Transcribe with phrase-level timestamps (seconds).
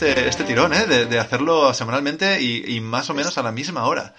[0.00, 0.86] este, este tirón, ¿eh?
[0.86, 4.14] De, hacerlo semanalmente y, más o menos a la misma hora.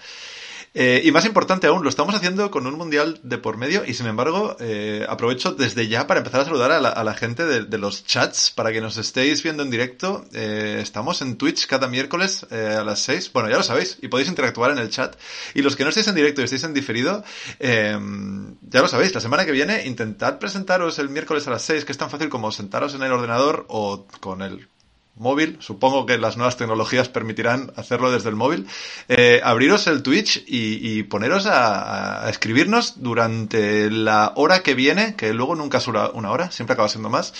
[0.74, 3.92] Eh, y más importante aún, lo estamos haciendo con un mundial de por medio y
[3.92, 8.06] sin embargo eh, aprovecho desde ya para empezar a saludar a la, gente de, los
[8.06, 10.24] chats para que nos estéis viendo en directo.
[10.32, 13.32] Eh, estamos en Twitch cada miércoles a las 6.
[13.34, 15.16] Bueno, ya lo sabéis y podéis interactuar en el chat.
[15.52, 17.24] Y los que no estéis en directo y estéis en diferido,
[17.60, 21.92] ya lo sabéis, la semana que viene intentad presentaros el miércoles a las 6, que
[21.92, 24.68] es tan fácil como sentaros en el ordenador o con el
[25.16, 28.66] móvil, supongo que las nuevas tecnologías permitirán hacerlo desde el móvil,
[29.08, 35.54] eh, abriros el Twitch y, poneros a, escribirnos durante la hora que viene, que luego
[35.54, 37.34] nunca es una, hora, siempre acaba siendo más,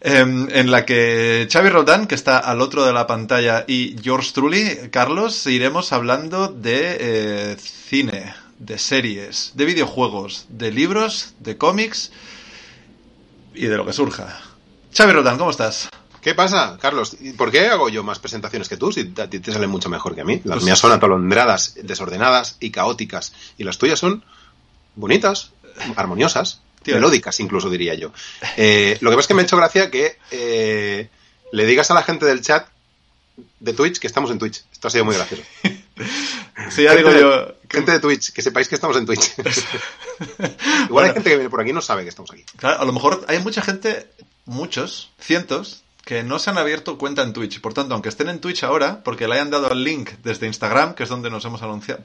[0.00, 4.30] eh, en la que Xavi Roldán, que está al otro de la pantalla, y George
[4.32, 12.12] Trulli, Carlos, iremos hablando de eh, cine, de series, de videojuegos, de libros, de cómics
[13.52, 14.40] y de lo que surja.
[14.96, 15.88] Xavi Roldán, ¿cómo estás?
[16.24, 17.18] ¿Qué pasa, Carlos?
[17.36, 20.14] ¿Por qué hago yo más presentaciones que tú si a ti te salen mucho mejor
[20.14, 20.40] que a mí?
[20.44, 23.34] Las pues mías son atolondradas, desordenadas y caóticas.
[23.58, 24.24] Y las tuyas son
[24.94, 25.50] bonitas,
[25.96, 28.10] armoniosas, Tío, melódicas incluso diría yo.
[28.56, 31.10] Eh, lo que pasa es que me ha hecho gracia que eh,
[31.52, 32.68] le digas a la gente del chat
[33.60, 34.64] de Twitch que estamos en Twitch.
[34.72, 35.42] Esto ha sido muy gracioso.
[36.70, 37.44] sí, ya gente digo yo.
[37.44, 39.34] De, gente de Twitch, que sepáis que estamos en Twitch.
[39.38, 42.46] Igual bueno, hay gente que viene por aquí y no sabe que estamos aquí.
[42.56, 44.06] Claro, a lo mejor hay mucha gente,
[44.46, 47.60] muchos, cientos, que no se han abierto cuenta en Twitch.
[47.60, 50.94] Por tanto, aunque estén en Twitch ahora, porque le hayan dado el link desde Instagram,
[50.94, 52.02] que es donde nos hemos anunciado,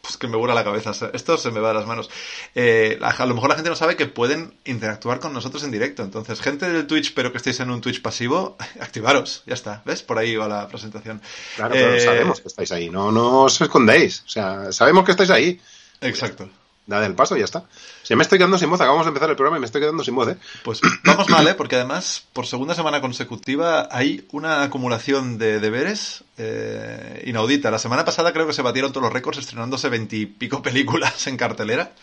[0.00, 0.92] pues que me vuela la cabeza.
[1.12, 2.10] Esto se me va de las manos.
[2.54, 6.02] Eh, a, lo mejor la gente no sabe que pueden interactuar con nosotros en directo.
[6.02, 9.42] Entonces, gente del Twitch, pero que estéis en un Twitch pasivo, activaros.
[9.46, 9.82] Ya está.
[9.84, 10.02] ¿Ves?
[10.02, 11.20] Por ahí va la presentación.
[11.56, 12.00] Claro, pero eh...
[12.00, 12.90] sabemos que estáis ahí.
[12.90, 14.22] No, no os escondéis.
[14.26, 15.60] O sea, sabemos que estáis ahí.
[16.00, 16.48] Exacto
[16.86, 17.64] dad el paso y ya está.
[18.06, 20.04] Si me estoy quedando sin voz, acabamos de empezar el programa y me estoy quedando
[20.04, 20.36] sin voz, ¿eh?
[20.62, 21.54] Pues vamos mal, ¿eh?
[21.54, 27.68] Porque además, por segunda semana consecutiva, hay una acumulación de deberes eh, inaudita.
[27.72, 31.94] La semana pasada creo que se batieron todos los récords estrenándose veintipico películas en cartelera.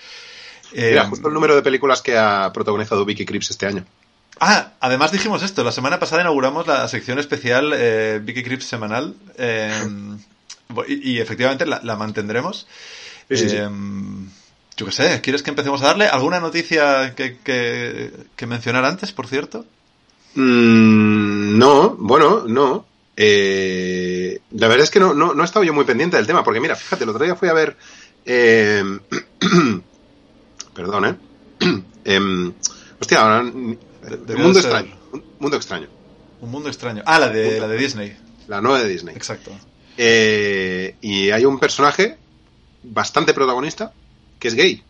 [0.74, 3.86] Eh, Mira, justo el número de películas que ha protagonizado Vicky Crips este año.
[4.42, 5.64] Ah, además dijimos esto.
[5.64, 9.16] La semana pasada inauguramos la sección especial eh, Vicky Crips semanal.
[9.38, 9.72] Eh,
[10.86, 12.68] y, y, efectivamente la, la mantendremos.
[13.30, 13.58] Sí, sí, sí.
[14.76, 19.12] Yo qué sé, ¿quieres que empecemos a darle alguna noticia que, que, que mencionar antes,
[19.12, 19.66] por cierto?
[20.36, 22.86] Mm, no, bueno, no.
[23.16, 26.44] Eh, la verdad es que no, no, no he estado yo muy pendiente del tema,
[26.44, 27.78] porque mira, fíjate, el otro día fui a ver...
[28.26, 28.84] Eh,
[30.74, 31.16] perdón, ¿eh?
[32.06, 32.20] eh
[33.00, 33.42] hostia, ahora...
[33.42, 33.78] Un
[34.28, 34.72] mundo ser...
[34.72, 34.98] extraño.
[35.12, 35.88] Un mundo extraño.
[36.42, 37.04] Un mundo extraño.
[37.06, 38.18] Ah, la de, la de Disney.
[38.48, 39.16] La nueva de Disney.
[39.16, 39.52] Exacto.
[39.98, 42.18] Eh, y hay un personaje
[42.82, 43.94] bastante protagonista
[44.44, 44.84] que es gay.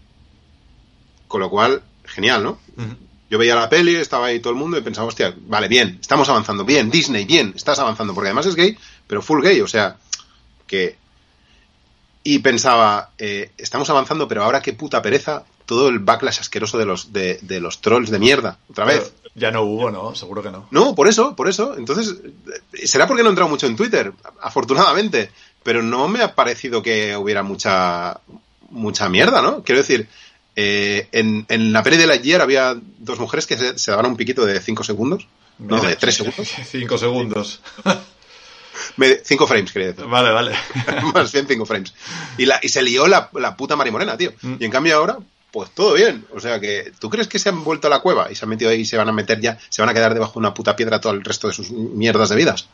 [1.28, 2.58] Con lo cual, genial, ¿no?
[2.75, 2.97] Uh -huh.
[3.30, 6.28] Yo veía la peli, estaba ahí todo el mundo y pensaba, hostia, vale, bien, estamos
[6.28, 8.75] avanzando, bien, Disney, bien, estás avanzando, porque además es gay,
[9.06, 9.97] pero full gay, o sea,
[10.66, 10.97] que...
[12.24, 16.86] Y pensaba, eh, estamos avanzando, pero ahora qué puta pereza todo el backlash asqueroso de
[16.86, 19.13] los, de, de los trolls de mierda, otra vez.
[19.22, 20.16] Pero ya no hubo, ¿no?
[20.16, 20.68] Seguro que no.
[20.72, 21.75] No, por eso, por eso.
[21.78, 22.16] Entonces,
[22.86, 25.30] será porque no he entrado mucho en Twitter, afortunadamente,
[25.63, 28.19] pero no me ha parecido que hubiera mucha,
[28.74, 29.64] mucha mierda, ¿no?
[29.64, 30.08] Quiero decir,
[30.56, 34.18] eh, en, en, la peli de Lightyear había dos mujeres que se, se daban un
[34.18, 35.28] piquito de 5 segundos.
[35.60, 36.52] No, de 3 segundos.
[36.72, 37.62] 5 segundos.
[39.24, 40.06] 5 frames, quería decir.
[40.06, 40.52] Vale, vale.
[41.14, 41.94] Más bien 5 frames.
[42.38, 44.34] Y, la, y se lió la, la puta Marimorena, tío.
[44.42, 44.56] Mm.
[44.60, 45.18] Y en cambio ahora,
[45.53, 46.25] pues todo bien.
[46.34, 48.50] O sea que, ¿tú crees que se han vuelto a la cueva y se han
[48.50, 50.54] metido ahí y se van a meter ya, se van a quedar debajo de una
[50.56, 52.68] puta piedra todo el resto de sus mierdas de vidas?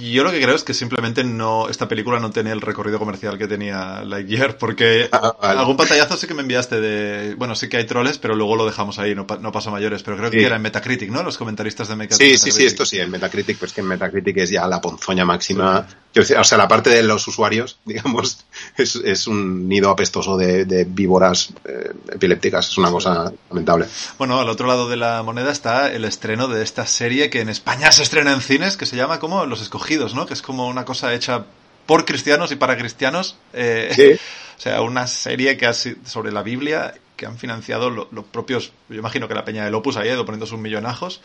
[0.00, 3.36] Yo lo que creo es que simplemente no esta película no tenía el recorrido comercial
[3.36, 5.60] que tenía Lightyear, porque ah, vale.
[5.60, 7.34] algún pantallazo sí que me enviaste de...
[7.34, 10.16] Bueno, sí que hay troles, pero luego lo dejamos ahí, no, no pasa mayores, pero
[10.16, 10.38] creo sí.
[10.38, 11.22] que era en Metacritic, ¿no?
[11.22, 12.38] Los comentaristas de Metacritic.
[12.38, 15.26] Sí, sí, sí, esto sí, en Metacritic, pues que en Metacritic es ya la ponzoña
[15.26, 15.86] máxima.
[16.14, 16.34] Sí.
[16.34, 18.46] O sea, la parte de los usuarios, digamos,
[18.78, 21.90] es, es un nido apestoso de, de víboras eh,
[22.22, 23.86] epilépticas, es una cosa lamentable.
[24.18, 27.48] Bueno, al otro lado de la moneda está el estreno de esta serie que en
[27.48, 30.26] España se estrena en cines, que se llama como Los escogidos, ¿no?
[30.26, 31.44] Que es como una cosa hecha
[31.86, 33.36] por cristianos y para cristianos.
[33.52, 34.12] Eh, sí.
[34.52, 38.22] O sea, una serie que ha sido sobre la Biblia que han financiado los lo
[38.22, 41.20] propios, yo imagino que la peña del Opus ha ido poniendo sus millonajos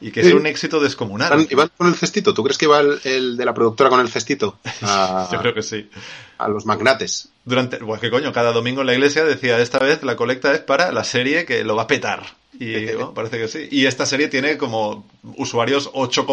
[0.00, 0.28] y que sí.
[0.28, 1.32] es un éxito descomunal.
[1.32, 2.32] ¿Iban, ¿Iban, con el cestito?
[2.34, 4.58] ¿Tú crees que iba el, el de la productora con el cestito?
[4.82, 5.90] A, yo creo que sí.
[6.38, 7.30] A los magnates.
[7.44, 10.60] Durante, pues qué coño, cada domingo en la iglesia decía, esta vez la colecta es
[10.60, 12.22] para la serie que lo va a petar.
[12.52, 13.68] Y bueno, parece que sí.
[13.70, 15.06] Y esta serie tiene como
[15.36, 16.26] usuarios 8,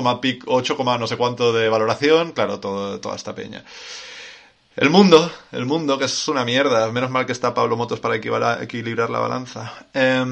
[0.46, 2.34] 8, no sé cuánto de valoración.
[2.34, 3.64] Claro, todo, toda esta peña.
[4.76, 6.92] El mundo, el mundo, que es una mierda.
[6.92, 9.74] Menos mal que está Pablo Motos para equilibrar la balanza.
[9.94, 10.24] Eh,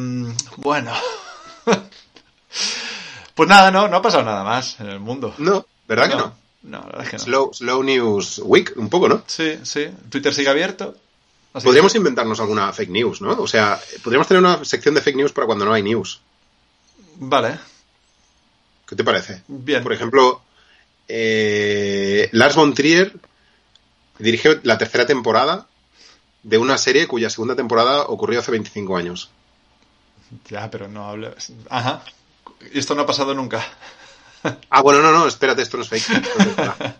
[0.57, 0.91] bueno.
[3.35, 5.33] Pues nada, no, no ha pasado nada más en el mundo.
[5.39, 6.35] No, ¿verdad que no?
[6.63, 7.23] No, la verdad es que no.
[7.23, 9.23] Slow, slow News Week, un poco, ¿no?
[9.27, 9.87] Sí, sí.
[10.09, 10.95] Twitter sigue abierto.
[11.53, 13.31] Así Podríamos que- inventarnos alguna fake news, ¿no?
[13.39, 16.19] O sea, podríamos tener una sección de fake news para cuando no hay news.
[17.15, 17.59] Vale,
[18.87, 19.43] ¿Qué te parece?
[19.47, 19.83] bien.
[19.83, 20.41] Por ejemplo,
[21.07, 23.13] eh, Lars von Trier
[24.19, 25.67] dirige la tercera temporada
[26.43, 29.29] de una serie cuya segunda temporada ocurrió hace 25 años.
[30.49, 31.51] Ya, pero no hables.
[31.69, 32.03] Ajá.
[32.73, 33.65] Y esto no ha pasado nunca.
[34.69, 36.03] Ah, bueno, no, no, espérate, esto no es fake.
[36.09, 36.95] Esto es de verdad.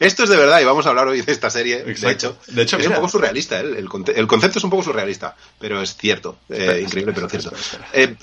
[0.00, 1.82] Esto es de verdad y vamos a hablar hoy de esta serie.
[1.86, 2.04] Exacto.
[2.06, 2.90] De hecho, De hecho, es mira.
[2.90, 3.58] un poco surrealista.
[3.60, 3.64] ¿eh?
[3.64, 6.36] El, el concepto es un poco surrealista, pero es cierto.
[6.50, 7.86] Eh, Espera, increíble, pero espera, cierto.
[7.94, 8.14] Eh,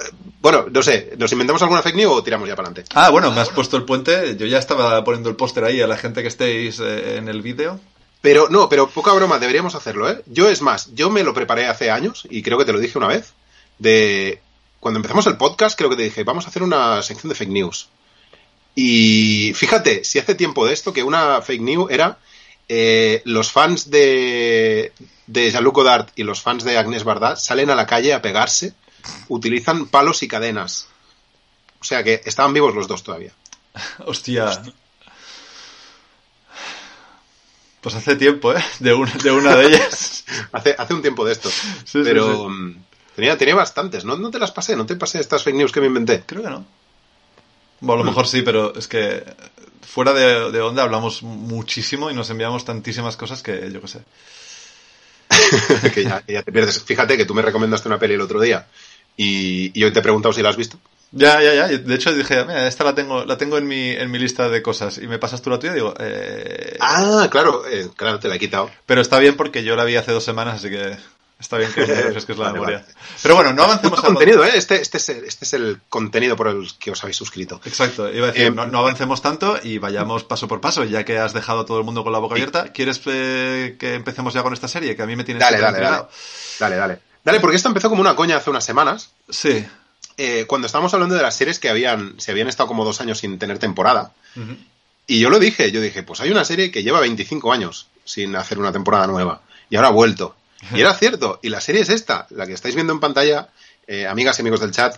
[0.41, 2.89] bueno, no sé, ¿nos inventamos alguna fake news o tiramos ya para adelante?
[2.93, 4.37] Ah, bueno, me has puesto el puente.
[4.37, 7.41] Yo ya estaba poniendo el póster ahí a la gente que estéis eh, en el
[7.41, 7.79] vídeo.
[8.21, 10.21] Pero no, pero poca broma, deberíamos hacerlo, ¿eh?
[10.27, 12.97] Yo es más, yo me lo preparé hace años y creo que te lo dije
[12.97, 13.33] una vez.
[13.79, 14.41] De
[14.79, 17.51] cuando empezamos el podcast, creo que te dije, vamos a hacer una sección de fake
[17.51, 17.89] news.
[18.75, 22.17] Y fíjate, si hace tiempo de esto que una fake news era
[22.69, 24.93] eh, los fans de,
[25.27, 28.73] de Jean-Luc Godard y los fans de Agnès Varda salen a la calle a pegarse,
[29.27, 30.87] utilizan palos y cadenas.
[31.81, 33.33] O sea que estaban vivos los dos todavía.
[34.05, 34.61] Hostia.
[37.81, 38.63] Pues hace tiempo, ¿eh?
[38.79, 40.25] De una de, una de ellas.
[40.51, 41.49] Hace, hace un tiempo de esto.
[41.85, 42.49] sí, pero sí.
[42.49, 42.83] mm,
[43.19, 44.05] Tenía, tenía bastantes.
[44.05, 46.23] ¿No, no te las pasé, no te pasé estas fake news que me inventé.
[46.25, 46.65] Creo que no.
[47.81, 49.25] Bueno, a lo mejor sí, pero es que
[49.81, 53.99] fuera de, de onda hablamos muchísimo y nos enviamos tantísimas cosas que yo qué sé.
[55.93, 56.81] que, ya, que ya te pierdes.
[56.81, 58.67] Fíjate que tú me recomendaste una peli el otro día
[59.17, 60.79] y, y hoy te he preguntado si la has visto.
[61.11, 61.67] Ya, ya, ya.
[61.67, 64.61] De hecho dije, mira, esta la tengo, la tengo en mi, en mi lista de
[64.61, 66.77] cosas y me pasas tú la tuya y digo, eh...
[66.79, 68.71] Ah, claro, eh, claro, te la he quitado.
[68.85, 70.95] Pero está bien porque yo la vi hace dos semanas, así que
[71.39, 72.79] está bien que refresques la memoria.
[72.79, 72.93] vale.
[73.21, 74.51] Pero bueno, no avancemos contenido, ¿eh?
[74.55, 77.61] Este, este, es el, este es el contenido por el que os habéis suscrito.
[77.65, 81.05] Exacto, iba a decir, Eh, no, no avancemos tanto y vayamos paso por paso, ya
[81.05, 82.41] que has dejado a todo el mundo con la boca Sí.
[82.41, 82.71] abierta.
[82.73, 84.95] ¿Quieres eh, que empecemos ya con esta serie?
[84.95, 86.03] Que a mí me tiene Dale, dale, dale.
[86.59, 86.99] Dale, dale.
[87.23, 89.11] Dale, porque esto empezó como una coña hace unas semanas.
[89.29, 89.65] Sí.
[90.17, 93.19] eh, cuando estábamos hablando de las series que habían, se habían estado como dos años
[93.19, 94.11] sin tener temporada.
[94.35, 94.55] Ujú.
[95.07, 98.35] Y yo lo dije, yo dije, pues hay una serie que lleva 25 años sin
[98.35, 99.41] hacer una temporada nueva.
[99.69, 100.35] Y ahora ha vuelto.
[100.75, 101.39] Y era cierto.
[101.41, 103.49] Y la serie es esta, la que estáis viendo en pantalla,
[103.87, 104.97] eh, amigas y amigos del chat.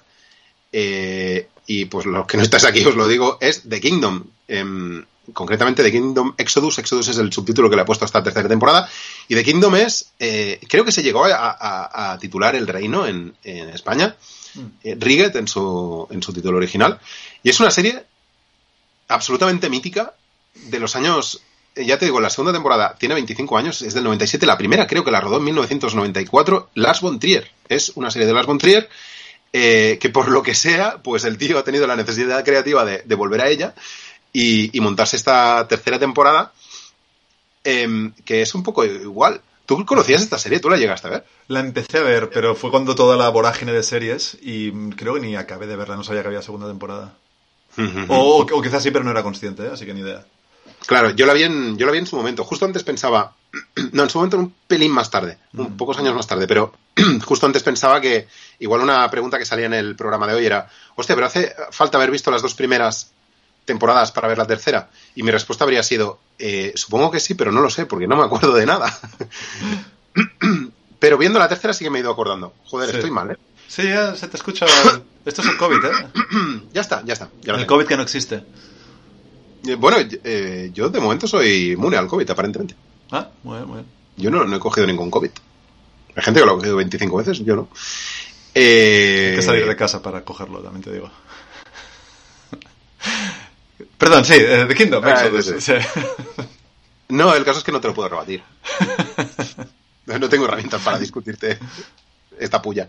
[0.71, 4.23] eh, y pues los que no estáis aquí os lo digo, es The Kingdom.
[4.47, 6.79] Em, concretamente The Kingdom Exodus.
[6.79, 8.89] Exodus es el subtítulo que le ha puesto a esta tercera temporada.
[9.27, 13.05] Y The Kingdom es, eh, creo que se llegó a, a- a titular El Reino
[13.05, 14.15] en, en España.
[14.83, 16.99] Eh, Riget en su, en su título original.
[17.43, 18.03] Y es una serie
[19.07, 20.13] absolutamente mítica
[20.55, 21.41] de los años.
[21.75, 24.45] Eh, Ya te digo, la segunda temporada tiene 25 años, es del 97.
[24.45, 27.50] La primera creo que la rodó en 1994 Lars von Trier.
[27.69, 28.89] Es una serie de Lars von Trier
[29.53, 33.03] eh, que por lo que sea, pues el tío ha tenido la necesidad creativa de,
[33.06, 33.73] de volver a ella
[34.31, 36.54] y, y montarse esta tercera temporada
[37.63, 39.42] em, que es un poco igual.
[39.66, 40.59] ¿Tú conocías esta serie?
[40.59, 41.25] ¿Tú la llegaste a ver?
[41.47, 45.21] La empecé a ver, pero fue cuando toda la vorágine de series y creo que
[45.21, 47.13] ni acabé de verla, no sabía que había segunda temporada.
[48.09, 49.69] O quizás sí, pero no era consciente, ¿eh?
[49.71, 50.25] así que ni idea.
[50.85, 52.44] Claro, yo la vi en, yo la vi en su momento.
[52.44, 53.33] Justo antes pensaba,
[53.92, 56.73] no, en su momento un pelín más tarde, un pocos años más tarde, pero
[57.26, 58.28] justo antes pensaba que
[58.59, 61.97] igual una pregunta que salía en el programa de hoy era, hostia, pero hace falta
[61.97, 63.11] haber visto las dos primeras
[63.66, 64.90] temporadas para ver la tercera.
[65.16, 68.16] Y mi respuesta habría sido, eh, supongo que sí, pero no lo sé, porque no
[68.16, 68.92] me acuerdo de nada.
[71.00, 72.54] pero viendo la tercera sí que me he ido acordando.
[72.66, 72.95] Joder, Sí.
[72.97, 73.38] estoy mal, ¿eh?
[73.68, 74.66] Sí, ya se te escucha.
[75.23, 75.92] Esto es el COVID, ¿eh?
[76.73, 77.30] ya está, ya está.
[77.42, 77.66] ya El.
[77.66, 78.44] COVID que no existe.
[79.68, 82.75] Eh, Bueno, eh, yo de momento soy inmune al COVID, aparentemente.
[83.11, 83.87] Ah, muy bien, muy bien.
[84.18, 85.31] Yo no, no he cogido ningún COVID.
[86.15, 87.69] Hay gente que lo ha cogido 25 veces, yo no.
[88.53, 91.09] Eh, Hay que salir de casa para cogerlo, también te digo.
[93.97, 95.03] Perdón, sí, eh, The Kingdom.
[95.06, 95.73] Ah, Exodus, sí, sí.
[97.09, 98.41] No, el caso es que no te lo puedo rebatir.
[100.06, 101.59] no tengo herramientas para discutirte
[102.39, 102.87] esta puya.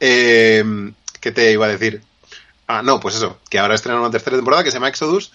[0.00, 0.64] Eh,
[1.20, 2.00] ¿Qué te iba a decir?
[2.66, 5.32] Ah, no, pues eso, que ahora estrenan una tercera temporada que se llama Exodus,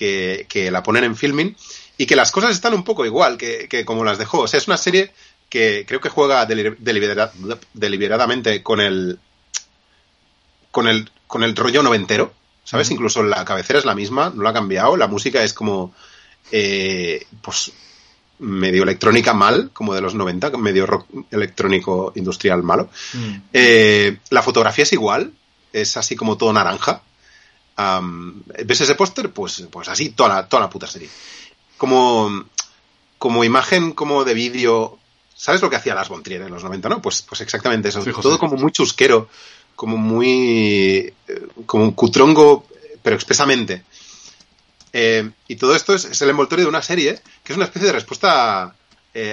[0.00, 1.54] que, que la ponen en filming
[1.98, 4.38] y que las cosas están un poco igual que, que como las dejó.
[4.40, 5.12] O sea, es una serie
[5.50, 7.30] que creo que juega deli- delibera-
[7.74, 9.18] deliberadamente con el
[10.70, 12.32] con el con el rollo noventero,
[12.64, 12.90] ¿sabes?
[12.90, 15.94] Incluso la cabecera es la misma, no la ha cambiado, la música es como
[16.50, 17.72] eh, pues
[18.38, 22.88] medio electrónica mal, como de los 90, medio rock electrónico industrial malo.
[23.12, 23.34] Mm.
[23.52, 25.32] Eh, la fotografía es igual,
[25.74, 27.02] es así como todo naranja.
[28.64, 29.30] ¿Ves ese póster?
[29.30, 31.08] Pues, pues así toda la, toda la puta serie.
[31.76, 32.44] Como,
[33.18, 34.98] como imagen como de vídeo.
[35.34, 37.00] ¿Sabes lo que hacía Las von Trier en los 90, no?
[37.02, 38.02] Pues, pues exactamente eso.
[38.04, 39.28] Todo como muy chusquero,
[39.74, 41.12] como muy.
[41.28, 42.66] eh, como un cutrongo
[43.02, 43.82] pero expresamente.
[44.92, 47.92] Eh, y todo esto es, el envoltorio de una serie que es una especie de
[47.92, 48.74] respuesta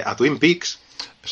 [0.04, 0.78] a, Twin Peaks.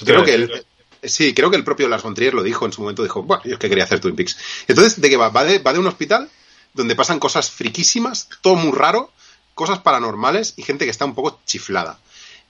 [0.04, 0.66] creo que el,
[1.02, 3.42] sí, creo que el propio Lars von Trier lo dijo en su momento, dijo, bueno,
[3.44, 4.36] yo es que quería hacer Twin Peaks.
[4.68, 5.28] Entonces, ¿de qué va?
[5.28, 6.28] Va de, va de un hospital
[6.76, 9.10] donde pasan cosas friquísimas, todo muy raro,
[9.54, 11.98] cosas paranormales y gente que está un poco chiflada.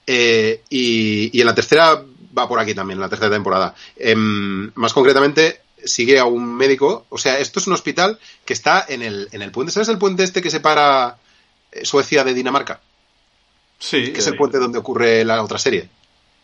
[0.06, 2.02] Eh, y, en la tercera
[2.37, 3.75] va por aquí también, en la tercera temporada.
[3.97, 7.06] Em, más concretamente, sigue a un médico.
[7.09, 9.73] O sea, esto es un hospital que está en el, en el puente.
[9.73, 11.16] ¿Sabes el puente este que separa
[11.73, 12.80] eh, Suecia de Dinamarca?
[13.78, 14.12] Sí.
[14.12, 15.88] Que es el puente donde ocurre la otra serie.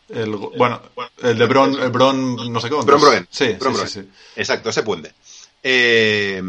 [0.09, 0.83] El, bueno,
[1.23, 2.83] el de Bron, Bron no sé cómo.
[2.83, 3.27] Bron Broen.
[3.31, 5.15] Sí, sí, sí, Exacto, ese puente.
[5.63, 6.43] Eh,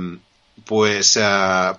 [0.66, 1.20] pues,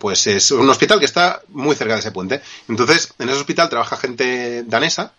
[0.00, 2.42] pues es un hospital que está muy cerca de ese puente.
[2.68, 5.14] Entonces, en ese hospital trabaja gente danesa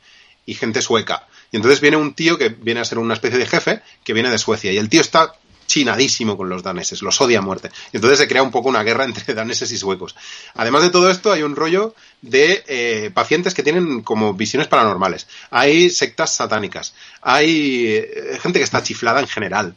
[0.45, 1.27] y gente sueca.
[1.51, 4.29] Y entonces viene un tío que viene a ser una especie de jefe que viene
[4.29, 4.71] de Suecia.
[4.71, 5.33] Y el tío está
[5.67, 7.71] chinadísimo con los daneses, los odia a muerte.
[7.91, 10.15] Y entonces se crea un poco una guerra entre daneses y suecos.
[10.53, 15.27] Además de todo esto, hay un rollo de eh, pacientes que tienen como visiones paranormales.
[15.49, 16.93] Hay sectas satánicas.
[17.21, 19.75] Hay eh, gente que está chiflada en general.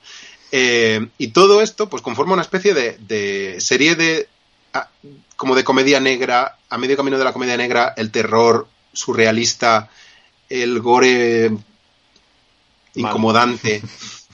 [0.50, 4.28] Eh, y todo esto, pues conforma una especie de, serie de.
[5.36, 9.90] como de comedia negra, a medio camino de la comedia negra, el terror surrealista,
[10.48, 11.50] el gore
[12.94, 13.82] incomodante,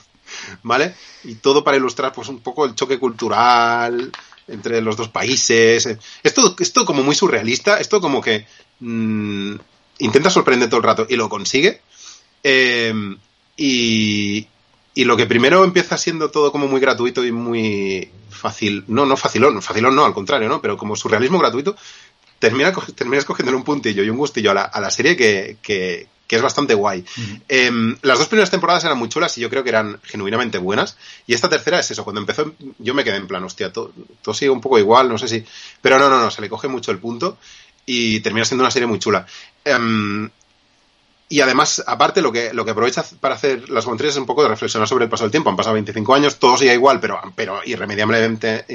[0.63, 0.95] ¿vale?
[1.25, 4.13] Y todo para ilustrar, pues, un poco el choque cultural
[4.47, 5.99] entre los dos países.
[6.23, 8.47] Esto, esto como muy surrealista, esto como que
[8.81, 9.55] mm,
[9.99, 11.81] intenta sorprender todo el rato y lo consigue.
[12.43, 12.93] Eh,
[13.57, 14.47] y,
[14.95, 19.17] y lo que primero empieza siendo todo como muy gratuito y muy fácil, no, no
[19.17, 20.61] facilón, facilón no, al contrario, ¿no?
[20.61, 21.77] Pero como surrealismo gratuito,
[22.39, 26.09] termina, terminas cogiéndole un puntillo y un gustillo a la, a la serie que, que,
[26.29, 27.05] es bastante guay.
[27.47, 30.97] Em, las dos primeras temporadas eran muy chulas y yo creo que eran genuinamente buenas.
[31.29, 34.35] Y esta tercera es eso, cuando empezó yo me quedé en plan, hostia, todo, todo
[34.35, 35.45] sigue un poco igual, no sé si...
[35.81, 37.39] Pero no, no, no, se le coge mucho el punto
[37.87, 39.25] y termina siendo una serie muy chula.
[39.65, 40.29] Um,
[41.29, 44.43] y además, aparte, lo que, lo que aprovecha para hacer las Montreal es un poco
[44.43, 45.51] de reflexionar sobre el paso del tiempo.
[45.51, 48.67] Han pasado 25 años, todo sigue igual, pero, pero irremediablemente,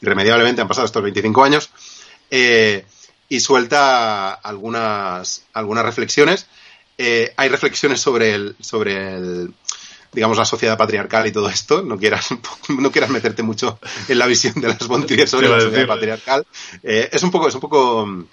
[0.00, 1.70] irremediablemente han pasado estos 25 años.
[2.30, 2.84] Eh,
[3.28, 6.46] y suelta algunas, algunas reflexiones.
[6.98, 9.54] Eh, hay reflexiones sobre el, sobre el,
[10.12, 11.82] digamos, la sociedad patriarcal y todo esto.
[11.82, 12.28] No quieras,
[12.68, 13.78] no quieras meterte mucho
[14.08, 16.46] en la visión de las Montreal sobre la sociedad patriarcal.
[16.82, 18.26] Eh, es un poco, es un poco,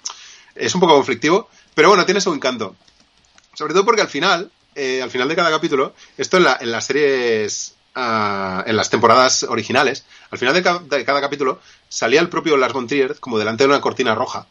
[0.54, 2.76] es un poco conflictivo, pero bueno, tiene su encanto.
[3.60, 6.72] Sobre todo porque al final, eh, al final de cada capítulo, esto en, la, en
[6.72, 12.56] las series, ah, en las temporadas originales, al final de, cada capítulo salía el propio
[12.56, 14.46] Lars von Trier como delante de una cortina roja,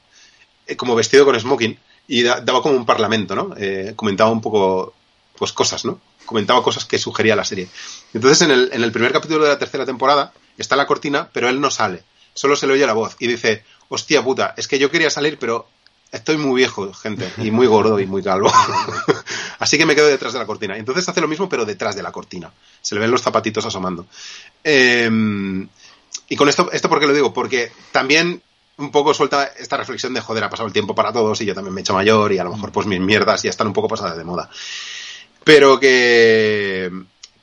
[0.67, 3.55] eh, como vestido con smoking, y daba como un parlamento, ¿no?
[3.57, 4.93] Eh, comentaba un poco,
[5.39, 5.99] pues cosas, ¿no?
[6.27, 7.67] Comentaba cosas que sugería la serie.
[8.13, 11.49] Entonces, en el, en el primer capítulo de la tercera temporada, está la cortina, pero
[11.49, 12.03] él no sale.
[12.35, 15.39] Solo se le oye la voz y dice, hostia puta, es que yo quería salir,
[15.39, 15.67] pero
[16.11, 18.51] estoy muy viejo, gente, y muy gordo y muy calvo.
[19.59, 20.77] Así que me quedo detrás de la cortina.
[20.77, 22.51] Entonces hace lo mismo, pero detrás de la cortina.
[22.81, 24.05] Se le ven los zapatitos asomando.
[24.63, 25.67] Em,
[26.27, 27.33] y con esto, ¿esto por qué lo digo?
[27.33, 28.41] Porque también
[28.77, 31.53] un poco suelta esta reflexión de, joder, ha pasado el tiempo para todos y yo
[31.53, 33.73] también me he hecho mayor y a lo mejor pues mis mierdas ya están un
[33.73, 34.49] poco pasadas de moda.
[35.43, 36.89] Pero que...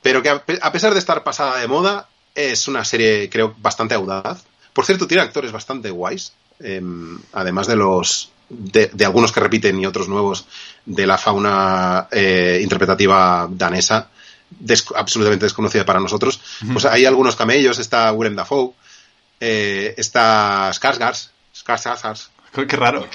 [0.01, 4.45] Pero que a pesar de estar pasada de moda, es una serie, creo, bastante audaz.
[4.71, 6.33] Por cierto, tiene actores bastante guays.
[6.59, 10.45] Em, además de los de, algunos que repiten y otros nuevos
[10.85, 14.09] de la fauna eh, interpretativa danesa,
[14.95, 16.39] absolutamente desconocida para nosotros.
[16.71, 18.73] Pues hay algunos camellos, está Willem Dafoe,
[19.39, 22.29] eh, está Skarsgård,
[22.67, 23.07] Qué raro.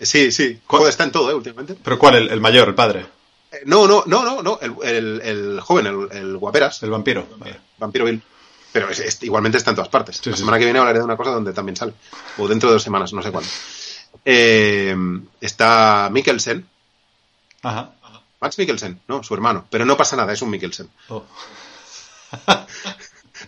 [0.00, 0.60] Sí, sí.
[0.66, 1.34] Joder, está en todo, ¿eh?
[1.34, 1.76] Últimamente.
[1.82, 2.16] ¿Pero cuál?
[2.16, 3.06] ¿El, mayor, el padre?
[3.52, 4.58] Eh, no, no, no, no, no.
[4.60, 6.82] El, el, joven, el, guaperas.
[6.82, 7.26] El vampiro.
[7.78, 8.22] Vampiro Bill.
[8.72, 8.88] Pero
[9.22, 10.24] igualmente está en todas partes.
[10.26, 11.94] la semana que viene hablaré de una cosa donde también sale.
[12.36, 13.48] O dentro de dos semanas, no sé cuándo.
[14.24, 14.94] Eh,
[15.40, 16.66] está Mikkelsen.
[17.62, 17.92] Ajá.
[18.40, 19.66] Max Mikkelsen, no, su hermano.
[19.70, 20.88] Pero no pasa nada, es un Mikkelsen.
[21.08, 21.24] Oh.
[22.46, 22.66] no,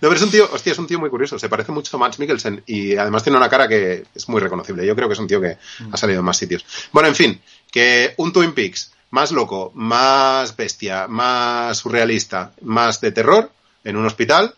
[0.00, 1.38] pero es un tío, hostia, es un tío muy curioso.
[1.38, 4.86] Se parece mucho a Max Mikkelsen y además tiene una cara que es muy reconocible.
[4.86, 5.58] Yo creo que es un tío que
[5.90, 6.64] ha salido en más sitios.
[6.92, 13.12] Bueno, en fin, que un Twin Peaks más loco, más bestia, más surrealista, más de
[13.12, 13.50] terror
[13.84, 14.54] en un hospital.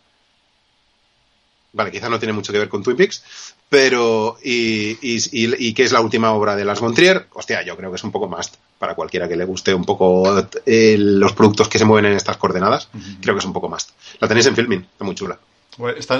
[1.72, 3.22] Vale, quizá no tiene mucho que ver con Twin Peaks,
[3.68, 7.96] pero, y, y, que es la última obra de Las Montrier, hostia, yo creo que
[7.96, 10.24] es un poco más para cualquiera que le guste un poco
[10.66, 12.88] eh, los productos que se mueven en estas coordenadas,
[13.20, 13.94] creo que es un poco más.
[14.18, 15.38] La tenéis en filming, está muy chula.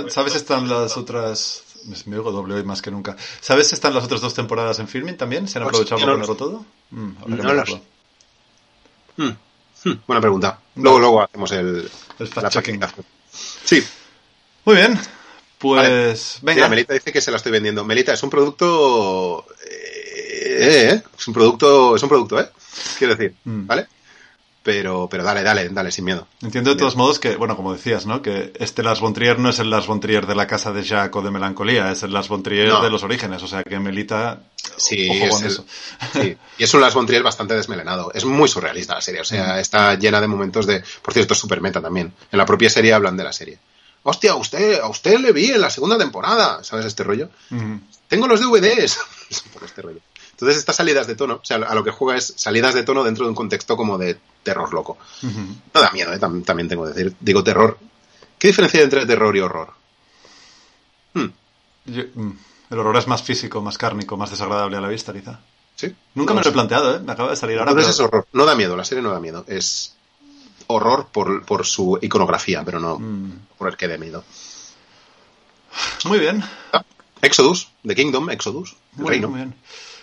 [0.08, 1.64] ¿Sabes están las otras
[2.06, 3.16] me oigo doble hoy más que nunca.
[3.40, 5.48] ¿Sabes si están las otras dos temporadas en filming también?
[5.48, 6.64] ¿Se han pues aprovechado para ponerlo todo?
[6.90, 7.64] Mm, no
[9.16, 9.36] hmm,
[9.84, 10.60] hmm, buena pregunta.
[10.76, 12.80] Luego, luego hacemos el, el fact checking.
[13.64, 13.82] Sí.
[14.64, 14.98] Muy bien.
[15.60, 16.68] Pues, venga.
[16.70, 17.84] Melita dice que se la estoy vendiendo.
[17.84, 19.46] Melita, es un producto...
[19.70, 22.48] Eh, eh, es un producto, es un producto, ¿eh?
[22.98, 23.66] Quiero decir, mm.
[23.66, 23.86] ¿vale?
[24.62, 26.26] Pero, pero dale, dale, dale, sin miedo.
[26.42, 28.22] Entiendo de todos modos que, bueno, como decías, ¿no?
[28.22, 30.82] Que este Lars von Trier no es el Lars von Trier de la casa de
[30.82, 33.78] Jacques o de Melancolía, es el Lars von Trier de los orígenes, o sea que
[33.78, 34.40] Melita...
[34.76, 35.64] Sí, es eso.
[36.12, 38.12] sí, y es un Lars von Trier bastante desmelenado.
[38.14, 39.58] Es muy surrealista la serie, o sea, mm.
[39.58, 40.82] está llena de momentos de...
[41.02, 42.12] Por cierto, es super meta también.
[42.32, 43.58] En la propia serie hablan de la serie.
[44.02, 47.28] Hostia, a usted, a usted le vi en la segunda temporada, ¿sabes este rollo?
[48.08, 48.98] Tengo los DVDs.
[49.64, 50.00] este rollo.
[50.32, 53.04] Entonces estas salidas de tono, o sea, a lo que juega es salidas de tono
[53.04, 54.96] dentro de un contexto como de terror loco.
[55.22, 56.18] No da miedo, ¿eh?
[56.18, 57.14] también tengo que decir.
[57.20, 57.78] Digo terror.
[58.38, 59.74] ¿Qué diferencia hay entre terror y horror?
[61.12, 61.28] Hmm.
[61.84, 62.30] Mm,
[62.70, 65.40] el horror es más físico, más cárnico, más desagradable a la vista, quizá.
[65.76, 65.94] Sí.
[66.14, 67.00] Nunca me lo he planteado, ¿eh?
[67.00, 67.72] Me acaba de salir ahora.
[67.72, 68.26] Entonces es horror.
[68.32, 69.44] No da miedo, la serie no da miedo.
[69.46, 69.94] Es
[70.70, 73.32] horror por, su iconografía, pero no mm.
[73.58, 74.24] por el que dé miedo.
[76.04, 76.42] Muy bien.
[76.72, 76.84] Ah,
[77.22, 78.76] Exodus, The Kingdom, Exodus.
[78.96, 79.54] muy bien.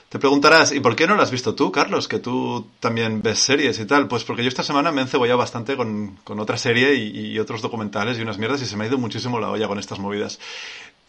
[0.10, 2.08] Te preguntarás, ¿y por qué no lo has visto tú, Carlos?
[2.08, 4.08] Que tú también ves series y tal.
[4.08, 8.18] Pues porque yo esta semana me he encebollado bastante con, otra serie y, otros documentales
[8.18, 10.40] y unas mierdas y se me ha ido muchísimo la olla con estas movidas.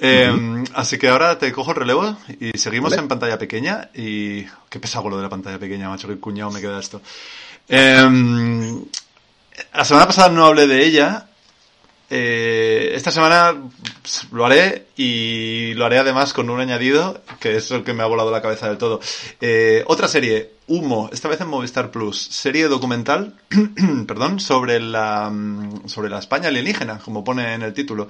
[0.00, 4.44] Em, así que ahora te cojo el relevo y seguimos en pantalla pequeña y...
[4.68, 7.00] Qué pesado lo de la pantalla pequeña, macho, qué cuñado me queda esto.
[7.68, 8.84] Em,
[9.74, 11.28] la semana pasada no hablé de ella,
[12.10, 13.54] eh, esta semana
[14.32, 18.06] lo haré y lo haré además con un añadido que es el que me ha
[18.06, 19.00] volado la cabeza del todo.
[19.40, 23.34] Eh, otra serie, Humo, esta vez en Movistar Plus, serie documental,
[24.06, 28.08] perdón, sobre la, mm, sobre la España alienígena, como pone en el título.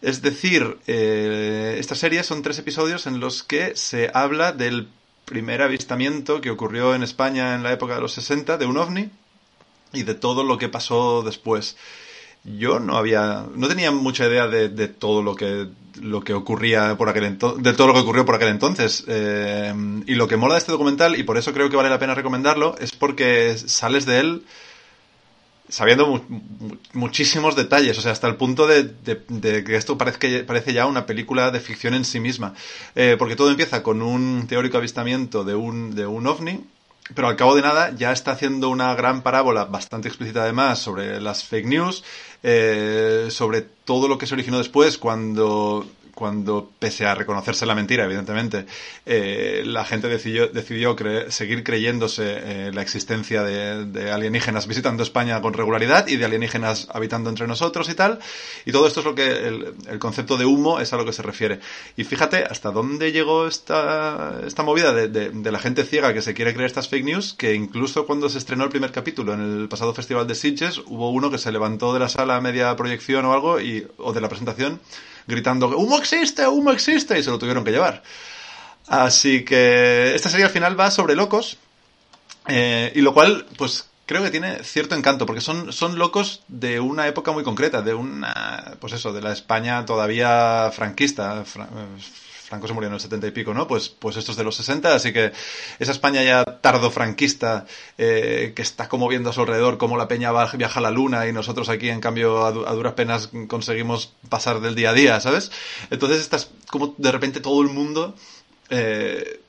[0.00, 4.88] Es decir, eh, esta serie son tres episodios en los que se habla del
[5.24, 9.10] primer avistamiento que ocurrió en España en la época de los 60 de un ovni
[9.96, 11.76] y de todo lo que pasó después
[12.44, 15.68] yo no había, no tenía mucha idea de, de todo lo que,
[16.00, 19.04] lo que ocurría por aquel entonces, de todo lo que ocurrió por aquel entonces.
[19.06, 19.72] Eh,
[20.06, 22.14] y lo que mola de este documental, y por eso creo que vale la pena
[22.14, 24.42] recomendarlo, es porque sales de él
[25.66, 26.22] sabiendo
[26.92, 31.06] muchísimos detalles, o sea, hasta el punto de, de, que esto parece, parece ya una
[31.06, 32.54] película de ficción en sí misma.
[32.94, 36.60] Eh, porque todo empieza con un teórico avistamiento de un, de un ovni,
[37.14, 41.20] pero al cabo de nada ya está haciendo una gran parábola, bastante explícita además, sobre
[41.20, 42.02] las fake news,
[42.42, 48.04] eh, sobre todo lo que se originó después cuando cuando, pese a reconocerse la mentira,
[48.04, 48.66] evidentemente,
[49.04, 50.96] eh, la gente decidió, decidió
[51.28, 57.30] seguir creyéndose eh, la existencia de, alienígenas visitando España con regularidad y de alienígenas habitando
[57.30, 58.20] entre nosotros y tal.
[58.64, 61.22] Y todo esto es lo que el, concepto de humo es a lo que se
[61.22, 61.60] refiere.
[61.96, 66.34] Y fíjate hasta dónde llegó esta, esta movida de, de, la gente ciega que se
[66.34, 69.68] quiere creer estas fake news, que incluso cuando se estrenó el primer capítulo en el
[69.68, 73.24] pasado festival de Sitges, hubo uno que se levantó de la sala a media proyección
[73.24, 74.80] o algo, y, o de la presentación,
[75.26, 78.02] gritando humo existe, humo existe, y se lo tuvieron que llevar.
[78.86, 81.58] Así que esta serie al final va sobre locos,
[82.46, 86.80] eh, y lo cual, pues creo que tiene cierto encanto, porque son, son locos de
[86.80, 91.44] una época muy concreta, de una, pues eso, de la España todavía franquista,
[92.54, 93.66] Franco se murió en el 70 y pico, ¿no?
[93.66, 95.32] Pues, pues esto es de los 60, así que
[95.80, 97.66] esa España ya tardo franquista,
[97.98, 101.26] eh, que está como viendo a su alrededor cómo la peña viaja a la luna
[101.26, 105.50] y nosotros aquí, en cambio, a, duras penas conseguimos pasar del día a día, ¿sabes?
[105.90, 108.14] Entonces estás como de repente todo el mundo...
[108.70, 109.40] Eh,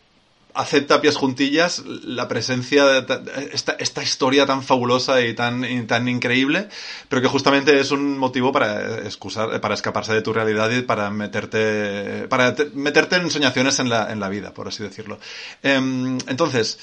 [0.56, 6.08] acepta a pies juntillas la presencia de esta, esta historia tan fabulosa y tan, tan
[6.08, 6.70] increíble,
[7.10, 11.10] pero que justamente es un motivo para excusar, para escaparse de tu realidad y para
[11.10, 15.20] meterte, para meterte en soñaciones en la, en la vida, por así decirlo.
[15.62, 16.80] Em, entonces,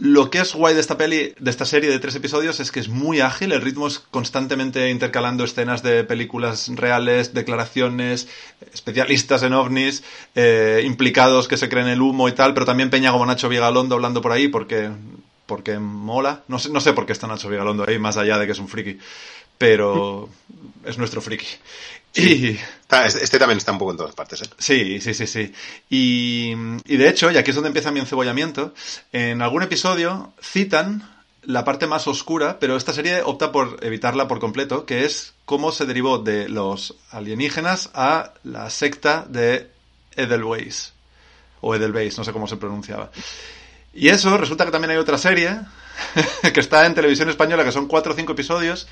[0.00, 2.80] lo que es guay de esta peli, de esta serie de tres episodios, es que
[2.80, 8.28] es muy ágil, el ritmo es constantemente intercalando escenas de películas reales, declaraciones,
[8.72, 13.10] especialistas en ovnis, eh, implicados que se creen el humo y tal, pero también Peña
[13.10, 14.90] como Nacho Vigalondo hablando por ahí porque,
[15.46, 16.42] porque mola.
[16.46, 18.58] No sé, no sé por qué está Nacho Vigalondo ahí, más allá de que es
[18.58, 18.98] un friki,
[19.58, 20.28] pero
[20.84, 21.46] es nuestro friki.
[22.14, 22.58] Y...
[22.90, 24.46] Este también está un poco en todas partes, ¿eh?
[24.56, 25.52] Sí, sí, sí, sí.
[25.90, 26.52] Y,
[26.86, 28.72] y de hecho, y aquí es donde empieza mi encebollamiento,
[29.12, 31.06] en algún episodio citan
[31.42, 35.70] la parte más oscura, pero esta serie opta por evitarla por completo, que es cómo
[35.72, 39.70] se derivó de los alienígenas a la secta de
[40.16, 40.92] Edelweiss.
[41.60, 43.10] O Edelweiss, no sé cómo se pronunciaba.
[43.94, 45.58] Y eso, resulta que también hay otra serie
[46.52, 48.86] que está en televisión española, que son cuatro o cinco episodios,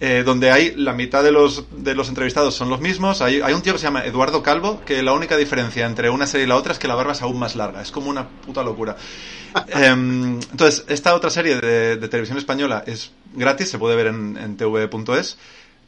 [0.00, 3.20] eh, donde hay la mitad de los, de los entrevistados son los mismos.
[3.20, 6.26] Hay, hay, un tío que se llama Eduardo Calvo, que la única diferencia entre una
[6.28, 7.82] serie y la otra es que la barba es aún más larga.
[7.82, 8.96] Es como una puta locura.
[9.68, 14.56] Em, entonces, esta otra serie de, televisión española es gratis, se puede ver en, en
[14.56, 15.36] tv.es.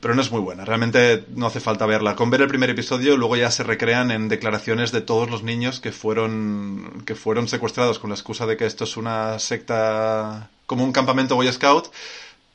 [0.00, 0.64] pero no es muy buena.
[0.64, 2.16] Realmente no hace falta verla.
[2.16, 5.78] Con ver el primer episodio, luego ya se recrean en declaraciones de todos los niños
[5.78, 10.82] que fueron, que fueron secuestrados con la excusa de que esto es una secta como
[10.82, 11.90] un campamento Boy Scout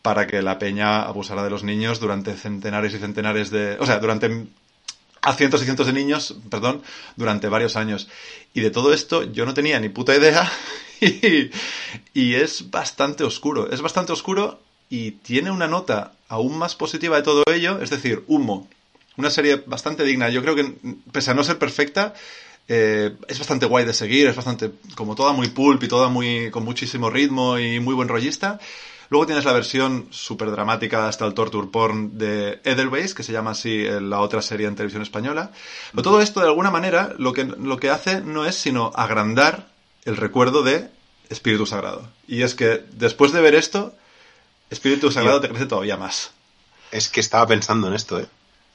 [0.06, 3.76] para que la peña abusara de los niños durante centenares y centenares de...
[3.80, 4.46] O sea, durante...
[5.24, 6.84] a cientos y cientos de niños, perdón,
[7.16, 8.08] durante varios años.
[8.54, 10.48] Y de todo esto yo no tenía ni puta idea
[12.14, 13.72] y, es bastante oscuro.
[13.72, 14.60] Es bastante oscuro
[14.92, 18.68] y tiene una nota aún más positiva de todo ello, es decir, Humo.
[19.18, 20.30] Una serie bastante digna.
[20.30, 20.72] Yo creo que,
[21.12, 22.14] pese a no ser perfecta,
[22.68, 26.52] eh, es bastante guay de seguir, es bastante, como toda muy pulp y toda muy,
[26.52, 28.60] con muchísimo ritmo y muy buen rollista.
[29.10, 33.52] Luego tienes la versión súper dramática hasta el torture porn de Edelweiss, que se llama
[33.52, 35.52] así la otra serie en televisión española.
[35.92, 39.68] Pero todo esto, de alguna manera, lo que, lo que hace no es sino agrandar
[40.06, 40.90] el recuerdo de
[41.30, 42.08] Espíritu Sagrado.
[42.28, 43.94] Y es que después de ver esto,
[44.70, 46.32] Espíritu Sagrado te crece todavía más.
[46.92, 48.28] Es que estaba pensando en esto, ¿eh?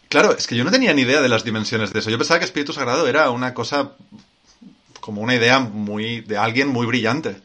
[0.09, 2.11] Claro, es que yo no tenía ni idea de las dimensiones de eso.
[2.11, 3.93] Yo pensaba que Espíritu Sagrado era una cosa
[5.01, 7.37] como una idea muy de alguien muy brillante.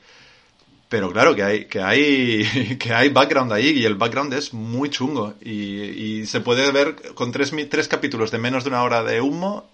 [0.90, 4.90] Pero claro, que hay, que hay, que hay background ahí y el background es muy
[4.90, 5.34] chungo.
[5.42, 9.22] Y, y se puede ver con tres, tres capítulos de menos de una hora de
[9.22, 9.66] humo,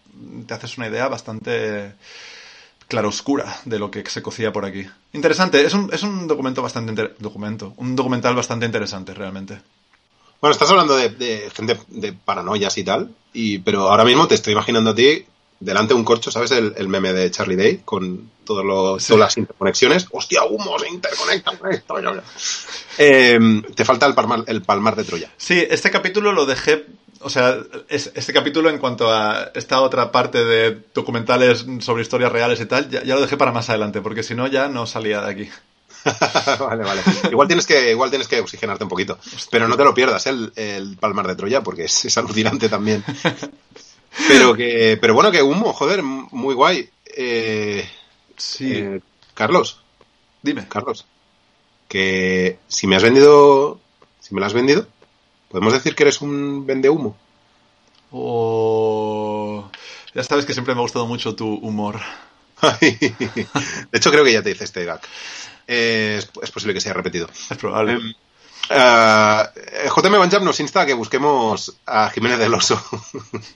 [0.48, 1.94] te haces una idea bastante
[2.88, 4.86] claroscura de lo que se cocía por aquí.
[5.14, 9.62] Interesante, es un, es un documento bastante documento, un documental bastante interesante realmente.
[10.42, 14.54] Bueno, estás hablando de, gente de paranoias y tal, y, pero ahora mismo te estoy
[14.54, 15.26] imaginando a ti
[15.62, 16.52] delante de un corcho, ¿sabes?
[16.52, 20.08] El, meme de Charlie Day con todos los, todas las interconexiones.
[20.12, 20.78] ¡Hostia, humo!
[20.78, 21.96] Se interconecta con esto.
[22.98, 23.40] Eh,
[23.74, 25.32] te falta el palmar, el palmar de Troya.
[25.38, 26.86] Sí, este capítulo lo dejé
[27.24, 32.60] o sea, este capítulo en cuanto a esta otra parte de documentales sobre historias reales
[32.60, 35.32] y tal, ya, lo dejé para más adelante, porque si no ya no salía de
[35.32, 35.50] aquí.
[36.60, 37.02] vale, vale.
[37.30, 39.20] Igual tienes que, igual tienes que oxigenarte un poquito.
[39.52, 43.04] Pero no te lo pierdas, el, el Palmar de Troya, porque es, alucinante también.
[44.28, 46.90] pero que, pero bueno, que humo, joder, muy guay.
[47.06, 47.90] Eh,
[48.38, 48.74] sí.
[48.74, 49.02] Eh,
[49.34, 49.82] Carlos.
[50.42, 50.68] Dime.
[50.68, 51.06] Carlos.
[51.88, 53.80] Que si me has vendido,
[54.20, 54.88] si me lo has vendido,
[55.52, 57.18] ¿Podemos decir que eres un vendehumo?
[58.10, 59.70] O...
[60.14, 62.00] Ya sabes que siempre me ha gustado mucho tu humor.
[62.80, 63.18] de
[63.92, 65.02] hecho, creo que ya te hice este gag.
[65.68, 67.30] es, posible que se haya repetido.
[67.50, 68.00] Es probable.
[68.70, 72.82] Eh, eh, JM Banjab nos insta a que busquemos a Jiménez del Oso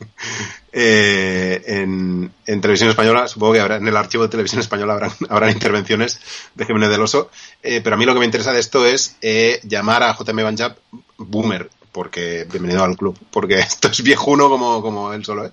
[0.74, 3.28] eh, en, televisión española.
[3.28, 6.20] Supongo que habrá, en el archivo de televisión española habrán, intervenciones
[6.54, 7.30] de Jiménez del Oso.
[7.62, 9.18] pero a mí lo que me interesa de esto es
[9.64, 10.76] llamar a JM Banjab
[11.18, 15.46] boomer porque bienvenido al club, porque esto es viejuno como, como él solo.
[15.46, 15.52] ¿eh?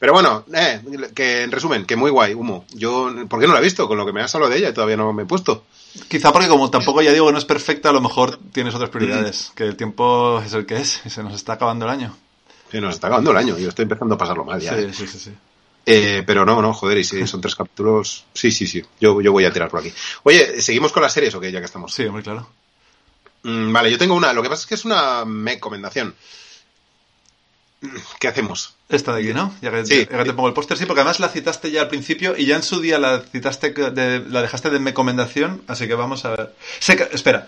[0.00, 0.80] pero bueno, eh,
[1.14, 2.64] que en resumen, que muy guay, humo.
[2.74, 3.86] Yo, ¿por qué no la he visto?
[3.86, 5.64] Con lo que me has hablado de ella y todavía no me he puesto.
[6.08, 8.90] Quizá porque como tampoco ya digo que no es perfecta, a lo mejor tienes otras
[8.90, 12.16] prioridades, que el tiempo es el que es y se nos está acabando el año.
[12.70, 14.74] Sí, nos está acabando el año, yo estoy empezando a pasarlo mal ya.
[14.74, 14.90] Sí, ¿eh?
[14.92, 15.32] sí, sí, sí.
[15.86, 19.32] Eh, pero no, no, joder, y si son tres capítulos, sí, sí, sí, yo, yo
[19.32, 19.92] voy a tirar por aquí.
[20.22, 21.50] Oye, ¿seguimos con las series o qué?
[21.50, 21.92] Ya que estamos.
[21.92, 22.48] Sí, muy claro.
[23.42, 24.32] Mm, vale, yo tengo una.
[24.32, 26.14] Lo que pasa es que es una recomendación.
[28.18, 28.74] ¿Qué hacemos?
[28.88, 29.54] Esta de aquí, ¿no?
[29.62, 32.44] Ya que, te pongo el póster, sí, porque además la citaste ya al principio y
[32.46, 33.74] ya en su día la citaste,
[34.28, 36.54] la dejaste de recomendación, así que vamos a ver.
[37.12, 37.46] espera,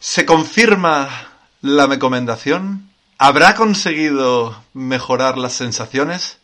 [0.00, 1.28] ¿se confirma
[1.60, 2.90] la recomendación?
[3.18, 6.38] ¿Habrá conseguido mejorar las sensaciones?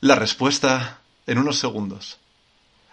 [0.00, 2.18] La respuesta en unos segundos.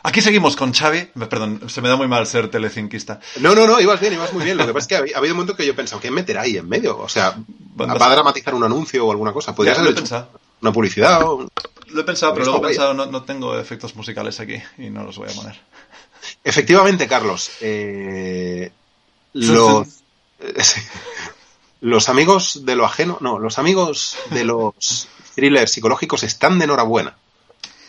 [0.04, 1.10] Aquí seguimos con Xavi.
[1.30, 3.20] Perdón, se me da muy mal ser telecinquista.
[3.40, 4.58] No, no, no, ibas bien, ibas muy bien.
[4.58, 6.42] Lo que pasa es que ha habido un momento que yo he pensado, ¿qué meterá
[6.42, 6.98] ahí en medio?
[6.98, 7.38] O sea,
[7.80, 9.54] ¿va a dramatizar un anuncio o alguna cosa?
[9.54, 9.94] ¿Podría ser
[10.62, 11.22] una publicidad?
[11.22, 15.18] Lo he pensado, pero luego he pensado, no, tengo efectos musicales aquí y no los
[15.18, 15.60] voy a poner.
[16.44, 17.52] Efectivamente, Carlos.
[17.62, 18.72] Eh,
[19.34, 19.88] los,
[21.82, 27.18] los amigos de lo ajeno, no, los amigos de los thrillers psicológicos están de enhorabuena.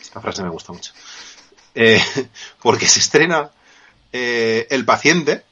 [0.00, 0.92] Esta frase me gusta mucho.
[1.74, 2.00] Eh,
[2.62, 3.50] porque se estrena
[4.12, 5.42] eh, El paciente.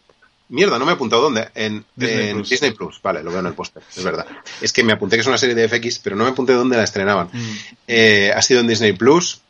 [0.49, 1.49] Mierda, no me he apuntado dónde.
[1.55, 3.01] En Disney, Plus.
[3.01, 4.27] Vale, lo veo en el póster, es verdad.
[4.61, 6.77] Es que me apunté que es una serie de FX, pero no me apunté dónde
[6.77, 7.29] la estrenaban.
[7.33, 7.57] Mm.
[7.87, 9.41] Eh, ha sido en Disney Plus.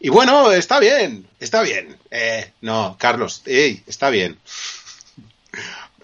[0.00, 1.96] y bueno, está bien, está bien.
[2.60, 4.38] no, Carlos, está bien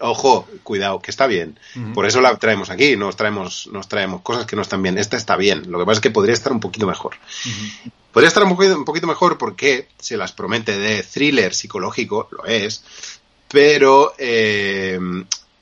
[0.03, 1.57] ojo, cuidado, que está bien.
[1.93, 4.97] Por eso la traemos aquí, nos traemos, nos traemos cosas que no están bien.
[4.97, 5.71] Esta está bien.
[5.71, 7.15] Lo que pasa es que podría estar un poquito mejor.
[8.11, 12.45] Podría estar un poquito, un poquito mejor porque se las promete de thriller psicológico, lo
[12.45, 12.83] es,
[13.47, 14.99] pero eh,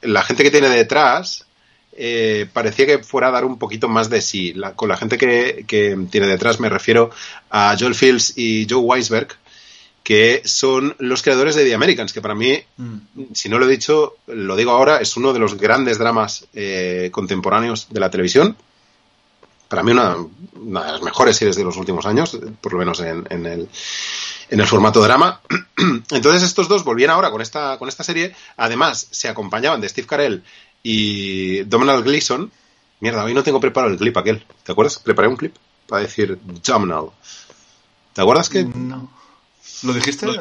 [0.01, 1.45] la gente que tiene detrás
[1.93, 4.55] eh, parecía que fuera a dar un poquito más de sí.
[4.75, 7.11] con la gente que, que, tiene detrás me refiero
[7.49, 9.37] a Joel Fields y Joe Weisberg,
[10.03, 12.97] que son los creadores de The Americans, que para mí, Mm.
[13.33, 17.09] si no lo he dicho, lo digo ahora, es uno de los grandes dramas eh,
[17.11, 18.55] contemporáneos de la televisión.
[19.67, 20.17] Para mí una,
[20.55, 23.69] una de las mejores series de los últimos años, por lo menos en, en el,
[24.49, 25.39] en el formato drama.
[26.11, 28.35] Entonces estos dos volvían ahora con esta, con esta serie.
[28.57, 30.43] Además, se acompañaban de Steve Carell
[30.83, 32.51] y Domhnall Gleeson.
[32.99, 34.45] Mierda, hoy no tengo preparado el clip aquel.
[34.63, 34.99] ¿Te acuerdas?
[34.99, 35.55] Preparé un clip
[35.87, 37.11] para decir Domhnall.
[38.13, 39.09] ¿Te acuerdas que No.
[39.83, 40.27] ¿Lo dijiste?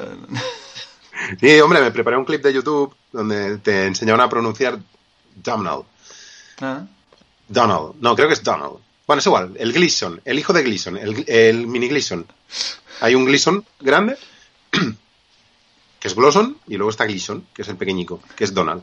[1.39, 4.79] Sí, hombre, me preparé un clip de YouTube donde te enseñaban a pronunciar
[5.35, 5.85] Donald.
[6.61, 6.87] Ah.
[7.47, 7.97] Donald.
[8.01, 8.79] No, creo que es Donald.
[9.07, 9.53] Bueno, es igual.
[9.59, 10.21] El Gleason.
[10.25, 10.97] El hijo de Gleason.
[10.97, 12.27] El, el mini Gleason.
[13.01, 14.17] Hay un Gleason grande,
[16.01, 18.83] que es Glosson, y luego está Gleason, que es el pequeñico, que es Donald.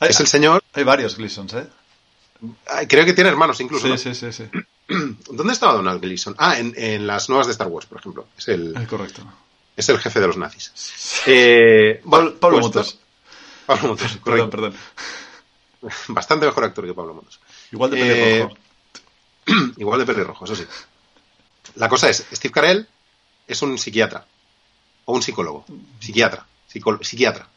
[0.00, 0.62] Hay, Es el señor...
[0.72, 1.66] hay varios Gleasons, ¿eh?
[2.88, 3.86] Creo que tiene hermanos incluso.
[3.86, 3.98] Sí, ¿no?
[3.98, 4.44] sí, sí, sí.
[5.30, 6.34] ¿Dónde estaba Donald Gleason?
[6.38, 8.26] Ah, en, en las nuevas de Star Wars, por ejemplo.
[8.36, 9.22] Es el, Es correcto.
[9.76, 10.72] Es el jefe de los nazis.
[11.26, 12.98] Eh, Pablo, Pablo Motos.
[13.66, 14.50] Pablo Motos, Perdón, correcto.
[14.50, 14.74] perdón.
[16.08, 17.38] Bastante mejor actor que Pablo Motos.
[17.70, 18.56] Igual de Eh, pelirrojo.
[19.76, 20.64] Igual de pelirrojo, eso sí.
[21.76, 22.88] La cosa es, Steve Carell
[23.46, 24.26] es un psiquiatra.
[25.04, 25.64] O un psicólogo.
[26.00, 26.46] Psiquiatra.
[27.00, 27.48] psiquiatra.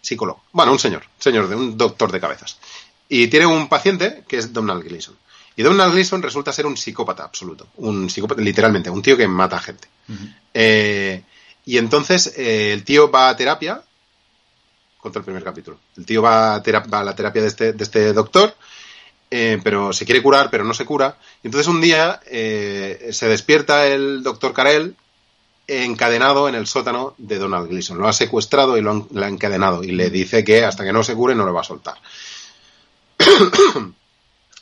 [0.00, 0.44] Psicólogo.
[0.52, 1.02] Bueno, un señor.
[1.18, 2.58] Señor de un doctor de cabezas.
[3.08, 5.16] Y tiene un paciente que es Donald Gleason.
[5.56, 7.68] Y Donald Gleason resulta ser un psicópata absoluto.
[7.76, 9.88] Un psicópata, literalmente, un tío que mata gente.
[10.52, 11.22] Eh,
[11.64, 13.82] y entonces eh, el tío va a terapia
[14.98, 15.78] contra el primer capítulo.
[15.96, 18.54] El tío va a, a la terapia de este, de este doctor,
[19.30, 21.16] eh, pero se quiere curar, pero no se cura.
[21.42, 24.96] Y entonces un día eh, se despierta el doctor Carell
[25.66, 27.98] encadenado en el sótano de Donald Gleason.
[27.98, 29.82] Lo ha secuestrado y lo, han- lo ha encadenado.
[29.82, 31.96] Y le dice que hasta que no se cure no lo va a soltar.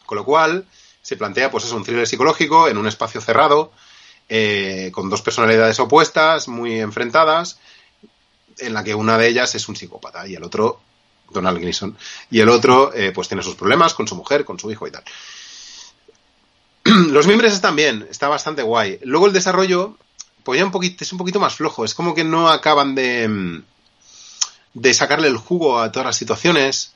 [0.06, 0.66] Con lo cual
[1.00, 3.72] se plantea pues es un thriller psicológico en un espacio cerrado
[4.28, 7.58] eh, con dos personalidades opuestas, muy enfrentadas,
[8.58, 10.80] en la que una de ellas es un psicópata y el otro,
[11.30, 11.96] Donald Gleason,
[12.30, 14.90] y el otro eh, pues tiene sus problemas con su mujer, con su hijo y
[14.90, 15.04] tal.
[16.84, 18.98] Los miembros están bien, está bastante guay.
[19.04, 19.96] Luego el desarrollo,
[20.42, 23.28] pues ya un poquito, es un poquito más flojo, es como que no acaban de,
[23.28, 23.62] mm,
[24.74, 26.92] de sacarle el jugo a todas las situaciones.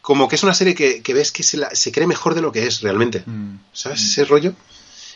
[0.00, 2.40] Como que es una serie que, que ves que se, la- se cree mejor de
[2.40, 3.22] lo que es realmente.
[3.26, 3.56] Mm.
[3.72, 4.54] ¿Sabes ese rollo?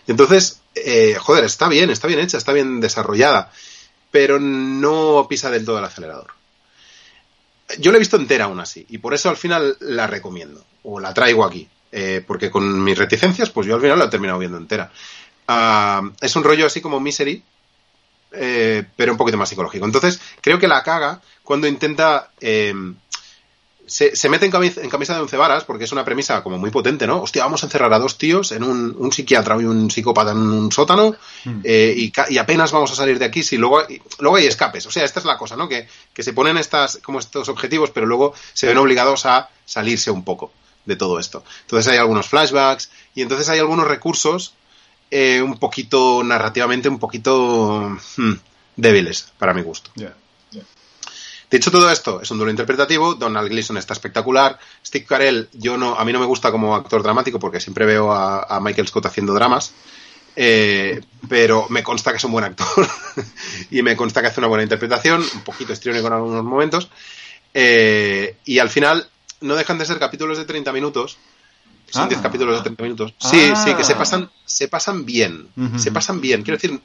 [0.06, 3.52] Entonces, eh, joder, está bien, está bien hecha, está bien desarrollada,
[4.10, 6.32] pero no pisa del todo el acelerador.
[7.78, 11.00] Yo la he visto entera aún así, y por eso al final la recomiendo, o
[11.00, 14.38] la traigo aquí, eh, porque con mis reticencias, pues yo al final la he terminado
[14.38, 14.90] viendo entera.
[15.48, 17.42] Ah, es un rollo así como Misery,
[18.32, 19.84] eh, pero un poquito más psicológico.
[19.84, 22.30] Entonces, creo que la caga cuando intenta...
[23.86, 26.56] se, se mete en camisa, en camisa de once varas porque es una premisa como
[26.58, 27.22] muy potente, ¿no?
[27.22, 30.38] Hostia, vamos a encerrar a dos tíos en un, un psiquiatra y un psicópata en
[30.38, 31.14] un sótano
[31.44, 31.60] Mm.
[31.64, 34.86] eh, y, y apenas vamos a salir de aquí si luego hay, luego hay escapes.
[34.86, 35.68] O sea, esta es la cosa, ¿no?
[35.68, 40.12] Que, que se ponen estas, como estos objetivos, pero luego se ven obligados a salirse
[40.12, 40.52] un poco
[40.84, 41.42] de todo esto.
[41.62, 44.54] Entonces hay algunos flashbacks y entonces hay algunos recursos
[45.10, 48.32] eh, un poquito narrativamente, un poquito hmm,
[48.76, 49.90] débiles para mi gusto.
[51.52, 53.14] Dicho todo esto, es un duelo interpretativo.
[53.14, 54.58] Donald Gleason está espectacular.
[54.84, 58.10] Steve Carell, yo no, a mí no me gusta como actor dramático porque siempre veo
[58.10, 59.72] a, a Michael Scott haciendo dramas.
[60.34, 62.88] Eh, pero me consta que es un buen actor
[63.70, 66.88] y me consta que hace una buena interpretación, un poquito histriónico en algunos momentos.
[67.54, 69.08] Eh, y al final
[69.42, 71.18] no dejan de ser capítulos de 30 minutos.
[71.90, 72.08] Son Ah.
[72.08, 73.14] 10 capítulos de 30 minutos.
[73.18, 73.62] Sí, Ah.
[73.62, 75.48] sí, que se pasan, se pasan bien.
[75.76, 76.42] Se pasan bien.
[76.42, 76.80] Quiero decir,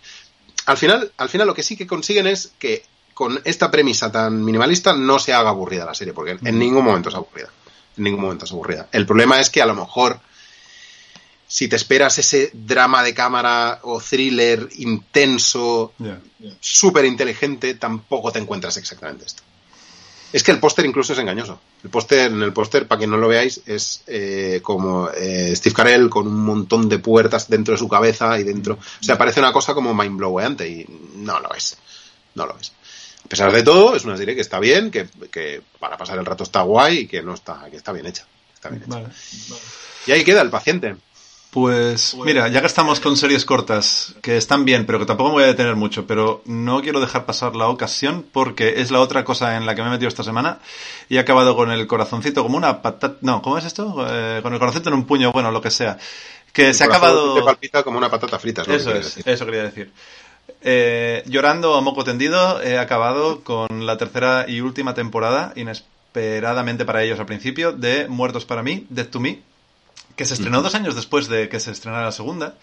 [0.65, 2.83] al final, al final lo que sí que consiguen es que
[3.17, 7.09] con esta premisa tan minimalista no se haga aburrida la serie, porque en ningún momento
[7.09, 7.49] es aburrida.
[7.97, 8.89] En ningún momento es aburrida.
[8.91, 10.19] El problema es que a lo mejor
[11.47, 15.93] si te esperas ese drama de cámara o thriller intenso,
[16.59, 19.41] súper inteligente, tampoco te encuentras exactamente esto.
[20.31, 21.59] Es que el póster incluso es engañoso.
[21.83, 25.73] El póster, en el póster, para que no lo veáis, es eh, como eh, Steve
[25.73, 28.75] Carell con un montón de puertas dentro de su cabeza y dentro.
[28.75, 31.77] O sea, parece una cosa como mind blowante y no lo es.
[32.35, 32.73] No lo es.
[33.27, 36.25] A pesar de todo, es una serie que está bien, que, que para pasar el
[36.25, 38.25] rato está guay y que no está, que está bien hecha.
[38.53, 38.93] Está bien hecha.
[38.93, 39.09] Vale.
[40.05, 40.95] Y ahí queda el paciente.
[41.49, 45.35] Pues mira, ya que estamos con series cortas, que están bien, pero que tampoco me
[45.35, 49.25] voy a detener mucho, pero no quiero dejar pasar la ocasión porque es la otra
[49.25, 50.59] cosa en la que me he metido esta semana
[51.09, 53.17] y he acabado con el corazoncito como una patata...
[53.21, 54.05] No, ¿cómo es esto?
[54.09, 55.97] Eh, con el corazoncito en un puño, bueno, lo que sea.
[56.53, 57.35] Que se ha acabado...
[57.35, 58.61] Te palpita como una patata frita.
[58.61, 59.29] es que Eso quiero es, decir.
[59.33, 59.91] eso quería decir.
[60.61, 67.03] Eh, llorando a moco tendido, he acabado con la tercera y última temporada, inesperadamente para
[67.03, 69.41] ellos al principio, de Muertos para mí, Death to Me,
[70.15, 72.55] que se estrenó dos años después de que se estrenara la segunda.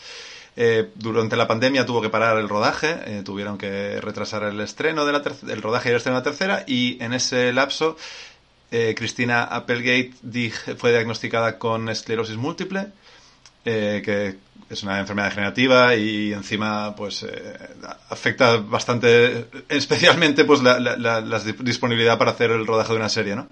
[0.57, 5.05] Eh, durante la pandemia tuvo que parar el rodaje, eh, tuvieron que retrasar el estreno
[5.05, 7.97] de la el rodaje y el estreno de la tercera, y en ese lapso
[8.71, 10.13] eh, Cristina Applegate
[10.77, 12.89] fue diagnosticada con esclerosis múltiple,
[13.65, 14.37] que
[14.75, 17.27] es una enfermedad degenerativa y encima pues
[18.11, 23.49] afecta bastante especialmente pues la, la, disponibilidad para hacer el rodaje de una serie no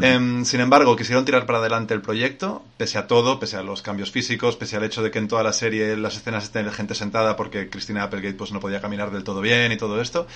[0.00, 3.80] Em, sin embargo, quisieron tirar para adelante el proyecto, pese a todo, pese a los
[3.80, 6.94] cambios físicos, pese al hecho de que en toda la serie las escenas estén gente
[6.94, 10.26] sentada porque Christina Applegate pues no podía caminar del todo bien y todo esto.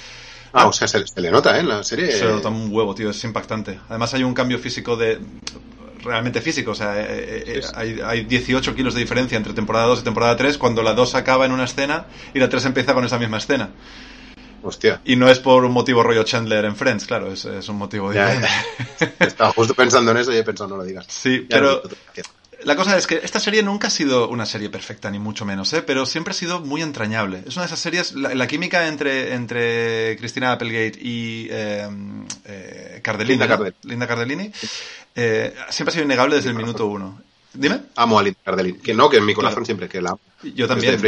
[0.53, 1.61] Ah, o sea, se, le nota, ¿eh?
[1.61, 2.11] En la serie.
[2.11, 3.79] Se le nota un huevo, tío, es impactante.
[3.89, 5.21] Además hay un cambio físico de
[6.03, 6.73] realmente físico.
[6.73, 10.37] O sea, eh, eh, hay, hay, 18 kilos de diferencia entre temporada 2 y temporada
[10.37, 13.39] 3 cuando la 2 acaba en una escena y la 3 empieza con esa misma
[13.39, 13.71] escena.
[14.63, 15.01] Hostia.
[15.05, 18.47] Y no es por un motivo rollo Chandler en Friends, claro, es, un motivo diferente.
[19.19, 21.07] Estaba justo pensando en eso y he pensado, no lo digas.
[21.09, 21.83] Sí, pero
[22.65, 25.73] la cosa es que esta serie nunca ha sido una serie perfecta, ni mucho menos,
[25.73, 25.83] ¿eh?
[25.83, 27.43] pero siempre ha sido muy entrañable.
[27.47, 33.39] Es una de esas series, la, química entre, entre Cristina Applegate y em, eh, Cardellini,
[33.85, 34.53] Linda, Cardellini,
[35.15, 37.23] eh, siempre ha sido innegable desde el minuto uno.
[37.53, 37.81] Dime.
[37.97, 38.79] Amo a Linda Cardellini.
[38.79, 40.17] Que no, que en mi corazón siempre que la
[40.55, 41.01] Yo también.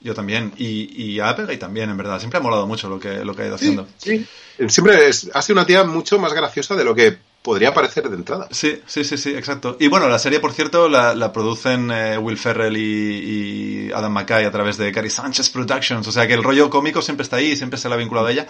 [0.00, 0.52] Yo también.
[0.56, 2.18] Y, y a Apple también, en verdad.
[2.18, 3.88] Siempre ha molado mucho lo que, lo que ha ido haciendo.
[3.96, 4.26] Sí,
[4.68, 7.16] Siempre es, ha sido una tía mucho más graciosa de lo que
[7.48, 8.46] podría parecer de entrada.
[8.50, 9.78] Sí, sí, sí, sí, exacto.
[9.80, 14.50] Y bueno, la serie, por cierto, la, producen eh, Will Ferrell y, Adam McKay a
[14.50, 16.06] través de Cary Sanchez Productions.
[16.06, 18.32] O sea que el rollo cómico siempre está ahí, siempre se la ha vinculado a
[18.32, 18.46] ella.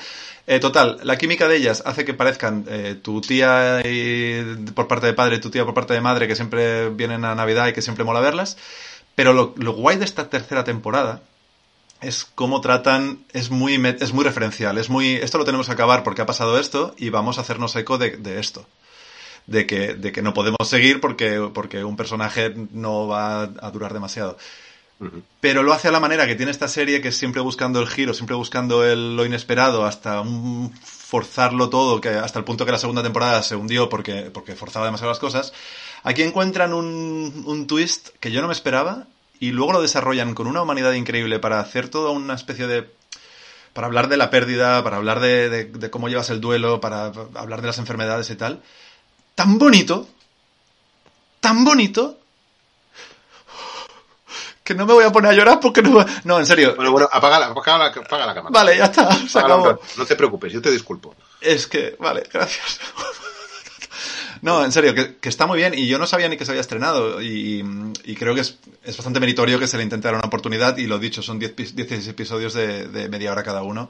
[0.48, 3.80] Eh, total, la química de ellas hace que parezcan eh, tu tía
[4.74, 7.68] por parte de padre tu tía por parte de madre, que siempre vienen a Navidad
[7.68, 8.56] y que siempre mola verlas.
[9.14, 11.22] Pero lo, lo guay de esta tercera temporada
[12.00, 16.04] es cómo tratan, es muy, es muy referencial, es muy, esto lo tenemos que acabar
[16.04, 18.66] porque ha pasado esto y vamos a hacernos eco de, esto.
[19.48, 23.94] De que, de que no podemos seguir porque, porque un personaje no va a durar
[23.94, 24.36] demasiado.
[25.40, 27.88] Pero lo hace a la manera que tiene esta serie, que es siempre buscando el
[27.88, 30.22] giro, siempre buscando el, lo inesperado, hasta
[30.84, 34.86] forzarlo todo, que hasta el punto que la segunda temporada se hundió porque, porque forzaba
[34.86, 35.52] demasiado las cosas.
[36.02, 39.06] Aquí encuentran un, un twist que yo no me esperaba
[39.40, 42.90] y luego lo desarrollan con una humanidad increíble para hacer toda una especie de
[43.72, 47.68] para hablar de la pérdida, para hablar de, cómo llevas el duelo, para hablar de
[47.68, 48.60] las enfermedades y tal.
[49.38, 50.04] Tan bonito,
[51.38, 52.18] tan bonito,
[54.64, 56.04] que no me voy a poner a llorar porque no...
[56.24, 56.74] No, en serio.
[56.74, 58.52] Bueno, bueno, apaga la, apaga la, apaga la cámara.
[58.52, 59.78] Vale, ya está, se acabó.
[59.96, 61.14] No te preocupes, yo te disculpo.
[61.40, 62.80] Es que, vale, gracias.
[64.42, 66.60] No, en serio, que, está muy bien y yo no sabía ni que se había
[66.60, 67.62] estrenado y,
[68.18, 71.22] creo que es, bastante meritorio que se le intente dar una oportunidad y lo dicho,
[71.22, 73.88] son 10, 16 episodios de, media hora cada uno.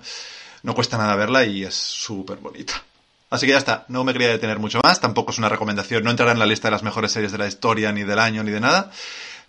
[0.62, 2.82] No cuesta nada verla y es súper bonita.
[3.30, 6.10] Así que ya está, no me quería detener mucho más, tampoco es una recomendación, no
[6.10, 8.50] entrará en la lista de las mejores series de la historia, ni del año, ni
[8.50, 8.90] de nada,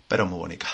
[0.06, 0.68] pero muy bonita.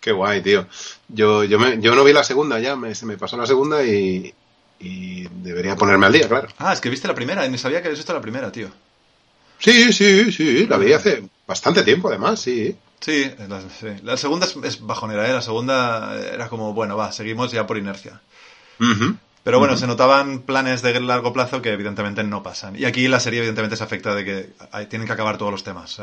[0.00, 0.66] Qué guay, tío.
[1.08, 3.84] Yo, yo, me, yo no vi la segunda ya, me, se me pasó la segunda
[3.84, 4.34] y,
[4.80, 6.48] y debería ponerme al día, claro.
[6.58, 8.70] Ah, es que viste la primera, ni sabía que habías visto la primera, tío.
[9.58, 12.76] Sí, sí, sí, la vi hace bastante tiempo además, sí.
[13.00, 13.30] Sí,
[14.02, 15.32] la, segunda es, bajonera, ¿eh?
[15.32, 18.20] La segunda era como, bueno, va, seguimos ya por inercia.
[19.44, 22.76] Pero bueno, se notaban planes de largo plazo que evidentemente no pasan.
[22.76, 26.00] Y aquí la serie evidentemente se afecta de que tienen que acabar todos los temas.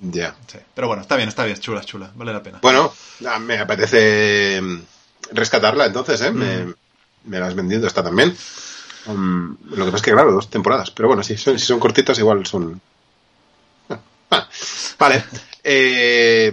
[0.00, 0.36] ya.
[0.46, 0.58] Sí.
[0.74, 2.58] Pero bueno, está bien, está bien, chula, chula, vale la pena.
[2.60, 2.92] Bueno,
[3.40, 4.80] me apetece mm,
[5.32, 6.30] rescatarla entonces, ¿eh?
[6.30, 6.74] Me,
[7.24, 8.36] me la has vendido esta también.
[9.06, 10.90] Um, lo que pasa es que, claro, dos temporadas.
[10.90, 12.80] Pero bueno, si son, si son cortitas, igual son.
[14.30, 14.48] Ah,
[14.98, 15.24] vale.
[15.70, 16.50] Eh,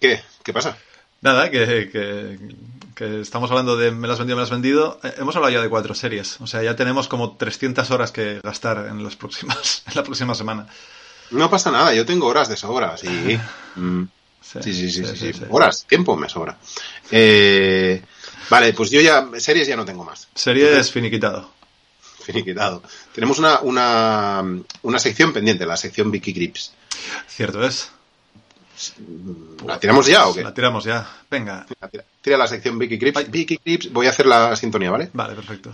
[0.00, 0.22] ¿Qué?
[0.42, 0.78] ¿Qué pasa?
[1.20, 2.38] Nada, que, que,
[2.98, 5.00] estamos hablando de me las vendido, me las vendido.
[5.02, 6.40] Eh, hemos hablado ya de cuatro series.
[6.40, 10.34] O sea, ya tenemos como 300 horas que gastar en, las próximas, en la próxima
[10.34, 10.66] semana.
[11.30, 13.38] No pasa nada, yo tengo horas de sobra, sí.
[13.74, 14.02] Mm.
[14.42, 16.58] sí, sí, sí, sí, Horas, tiempo me sobra.
[17.10, 18.02] Eh,
[18.50, 20.28] vale, pues yo ya, series ya no tengo más.
[20.34, 21.48] Series finiquitado
[22.22, 22.82] finiquitado.
[23.14, 24.44] Tenemos una, una,
[24.82, 26.72] una sección pendiente, la sección Vicky Grips.
[27.28, 27.90] Cierto es.
[29.66, 30.42] ¿La tiramos ya o qué?
[30.42, 31.06] La tiramos ya.
[31.30, 31.66] Venga.
[32.20, 33.30] Tira, la sección Vicky Grips.
[33.30, 35.10] Vicky Grips, voy a hacer la sintonía, ¿vale?
[35.12, 35.72] Vale, perfecto.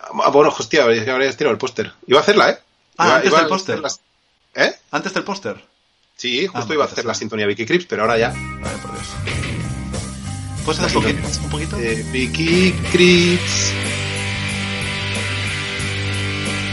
[0.00, 1.92] Ah, bueno, hostia, habrías tirado el póster.
[2.06, 2.58] Iba a hacerla, ¿eh?
[2.98, 3.82] Ah, antes del póster.
[4.54, 4.74] ¿Eh?
[4.90, 5.64] Antes del póster.
[6.16, 8.30] Sí, justo ah, iba a hacer la sintonía Vicky Grips, pero ahora ya.
[8.30, 9.06] Vale, por Dios.
[10.64, 11.28] ¿Puedes hacer un poquito?
[11.42, 11.78] ¿Un poquito?
[11.78, 13.72] Eh, Vicky Grips.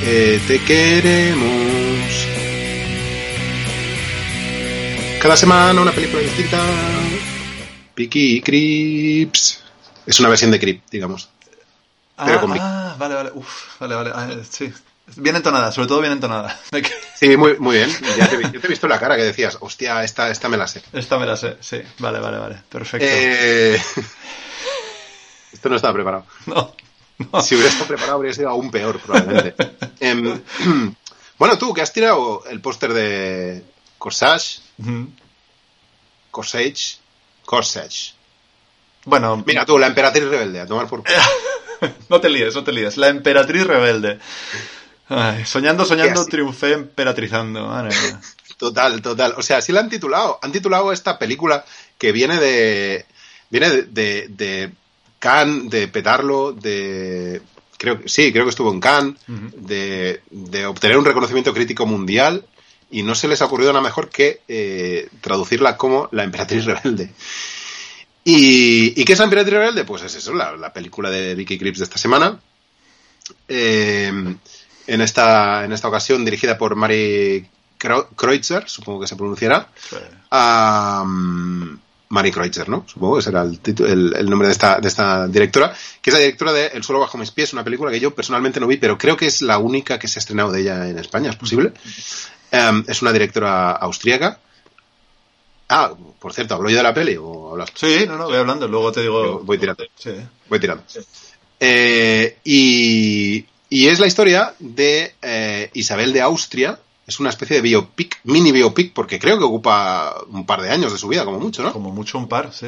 [0.03, 2.30] Eh, te queremos.
[5.21, 6.57] Cada semana una película distinta.
[7.93, 9.61] Piki Crips.
[10.03, 11.29] Es una versión de Crip, digamos.
[12.17, 13.31] Ah, ah vale, vale.
[13.35, 14.11] Uf, vale, vale.
[14.15, 14.73] Ah, sí.
[15.17, 16.59] Bien entonada, sobre todo bien entonada.
[17.21, 17.91] Sí, muy, muy bien.
[18.17, 20.67] Ya te, yo te he visto la cara que decías, hostia, esta, esta me la
[20.67, 20.81] sé.
[20.91, 21.79] Esta me la sé, sí.
[21.99, 22.63] Vale, vale, vale.
[22.67, 23.05] Perfecto.
[23.07, 23.79] Eh...
[25.53, 26.25] Esto no estaba preparado.
[27.31, 27.43] No.
[27.43, 29.53] Si hubiera estado preparado habría sido aún peor, probablemente.
[29.99, 30.41] eh,
[31.37, 33.63] bueno, tú, que has tirado el póster de
[33.99, 34.61] Corsage.
[34.81, 35.07] Uh -huh.
[36.31, 36.97] Corsage.
[37.45, 38.13] Corsage.
[39.05, 39.43] Bueno.
[39.45, 41.03] Mira tú, la emperatriz rebelde, a tomar por
[42.09, 42.97] No te líes, no te líes.
[42.97, 44.19] La emperatriz rebelde.
[45.09, 47.67] Ay, soñando, soñando, triunfé emperatrizando.
[47.67, 48.21] Madre mía.
[48.57, 49.33] Total, total.
[49.37, 50.37] O sea, así la han titulado.
[50.43, 51.65] Han titulado esta película
[51.97, 53.07] que viene de.
[53.49, 54.71] Viene de, de, de
[55.17, 57.41] Cannes, de petarlo, de.
[57.79, 59.51] Creo que sí, creo que estuvo en Cannes, uh -huh.
[59.55, 62.45] de, de, obtener un reconocimiento crítico mundial
[62.91, 67.11] y no se les ha ocurrido nada mejor que eh, traducirla como La Emperatriz Rebelde.
[68.23, 69.85] ¿Y, ¿Y, qué es La Emperatriz Rebelde?
[69.85, 72.39] Pues es eso, la, la película de Vicky Krieps de esta semana.
[73.47, 74.11] Eh,
[74.87, 79.69] en, esta, en esta ocasión dirigida por Mari Kreutzer, supongo que se pronunciará.
[79.75, 79.95] Sí.
[80.31, 81.79] Um,
[82.09, 82.83] Mari Kreutzer, ¿no?
[82.87, 86.19] Supongo que será el, el, el, nombre de esta, de esta directora, que es la
[86.19, 88.97] directora de El suelo bajo mis pies, una película que yo personalmente no vi, pero
[88.97, 91.71] creo que es la única que se ha estrenado de ella en España, ¿es posible?
[92.51, 94.39] Um, es una directora austríaca.
[95.69, 97.69] Ah, por cierto, ¿hablo yo de la peli o hablas?
[97.73, 99.39] Sí, no, no, voy hablando, luego te digo...
[99.39, 99.85] Voy tirando.
[99.95, 100.11] Sí.
[100.49, 100.83] Voy tirando.
[100.85, 100.99] Sí.
[101.61, 106.77] Eh, y, y, es la historia de eh, Isabel de Austria,
[107.07, 110.91] es una especie de biopic, mini biopic, porque creo que ocupa un par de años
[110.91, 111.71] de su vida, como mucho, ¿no?
[111.71, 112.67] Como mucho un par, sí.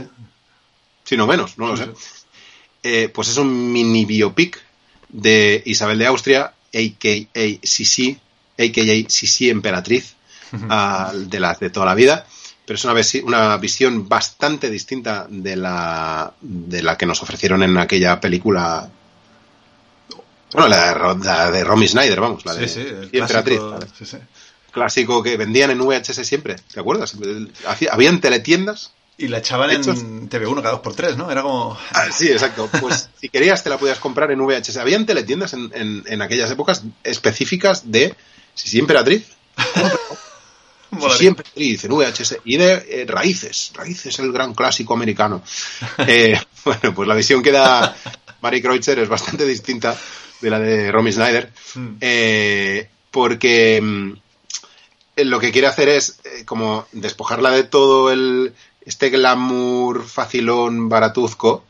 [1.04, 1.90] Si no menos, no lo sé.
[2.84, 4.62] Eh, pues es un mini biopic
[5.10, 7.60] de Isabel de Austria, a.k.a.
[7.64, 8.18] Sisi,
[8.58, 9.10] a.k.a.
[9.10, 10.16] Sisi Emperatriz,
[10.54, 12.26] uh, de las de toda la vida.
[12.66, 17.78] Pero es una, una visión bastante distinta de la, de la que nos ofrecieron en
[17.78, 18.90] aquella película
[20.54, 23.60] bueno, la de, la de Romy Snyder, vamos, la de sí, sí, el Emperatriz.
[23.60, 24.18] Clásico, sí, sí.
[24.72, 27.16] clásico que vendían en VHS siempre, ¿te acuerdas?
[27.92, 28.92] Habían teletiendas.
[29.16, 30.00] Y la echaban hechos...
[30.00, 31.30] en TV1 cada dos por tres, ¿no?
[31.30, 31.78] Era como...
[31.92, 32.68] Ah, sí, exacto.
[32.82, 34.78] Pues si querías te la podías comprar en VHS.
[34.78, 38.16] Habían teletiendas en, en, en aquellas épocas específicas de
[38.54, 39.26] si sí, Emperatriz.
[41.18, 45.44] siempre en VHS y de eh, Raíces, Raíces el gran clásico americano.
[46.08, 47.96] Eh, bueno, pues la visión que da
[48.42, 49.98] Mary Kreutzer es bastante distinta
[50.42, 51.96] de la de Romy Snyder, mm.
[52.02, 54.14] eh, porque mm,
[55.18, 58.54] lo que quiere hacer es eh, como despojarla de todo el
[58.86, 61.64] este glamour facilón baratuzco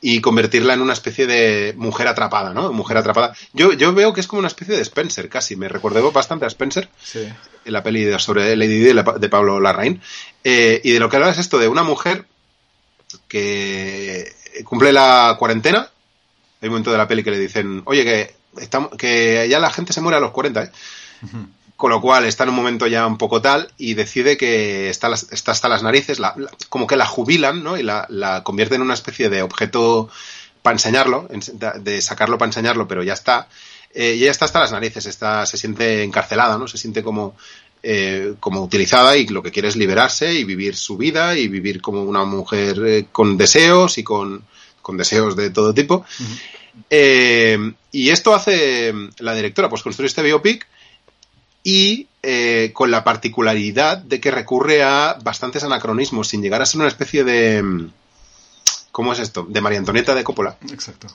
[0.00, 2.72] y convertirla en una especie de mujer atrapada, ¿no?
[2.72, 3.34] Mujer atrapada.
[3.52, 5.56] Yo, yo veo que es como una especie de Spencer, casi.
[5.56, 6.88] Me recordó bastante a Spencer.
[7.02, 7.28] Sí.
[7.64, 10.00] En la peli sobre Lady Di de Pablo Larraín.
[10.44, 12.26] Eh, y de lo que habla es esto de una mujer
[13.26, 14.32] que
[14.64, 15.90] cumple la cuarentena
[16.60, 19.70] hay un momento de la peli que le dicen, oye, que, estamos, que ya la
[19.70, 20.72] gente se muere a los 40, ¿eh?
[21.22, 21.46] Uh -huh.
[21.78, 25.08] Con lo cual está en un momento ya un poco tal y decide que está,
[25.14, 27.76] está hasta las narices, la, la, como que la jubilan, ¿no?
[27.78, 30.08] Y la, la convierte en una especie de objeto
[30.60, 31.28] para enseñarlo,
[31.80, 33.46] de sacarlo para enseñarlo, pero ya está.
[33.94, 36.66] Eh, y ella está hasta las narices, está, se siente encarcelada, ¿no?
[36.66, 37.36] Se siente como,
[37.84, 41.80] eh, como utilizada y lo que quiere es liberarse y vivir su vida y vivir
[41.80, 44.44] como una mujer eh, con deseos y con,
[44.82, 45.94] con deseos de todo tipo.
[45.94, 46.38] Uh -huh.
[46.90, 50.66] eh, y esto hace la directora, pues construir este biopic
[51.62, 56.80] y eh, con la particularidad de que recurre a bastantes anacronismos sin llegar a ser
[56.80, 57.90] una especie de...
[58.92, 59.46] ¿Cómo es esto?
[59.48, 60.56] De María Antonieta de Coppola.
[60.72, 61.06] Exacto.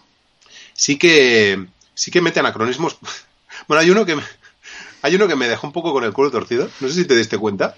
[0.73, 2.97] Sí que, sí que mete anacronismos.
[3.67, 4.23] Bueno, hay uno que me,
[5.03, 6.69] hay uno que me dejó un poco con el culo torcido.
[6.79, 7.75] No sé si te diste cuenta.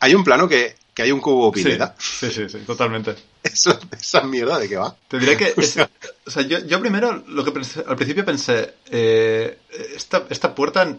[0.00, 1.94] Hay un plano que, que hay un cubo pineta.
[1.98, 3.14] Sí, sí, sí, sí totalmente.
[3.42, 4.96] Eso, esa mierda de qué va.
[5.06, 5.54] Te diré que.
[5.56, 5.76] Es,
[6.26, 9.58] o sea, yo, yo, primero, lo que pensé, al principio pensé, eh,
[9.94, 10.96] esta, esta puerta.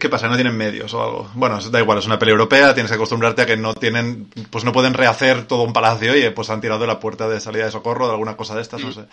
[0.00, 0.28] ¿Qué pasa?
[0.28, 1.30] ¿No tienen medios o algo?
[1.34, 4.64] Bueno, da igual, es una peli europea, tienes que acostumbrarte a que no tienen, pues
[4.64, 7.70] no pueden rehacer todo un palacio y pues han tirado la puerta de salida de
[7.70, 8.86] socorro de alguna cosa de estas, mm.
[8.86, 9.04] no sé.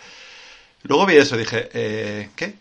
[0.84, 2.54] Luego vi eso y dije, eh, ¿qué?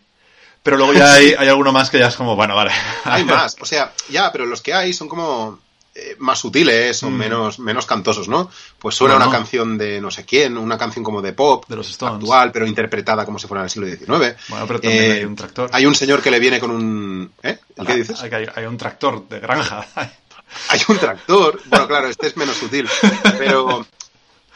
[0.62, 2.72] Pero luego ya hay, hay alguno más que ya es como, bueno, vale.
[3.06, 5.60] Hay más, o sea, ya, pero los que hay son como
[5.98, 7.14] eh, más sutiles o mm.
[7.14, 8.50] menos, menos cantosos, ¿no?
[8.78, 9.32] Pues suena una no.
[9.32, 12.16] canción de no sé quién, una canción como de pop, de los Stones.
[12.18, 14.36] actual, pero interpretada como si fuera en el siglo XIX.
[14.50, 15.70] Bueno, pero también eh, hay un tractor.
[15.72, 17.32] Hay un señor que le viene con un...
[17.42, 17.60] ¿Eh?
[17.78, 18.22] ¿El qué dices?
[18.22, 19.88] Hay, hay, hay, un tractor de granja.
[19.96, 21.62] hay un tractor.
[21.64, 22.90] Bueno, claro, este es menos sutil.
[23.38, 23.88] Pero...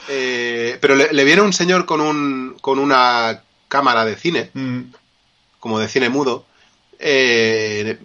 [0.09, 4.81] Eh, pero le, le, viene un señor con un con una cámara de cine, mm.
[5.59, 6.45] como de cine mudo,
[6.99, 7.97] eh,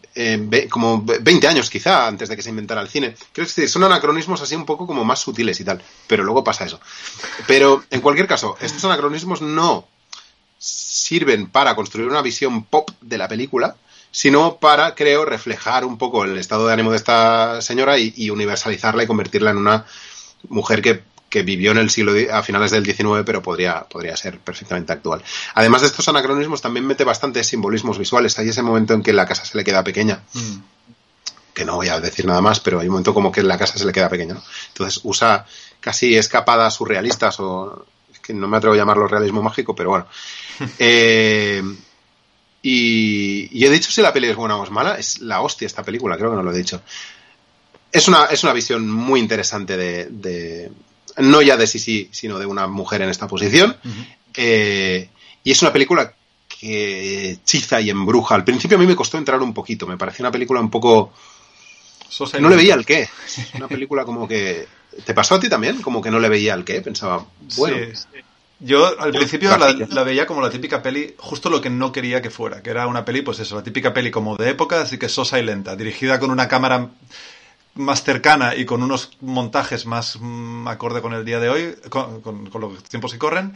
[0.71, 3.17] como 20 años quizá antes de que se inventara el cine.
[3.33, 6.65] Quiero decir, son anacronismos así un poco como más sutiles y tal, pero luego pasa
[6.65, 6.81] eso.
[7.47, 9.87] Pero en cualquier caso, estos anacronismos no
[10.59, 13.77] sirven para construir una visión pop de la película,
[14.11, 19.03] sino para, creo, reflejar un poco el estado de ánimo de esta señora y, universalizarla
[19.03, 19.87] y convertirla en una
[20.49, 21.03] mujer que,
[21.43, 25.23] vivió en el siglo a finales del XIX, pero podría, podría ser perfectamente actual.
[25.55, 28.39] Además de estos anacronismos, también mete bastantes simbolismos visuales.
[28.39, 30.23] Hay ese momento en que la casa se le queda pequeña.
[30.33, 30.57] Mm.
[31.53, 33.79] Que no voy a decir nada más, pero hay un momento como que la casa
[33.79, 34.37] se le queda pequeña.
[34.69, 35.47] Entonces usa
[35.81, 40.07] casi escapadas surrealistas o es que no me atrevo a llamarlo realismo mágico, pero bueno.
[40.79, 41.63] Eh,
[42.67, 45.83] y, he dicho si la peli es buena o es mala, es la hostia esta
[45.83, 46.81] película, creo que no lo he dicho.
[47.93, 50.73] Es una, es una visión muy interesante de,
[51.19, 53.77] no ya de sí sino de una mujer en esta posición.
[54.35, 55.09] Eh,
[55.43, 56.15] y es una película
[56.49, 58.35] que hechiza y embruja.
[58.35, 61.13] Al principio a mí me costó entrar un poquito, me pareció una película un poco...
[62.41, 63.09] No le veía el qué.
[63.55, 64.67] Una película como que...
[65.05, 65.83] ¿Te pasó a ti también?
[65.83, 66.81] Como que no le veía el qué.
[66.81, 67.77] Pensaba, bueno...
[68.61, 72.31] Yo al principio la, veía como la típica peli, justo lo que no quería que
[72.31, 75.09] fuera, que era una peli, pues eso, la típica peli como de época, así que
[75.09, 76.89] sosa y lenta, dirigida con una cámara
[77.75, 82.51] más cercana y con unos montajes más mm, acorde con el día de hoy, con,
[82.53, 83.55] los tiempos que corren,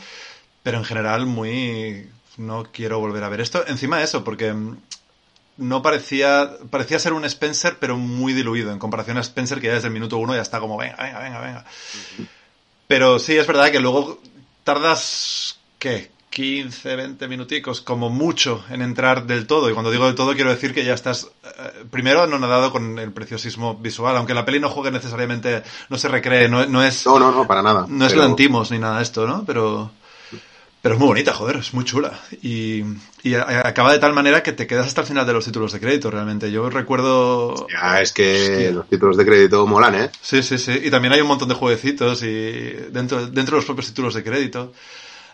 [0.63, 2.09] pero en general muy...
[2.37, 3.65] no quiero volver a ver esto.
[3.67, 4.77] Encima de eso, porque mm,
[5.59, 9.75] no parecía parecía ser un Spencer, pero muy diluido en comparación a Spencer que ya
[9.75, 11.65] desde el minuto uno ya está como venga, venga, venga, venga.
[12.87, 14.21] Pero sí, es verdad que luego
[14.65, 16.11] tardas, ¿qué?
[16.39, 19.69] 15, 20 minuticos, como mucho, en entrar del todo.
[19.69, 22.97] Y cuando digo del todo, quiero decir que ya estás, eh, primero, no nadado con
[23.01, 27.05] el preciosismo visual, aunque la peli no juegue necesariamente, no se recree, no, no es...
[27.07, 27.87] No, no, no, para nada.
[27.89, 29.45] No es lantimos ni nada de esto, ¿no?
[29.45, 29.91] Pero...
[30.81, 32.21] Pero es muy bonita, joder, es muy chula.
[32.41, 32.85] Y,
[33.25, 35.81] y, acaba de tal manera que te quedas hasta el final de los títulos de
[35.81, 36.53] crédito, realmente.
[36.53, 37.67] Yo recuerdo...
[37.67, 40.11] Ya, es que los títulos de crédito molan, ¿eh?
[40.23, 40.83] Sí, sí, sí.
[40.85, 42.29] Y también hay un montón de jueguecitos y
[42.93, 44.73] dentro, dentro de los propios títulos de crédito.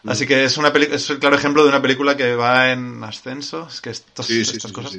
[0.06, 3.66] Así que es una es el claro ejemplo de una película que va en ascenso.
[3.68, 4.26] Es que estas
[4.72, 4.98] cosas...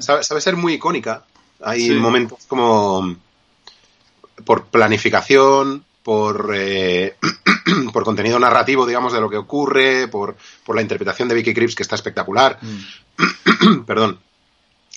[0.00, 1.24] Sabe, sabe, ser muy icónica.
[1.62, 3.16] Hay momentos como
[4.44, 7.16] por planificación, por, eh,
[7.92, 11.74] por contenido narrativo, digamos, de lo que ocurre, por, por la interpretación de Vicky Krieps,
[11.74, 12.58] que está espectacular.
[12.60, 13.82] Mm.
[13.86, 14.18] Perdón.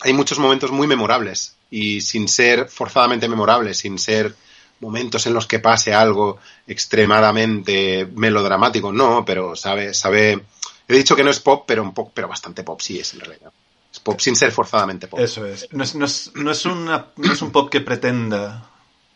[0.02, 4.36] Hay muchos momentos muy memorables y sin ser forzadamente memorables, sin ser
[4.84, 10.44] momentos en los que pase algo extremadamente melodramático, no, pero sabe, sabe.
[10.88, 13.22] He dicho que no es pop, pero un poco, pero bastante pop sí es en
[13.22, 13.52] realidad.
[13.92, 15.20] Es pop sin ser forzadamente pop.
[15.20, 15.68] Eso es.
[15.72, 18.70] No es, no es, no es, una, no es un pop que pretenda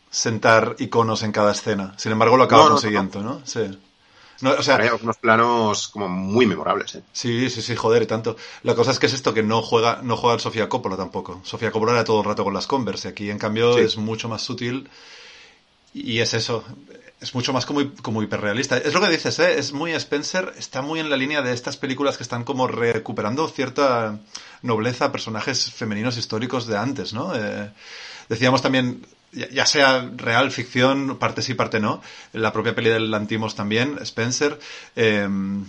[0.10, 1.94] sentar iconos en cada escena.
[1.98, 3.42] Sin embargo, lo acaba consiguiendo, ¿no?
[3.46, 3.62] Sí.
[4.42, 6.96] o sea, hay unos planos como muy memorables.
[6.96, 7.04] ¿eh?
[7.12, 8.38] Sí, sí, sí, joder, y tanto.
[8.64, 11.42] La cosa es que es esto que no juega, no juega Sofía Coppola tampoco.
[11.44, 13.10] Sofía Coppola era todo el rato con las Converse.
[13.10, 14.90] Aquí, en cambio, es mucho más sutil.
[16.04, 16.64] Y es eso.
[17.20, 18.78] Es mucho más como, como hiperrealista.
[18.78, 19.58] Es lo que dices, ¿eh?
[19.58, 20.54] Es muy Spencer.
[20.58, 24.20] Está muy en la línea de estas películas que están como recuperando cierta
[24.62, 27.34] nobleza a personajes femeninos históricos de antes, ¿no?
[27.36, 27.72] Eh,
[28.30, 32.02] decíamos también ya sea real, ficción, parte sí, parte no.
[32.34, 34.60] La propia peli del Lantimos también, Spencer.
[34.96, 35.66] Em,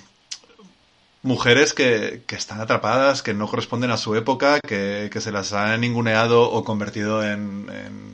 [1.29, 5.53] mujeres que, que, están atrapadas, que no corresponden a su época, que, que se las
[5.53, 7.67] han ninguneado o convertido en,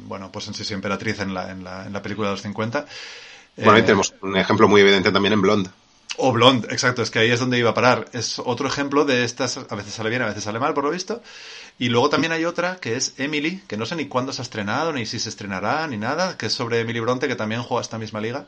[0.07, 2.85] bueno, pues en sí emperatriz en la, en, la, en la película de los 50.
[3.57, 5.71] Bueno, ahí eh, tenemos un ejemplo muy evidente también en Blonde.
[6.17, 8.07] O Blonde, exacto, es que ahí es donde iba a parar.
[8.12, 10.91] Es otro ejemplo de estas, a veces sale bien, a veces sale mal, por lo
[10.91, 11.23] visto.
[11.79, 14.45] Y luego también hay otra que es Emily, que no sé ni cuándo se ha
[14.45, 17.83] estrenado, ni si se estrenará, ni nada, que es sobre Emily Bronte, que también juega
[17.83, 18.47] esta misma liga.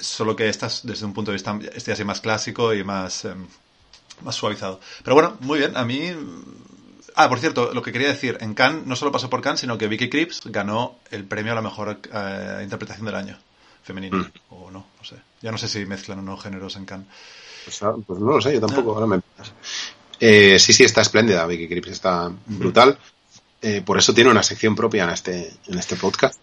[0.00, 3.24] Solo que esta es desde un punto de vista este así más clásico y más,
[3.24, 3.46] em,
[4.22, 4.80] más suavizado.
[5.02, 6.12] Pero bueno, muy bien, a mí...
[7.16, 9.76] Ah, por cierto, lo que quería decir, en Cannes no solo pasó por Cannes, sino
[9.76, 13.36] que Vicky Krieps ganó el premio a la mejor eh, interpretación del año
[13.82, 14.54] femenino, mm.
[14.54, 15.16] o no, no sé.
[15.42, 17.08] Ya no sé si mezclan o no géneros en Cannes.
[17.64, 19.20] Pues, ah, pues no lo sé, yo tampoco, ahora me...
[20.20, 22.98] Eh, sí, sí, está espléndida, Vicky Crips está brutal.
[23.60, 26.38] Eh, por eso tiene una sección propia en este, en este podcast.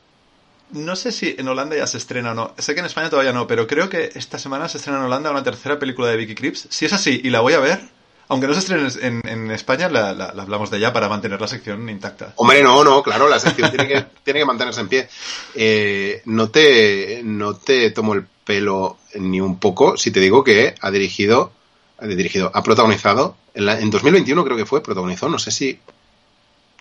[0.76, 2.53] No sé si en Holanda ya se estrena o no.
[2.57, 5.32] Sé que en España todavía no, pero creo que esta semana se estrena en Holanda
[5.32, 6.67] una tercera película de Vicky Crips.
[6.69, 7.82] Si es así y la voy a ver,
[8.28, 8.89] aunque no se estrene
[9.28, 12.34] en, España, la, hablamos de ella para mantener la sección intacta.
[12.36, 15.07] Hombre, no, no, claro, la sección tiene, que, tiene que mantenerse en pie.
[15.55, 20.76] Eh, no, te, no te tomo el pelo ni un poco si te digo que
[20.80, 21.51] ha dirigido,
[21.97, 25.80] ha dirigido, ha protagonizado en, 2021 creo que fue, protagonizó, no sé si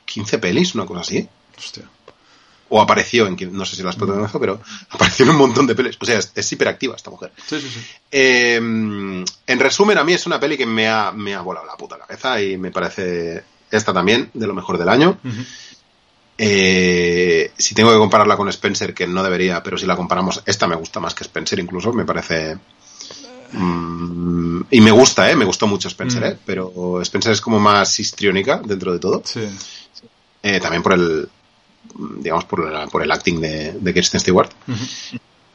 [0.05, 1.28] 15 pelis, una cosa así.
[1.57, 1.84] Hostia.
[2.76, 4.60] O apareció en, no sé si las protagonizó, pero
[4.90, 5.96] apareció en un montón de pelis.
[6.00, 7.32] O sea, es, hiperactiva esta mujer.
[7.46, 7.80] Sí, sí, sí.
[8.10, 11.76] Em, en resumen, a mí es una peli que me ha, me ha volado la
[11.76, 15.18] puta cabeza y me parece esta también de lo mejor del año.
[16.36, 20.66] Eh, si tengo que compararla con Spencer, que no debería, pero si la comparamos, esta
[20.66, 22.58] me gusta más que Spencer incluso, me parece
[23.54, 25.36] Mm, y me gusta, ¿eh?
[25.36, 26.36] Me gustó mucho Spencer, ¿eh?
[26.44, 29.22] Pero Spencer es como más histriónica dentro de todo.
[29.24, 29.48] Sí.
[30.42, 31.28] Eh, también por el,
[32.18, 34.51] digamos, por, la- por el acting de, de Kirsten Stewart.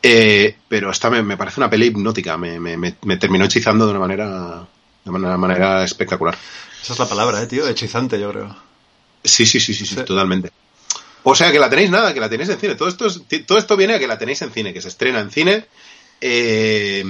[0.02, 3.86] Eh, pero esta me, me parece una peli hipnótica, me, me, me- me terminó hechizando
[3.86, 4.68] de una manera,
[5.04, 6.38] de una manera espectacular.
[6.82, 7.68] Esa es la palabra, eh, tío.
[7.68, 8.56] Hechizante, yo creo.
[9.24, 10.02] Sí, sí, sí, sí, sí, Sí.
[10.06, 10.52] totalmente.
[11.24, 12.76] O sea, que la tenéis nada, que la tenéis en cine.
[12.76, 15.20] Todo esto, es- todo esto viene a que la tenéis en cine, que se estrena
[15.20, 15.66] en cine
[16.22, 17.04] eh,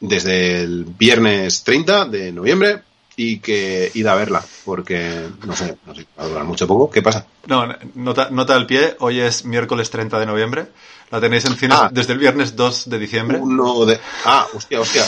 [0.00, 2.82] desde el viernes 30 de noviembre
[3.22, 6.90] y que id a verla, porque no sé, no sé, va a durar mucho poco.
[6.90, 7.26] ¿Qué pasa?
[7.46, 8.96] No, nota, nota al pie.
[9.00, 10.68] Hoy es miércoles 30 de noviembre.
[11.10, 11.90] La tenéis en cines Ah.
[11.92, 13.36] desde el viernes 2 de diciembre.
[13.38, 14.00] Uno de...
[14.24, 15.04] Ah, hostia, hostia.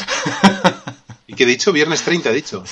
[1.27, 1.73] ¿Y qué he dicho?
[1.73, 2.63] Viernes 30 he dicho.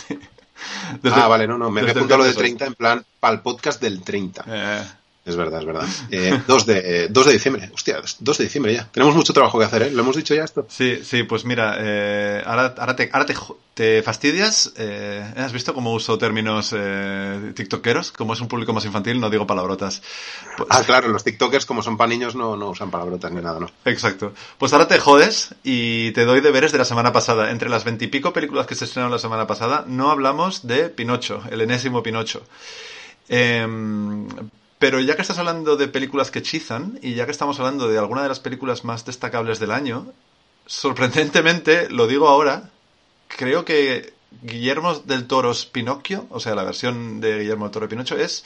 [1.03, 3.05] Desde- ah, vale, no, no, me había el apuntado lo de viernes 30 en plan
[3.19, 4.45] para el podcast del 30.
[4.47, 4.85] Eh,
[5.25, 5.87] Es verdad, es verdad.
[6.11, 7.71] Eh, 2, de, 2 de diciembre.
[7.75, 8.89] Hostia, 2 de diciembre ya.
[8.91, 9.91] Tenemos mucho trabajo que hacer, ¿eh?
[9.91, 10.67] ¿Lo hemos dicho ya esto?
[10.69, 13.35] Sí, sí, pues mira, eh, ahora, ahora, te, ahora te,
[13.75, 14.73] te fastidias.
[14.79, 18.13] eh, ¿Has visto cómo uso términos eh, tiktokeros?
[18.13, 20.03] Como es un público más infantil, no digo palabrotas.
[20.57, 23.61] Pues- Ah, claro, los TikTokers, como son para niños, no, no usan palabrotas ni nada,
[23.61, 23.71] ¿no?
[23.85, 24.33] Exacto.
[24.57, 27.51] Pues ahora te jodes y te doy deberes de la semana pasada.
[27.51, 31.61] Entre las veintipico películas que se estrenaron la semana pasada, no hablamos de Pinocho, el
[31.61, 32.43] enésimo Pinocho.
[33.29, 34.27] Em,
[34.81, 37.99] pero ya que estás hablando de películas que hechizan y ya que estamos hablando de
[37.99, 40.07] alguna de las películas más destacables del año,
[40.67, 42.71] sorprendentemente, lo digo ahora,
[43.29, 47.91] creo que Guillermo del Toro's Pinocchio, o sea, la versión de Guillermo del Toro de
[47.91, 48.43] Pinocho es...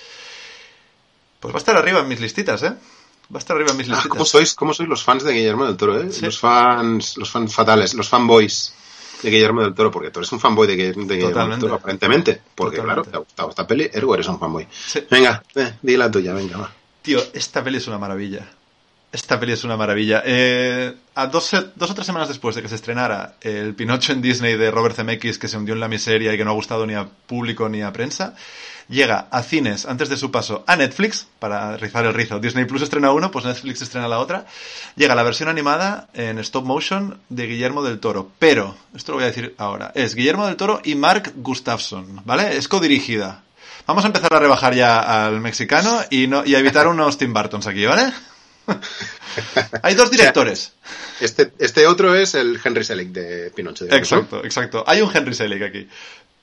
[1.39, 2.71] Pues va a estar arriba en mis listitas, ¿eh?
[3.33, 4.11] Va a estar arriba en mis Ah, listitas.
[4.11, 6.11] ¿cómo, sois, ¿Cómo sois los fans de Guillermo del Toro, eh?
[6.11, 6.25] Sí.
[6.25, 8.75] Los fans los fans fatales, los fanboys
[9.25, 11.55] de Guillermo del Toro, porque tú eres un fanboy de, Gu- de Guillermo Totalmente.
[11.57, 12.41] del Toro, aparentemente.
[12.55, 13.11] Porque, Totalmente.
[13.11, 14.67] claro, te ha gustado esta peli, ergo eres un fanboy.
[14.73, 15.01] Sí.
[15.11, 16.73] Venga, eh, di la tuya, venga, va.
[17.03, 18.49] Tío, esta peli es una maravilla.
[19.15, 20.25] Esta peli es una maravilla.
[20.27, 24.21] Eh, a dos, dos o tres semanas después de que se estrenara el Pinocho en
[24.21, 26.85] Disney de Robert Zemeckis, que se hundió en la miseria y que no ha gustado
[26.85, 28.35] ni a público ni a prensa,
[28.89, 32.41] llega a cines antes de su paso a Netflix, para rizar el rizo.
[32.41, 34.47] Disney Plus estrena uno, pues Netflix estrena la otra.
[34.97, 38.33] Llega la versión animada en stop motion de Guillermo del Toro.
[38.41, 42.57] Pero, esto lo voy a decir ahora, es Guillermo del Toro y Mark Gustafson, ¿vale?
[42.57, 43.45] Es codirigida.
[43.87, 47.33] Vamos a empezar a rebajar ya al mexicano y, no, y a evitar unos Tim
[47.33, 48.13] Burtons aquí, ¿vale?
[49.83, 50.73] Hay dos directores.
[51.21, 53.85] Este, este otro es el Henry Selick de Pinocho.
[53.85, 54.19] digamos, ¿no?
[54.19, 54.85] Exacto, exacto.
[54.87, 55.89] Hay un Henry Selick aquí.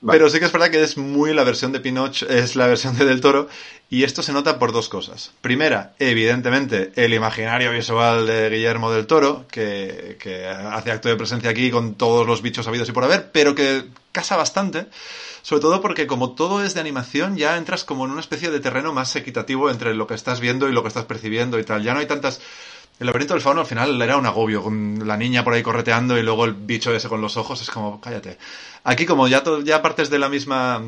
[0.04, 2.98] Pero sí que es verdad que es muy la versión de Pinocho, es la versión
[2.98, 3.48] de Del Toro,
[3.88, 5.32] y esto se nota por dos cosas.
[5.40, 11.50] Primera, evidentemente, el imaginario visual de Guillermo del Toro, que, que hace acto de presencia
[11.50, 14.86] aquí con todos los bichos habidos y por haber, pero que casa bastante,
[15.42, 18.60] sobre todo porque como todo es de animación, ya entras como en una especie de
[18.60, 21.82] terreno más equitativo entre lo que estás viendo y lo que estás percibiendo y tal.
[21.82, 22.40] Ya no hay tantas...
[23.02, 26.16] El laberinto del fauno al final era un agobio, con la niña por ahí correteando
[26.16, 28.38] y luego el bicho ese con los ojos, es como, cállate.
[28.84, 30.84] Aquí como ya, ya partes de la misma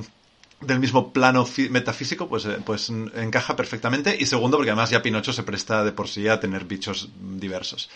[0.61, 4.17] del mismo plano metafísico, pues, eh, pues encaja perfectamente.
[4.17, 7.91] Y segundo, porque además ya Pinocho se presta de por sí a tener bichos diversos.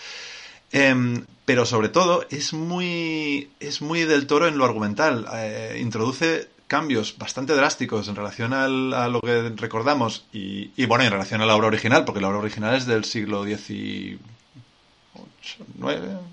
[0.72, 5.26] Em, pero sobre todo es muy es muy del toro en lo argumental.
[5.32, 8.68] Eh, introduce cambios bastante drásticos en relación a
[9.08, 12.38] lo que recordamos y, y, bueno, en relación a la obra original, porque la obra
[12.38, 14.20] original es del siglo XIX,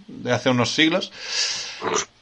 [0.08, 1.12] de hace unos siglos.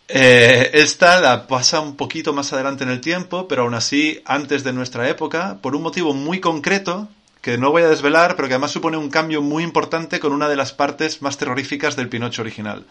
[0.08, 4.64] Eh, esta la pasa un poquito más adelante en el tiempo, pero aún así antes
[4.64, 7.08] de nuestra época, por un motivo muy concreto,
[7.42, 10.48] que no voy a desvelar, pero que además supone un cambio muy importante con una
[10.48, 12.86] de las partes más terroríficas del Pinocho original.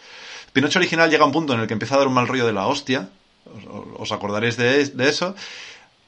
[0.52, 2.44] Pinocho original llega a un punto en el que empieza a dar un mal rollo
[2.44, 3.08] de la hostia,
[3.98, 5.34] os, acordaréis de, eso.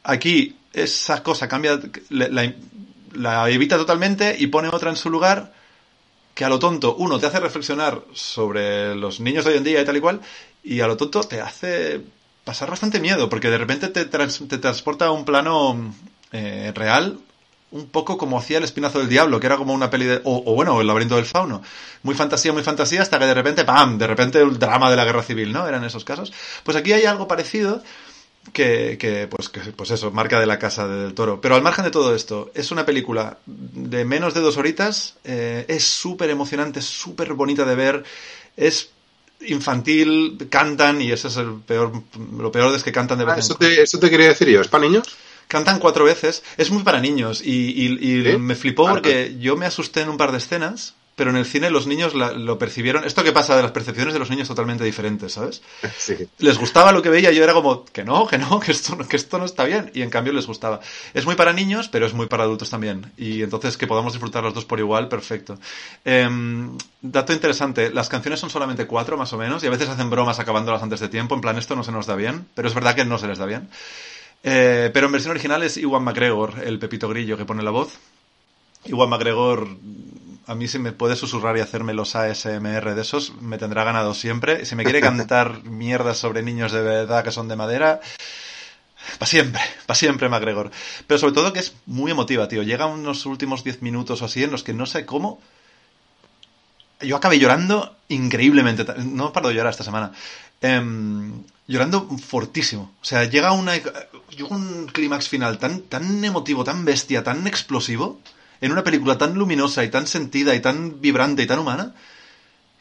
[0.03, 1.81] Aquí esa cosa cambia,
[2.11, 5.53] la, evita totalmente y pone otra en su lugar
[6.35, 9.81] que a lo tonto, uno, te hace reflexionar sobre los niños de hoy en día
[9.81, 10.21] y tal y cual,
[10.65, 12.01] y a lo tonto te hace
[12.43, 15.95] pasar bastante miedo, porque de repente te, te transporta a un plano
[16.33, 17.21] eh, real,
[17.75, 20.21] un poco como hacía El Espinazo del Diablo, que era como una peli de...
[20.23, 21.61] O, o, bueno, El Laberinto del Fauno.
[22.05, 25.05] Muy fantasía, muy fantasía, hasta que de repente, ¡pam!, de repente el drama de la
[25.05, 25.67] guerra civil, ¿no?
[25.67, 26.33] Eran esos casos.
[26.63, 27.83] Pues aquí hay algo parecido
[28.53, 31.41] que, que, pues, que, pues eso, marca de la casa de del toro.
[31.41, 35.65] Pero al margen de todo esto, es una película de menos de dos horitas, eh,
[35.67, 38.05] es súper emocionante, súper bonita de ver,
[38.57, 38.91] es
[39.49, 41.91] infantil, cantan, y eso es el peor,
[42.39, 44.49] lo peor es que cantan de vez ah, en eso te, eso te quería decir
[44.49, 45.09] yo, ¿es para niños?
[45.49, 48.39] Cantan cuatro veces, es muy para niños, y, y, y ¿Sí?
[48.39, 51.45] me flipó Ah, porque yo me asusté en un par de escenas, pero en el
[51.47, 53.05] cine los niños lo percibieron.
[53.05, 55.63] Esto que pasa de las percepciones de los niños totalmente diferentes, ¿sabes?
[55.97, 56.17] Sí.
[56.39, 59.17] Les gustaba lo que veía, yo era como, que no, que no, que esto, que
[59.17, 59.91] esto no está bien.
[59.95, 60.81] Y en cambio les gustaba.
[61.15, 63.13] Es muy para niños, pero es muy para adultos también.
[63.17, 65.59] Y entonces que podamos disfrutar los dos por igual, perfecto.
[66.05, 70.11] Em, dato interesante, las canciones son solamente cuatro más o menos, y a veces hacen
[70.11, 72.75] bromas acabándolas antes de tiempo, en plan esto no se nos da bien, pero es
[72.75, 73.69] verdad que no se les da bien.
[74.45, 77.99] Eh, pero en versión original es Iwan McGregor, el Pepito Grillo que pone la voz.
[78.85, 79.67] Iwan McGregor
[80.47, 84.15] a mí si me puede susurrar y hacerme los ASMR de esos, me tendrá ganado
[84.15, 84.67] siempre.
[84.67, 88.01] Si me quiere cantar mierdas sobre niños de verdad que son de madera,
[89.19, 90.71] para siempre, para siempre McGregor.
[91.07, 92.63] Pero sobre todo que es muy emotiva, tío.
[92.63, 95.41] Llega unos últimos 10 minutos o así en los que no sé cómo...
[97.01, 98.85] Yo acabé llorando increíblemente.
[99.05, 100.13] No paro de llorar esta semana.
[100.63, 102.93] Em, llorando fortísimo.
[103.01, 108.21] O sea, llega una, llega un clímax final tan, tan emotivo, tan bestia, tan explosivo
[108.61, 111.95] en una película tan luminosa y tan sentida y tan vibrante y tan humana,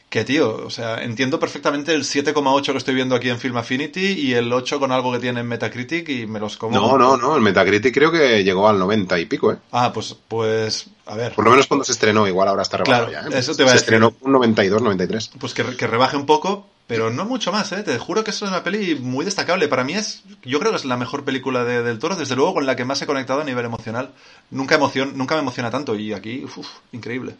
[0.08, 4.12] que tío, o sea, entiendo perfectamente el 7,8 que estoy viendo aquí en Film Affinity
[4.12, 6.76] y el 8 con algo que tiene en Metacritic y me los como.
[6.76, 9.56] No, no, no, el Metacritic creo que llegó al 90 y pico, ¿eh?
[9.72, 11.34] Ah, pues, pues, a ver.
[11.34, 13.38] Por lo menos cuando se estrenó, igual ahora está rebajado ya, ¿eh?
[13.38, 15.32] Eso te va se a estrenó un 92, 93.
[15.40, 17.82] Pues que, que rebaje un poco, pero no mucho más, ¿eh?
[17.82, 19.68] Te juro que es una peli muy destacable.
[19.68, 22.54] Para mí es, yo creo que es la mejor película de, del Toro, desde luego
[22.54, 24.10] con la que más he conectado a nivel emocional.
[24.50, 27.36] Nunca, emocion, nunca me emociona tanto y aquí, uff, increíble.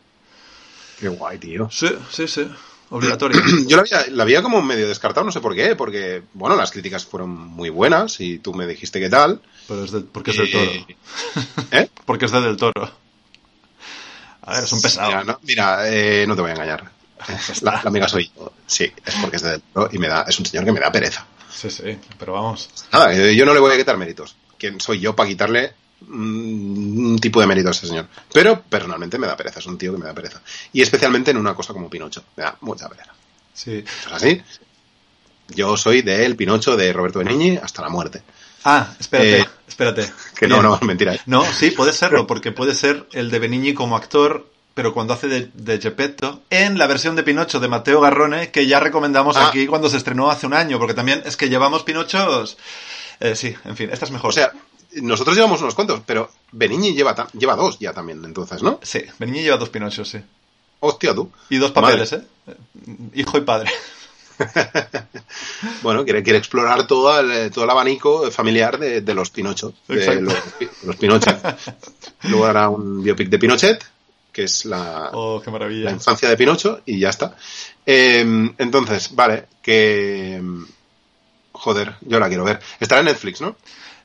[0.99, 1.69] Qué guay, tío.
[1.71, 2.49] Sí, sí, sí.
[2.89, 3.39] Obligatorio.
[3.67, 6.71] Yo la había, la había como medio descartado, no sé por qué, porque, bueno, las
[6.71, 9.43] críticas fueron muy buenas y tú me dijiste qué tal.
[9.69, 10.71] Pero es del, porque es del Toro.
[11.71, 11.91] ¿Eh?
[12.07, 12.91] porque es de del Toro.
[14.41, 15.09] A ver, es un pesado.
[15.09, 16.94] Mira, no, mira eh, no te voy a engañar.
[17.63, 18.53] La, la, amiga soy yo.
[18.67, 20.93] Sí, es porque es de Toro y me da, es un señor que me da
[20.93, 21.27] pereza.
[21.51, 22.69] Sí, sí, pero vamos.
[22.93, 24.37] Nada, yo no le voy a quitar méritos.
[24.59, 25.75] ¿Quién soy yo para quitarle
[26.09, 28.09] un tipo de mérito a ese señor?
[28.33, 30.41] Pero personalmente me da pereza, es un tío que me da pereza.
[30.73, 33.13] Y especialmente en una cosa como Pinocho, me da mucha pereza.
[33.53, 33.85] Sí.
[33.87, 34.43] ¿Es así?
[35.49, 38.23] Yo soy de el Pinocho de Roberto Benigni hasta la muerte.
[38.65, 40.13] Ah, espérate, eh, espérate.
[40.37, 40.63] Que Bien.
[40.63, 41.19] no, no, mentira.
[41.27, 45.29] No, sí, puede serlo, porque puede ser el de Benigni como actor pero cuando hace
[45.29, 49.49] de, de, Geppetto, en la versión de Pinocho de Mateo Garrone, que ya recomendamos ah.
[49.49, 52.59] aquí cuando se estrenó hace un año, porque también es que llevamos Pinochos.
[53.21, 54.31] Eh, sí, en fin, esta es mejor.
[54.31, 54.53] O sea,
[54.95, 58.81] nosotros llevamos unos cuantos, pero Benigni lleva, lleva dos ya también, entonces, ¿no?
[58.83, 60.19] Sí, Benigni lleva dos Pinochos, sí.
[60.81, 61.31] Hostia, tú.
[61.49, 62.27] Y dos papeles, Madre.
[62.49, 62.97] ¿eh?
[63.15, 63.71] Hijo y padre.
[65.83, 69.75] bueno, quiere, quiere explorar todo el, todo el abanico familiar de, de los Pinochos.
[69.87, 70.35] De los,
[70.83, 71.39] los Pinochet.
[72.25, 73.94] Luego hará un biopic de Pinochet
[74.35, 75.85] que es la, oh, qué maravilla.
[75.85, 77.37] la infancia de Pinocho, y ya está.
[77.87, 78.21] Eh,
[78.59, 80.43] entonces, vale, que...
[81.53, 82.61] Joder, yo la quiero ver.
[82.81, 83.57] Estará en Netflix, ¿no?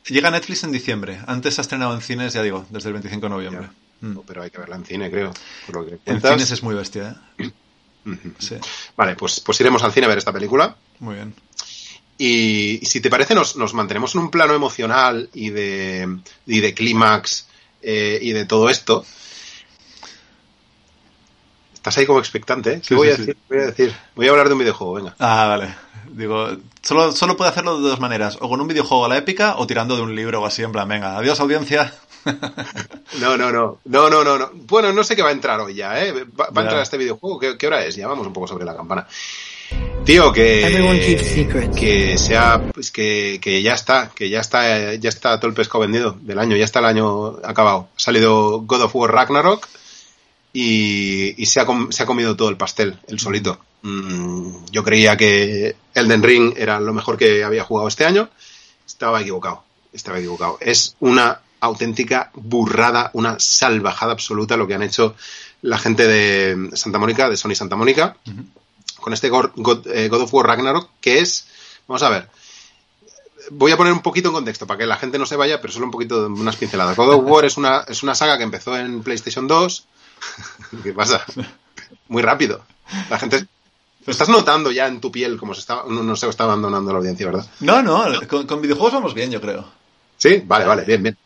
[0.06, 1.20] Llega a Netflix en diciembre.
[1.26, 3.68] Antes se ha estrenado en cines, ya digo, desde el 25 de noviembre.
[4.02, 4.20] Mm.
[4.26, 5.34] Pero hay que verla en cine, creo.
[5.66, 7.52] Por lo que en cines es muy bestia, ¿eh?
[8.38, 8.56] sí.
[8.96, 10.76] Vale, pues, pues iremos al cine a ver esta película.
[11.00, 11.34] Muy bien.
[12.20, 16.60] Y, y si te parece, nos, nos, mantenemos en un plano emocional y de, y
[16.60, 17.48] de clímax
[17.82, 19.06] eh, y de todo esto.
[21.80, 22.82] Estás ahí como expectante, ¿eh?
[22.82, 23.22] ¿Qué Sí, voy, sí, a sí.
[23.22, 23.38] decir?
[23.48, 23.96] voy a decir?
[24.16, 25.16] Voy a hablar de un videojuego, venga.
[25.18, 25.74] Ah, vale.
[26.12, 26.50] Digo,
[26.82, 28.38] solo, solo puede hacerlo de dos maneras.
[28.42, 30.74] O con un videojuego a la épica o tirando de un libro o así, en
[30.74, 31.94] plan, venga, adiós audiencia.
[33.20, 33.80] No, no, no.
[33.86, 34.52] No, no, no, no.
[34.54, 36.14] Bueno, no sé qué va a entrar hoy ya, ¿eh?
[36.40, 37.40] Va, va a entrar este videojuego.
[37.40, 37.96] ¿Qué, qué hora es?
[37.96, 39.08] Ya vamos un poco sobre la campana.
[40.06, 45.48] Tío, que, que sea, pues que, que ya está, que ya está, ya está todo
[45.50, 47.88] el pescado vendido del año, ya está el año acabado.
[47.96, 49.68] Ha salido God of War Ragnarok
[50.54, 53.60] y, y se, ha, se ha comido todo el pastel, el solito.
[53.82, 58.30] Mm, yo creía que Elden Ring era lo mejor que había jugado este año.
[58.86, 60.58] Estaba equivocado, estaba equivocado.
[60.62, 65.16] Es una auténtica burrada, una salvajada absoluta lo que han hecho
[65.62, 68.16] la gente de Santa Mónica, de Sony Santa Mónica,
[69.00, 71.48] con este God, God- eh, God of War Ragnarok, que es,
[71.88, 72.30] vamos a ver,
[73.52, 75.74] voy a poner un poquito en contexto para que la gente no se vaya, pero
[75.74, 76.96] solo un poquito de unas pinceladas.
[76.96, 79.86] God of War es una, es una saga que empezó en PlayStation 2.
[80.84, 81.24] ¿Qué pasa?
[82.08, 82.64] Muy rápido.
[83.10, 83.46] La gente...
[84.06, 85.84] Lo estás notando ya en tu piel como se está...
[85.88, 87.46] No, no se está abandonando la audiencia, ¿verdad?
[87.60, 89.66] No, no, con, con videojuegos vamos bien, yo creo.
[90.18, 91.18] Sí, vale, vale, bien, bien.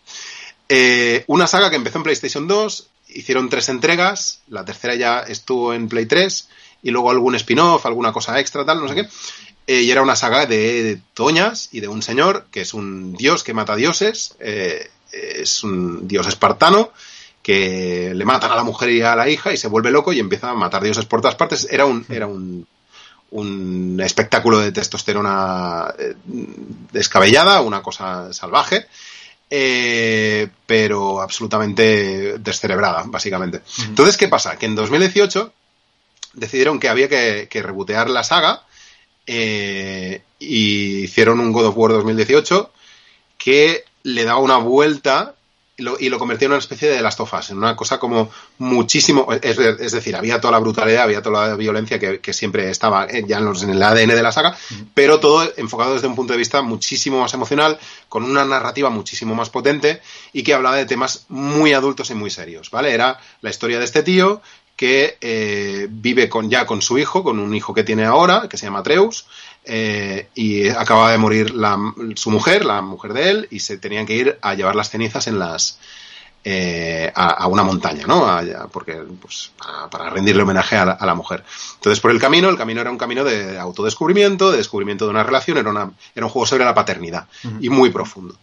[0.69, 5.73] Eh, una saga que empezó en PlayStation 2, hicieron tres entregas, la tercera ya estuvo
[5.73, 6.49] en Play 3,
[6.83, 9.07] y luego algún spin-off, alguna cosa extra, tal, no sé qué.
[9.65, 13.13] Eh, y era una saga de, de toñas y de un señor que es un
[13.13, 16.91] dios que mata dioses, eh, es un dios espartano
[17.43, 20.19] que le matan a la mujer y a la hija y se vuelve loco y
[20.19, 21.67] empieza a matar dioses por todas partes.
[21.69, 22.65] Era un, era un,
[23.31, 26.15] un espectáculo de testosterona eh,
[26.91, 28.87] descabellada, una cosa salvaje.
[29.55, 33.61] eh, pero absolutamente descerebrada, básicamente.
[33.85, 34.57] Entonces, ¿qué pasa?
[34.57, 35.53] Que en 2018
[36.33, 38.63] decidieron que había que, que rebotear la saga
[39.27, 42.71] eh, y hicieron un God of War 2018
[43.37, 45.35] que le daba una vuelta
[45.83, 48.29] lo, y lo convirtió en una especie de Last of Us, en una cosa como
[48.57, 52.69] muchísimo, es, es decir, había toda la brutalidad, había toda la violencia que, que siempre
[52.69, 54.57] estaba ya en, los, en, el ADN de la saga,
[54.93, 57.77] pero todo enfocado desde un punto de vista muchísimo más emocional,
[58.09, 62.29] con una narrativa muchísimo más potente y que hablaba de temas muy adultos y muy
[62.29, 62.93] serios, ¿vale?
[62.93, 64.41] Era la historia de este tío
[64.75, 68.57] que eh, vive con, ya con su hijo, con un hijo que tiene ahora, que
[68.57, 69.27] se llama Atreus,
[69.65, 71.77] eh, y acaba de morir la,
[72.15, 75.27] su mujer, la mujer de él, y se tenían que ir a llevar las cenizas
[75.27, 75.79] en las
[76.45, 78.27] eh, a, a, una montaña, ¿no?
[78.27, 79.51] A, porque pues
[79.89, 81.43] para, rendirle homenaje a la, a la, mujer.
[81.75, 85.23] Entonces por el camino, el camino era un camino de autodescubrimiento, de descubrimiento de una
[85.23, 87.57] relación, era, una, era un juego sobre la paternidad uh -huh.
[87.61, 88.35] y muy profundo.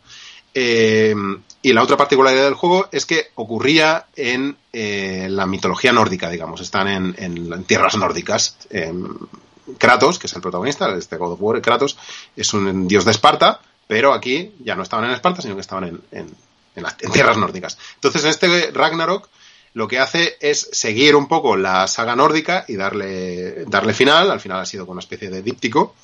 [0.55, 1.15] Eh,
[1.63, 6.61] y la otra particularidad del juego es que ocurría en eh, la mitología nórdica, digamos.
[6.63, 8.57] Están en, en, en tierras nórdicas.
[8.71, 8.93] Eh,
[9.79, 11.97] Kratos, que es el protagonista, este God of War, Kratos,
[12.37, 15.85] es un dios de Esparta, pero aquí ya no estaban en Esparta, sino que estaban
[15.85, 16.35] en, en,
[16.77, 17.79] en las, tierras nórdicas.
[17.97, 19.29] Entonces, en este Ragnarok,
[19.75, 24.31] lo que hace es seguir un poco la saga nórdica y darle, darle final.
[24.31, 25.95] Al final ha sido con una especie de díptico.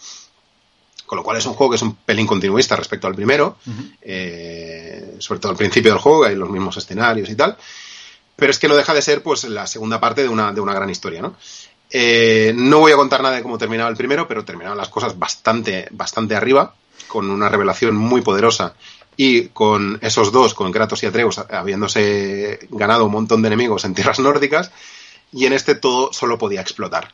[1.04, 3.70] Con lo cual es un juego que es un pelín continuista respecto al primero, uh
[3.70, 3.96] -huh.
[4.02, 7.56] eh, sobre todo al principio del juego, hay los mismos escenarios y tal,
[8.34, 10.74] pero es que no deja de ser pues la segunda parte de una, de una
[10.74, 11.36] gran historia, ¿no?
[11.90, 15.18] Eh, no voy a contar nada de cómo terminaba el primero, pero terminaban las cosas
[15.18, 16.74] bastante, bastante arriba,
[17.06, 18.74] con una revelación muy poderosa
[19.16, 23.94] y con esos dos, con Kratos y Atreus, habiéndose ganado un montón de enemigos en
[23.94, 24.70] tierras nórdicas,
[25.32, 27.12] y en este todo solo podía explotar.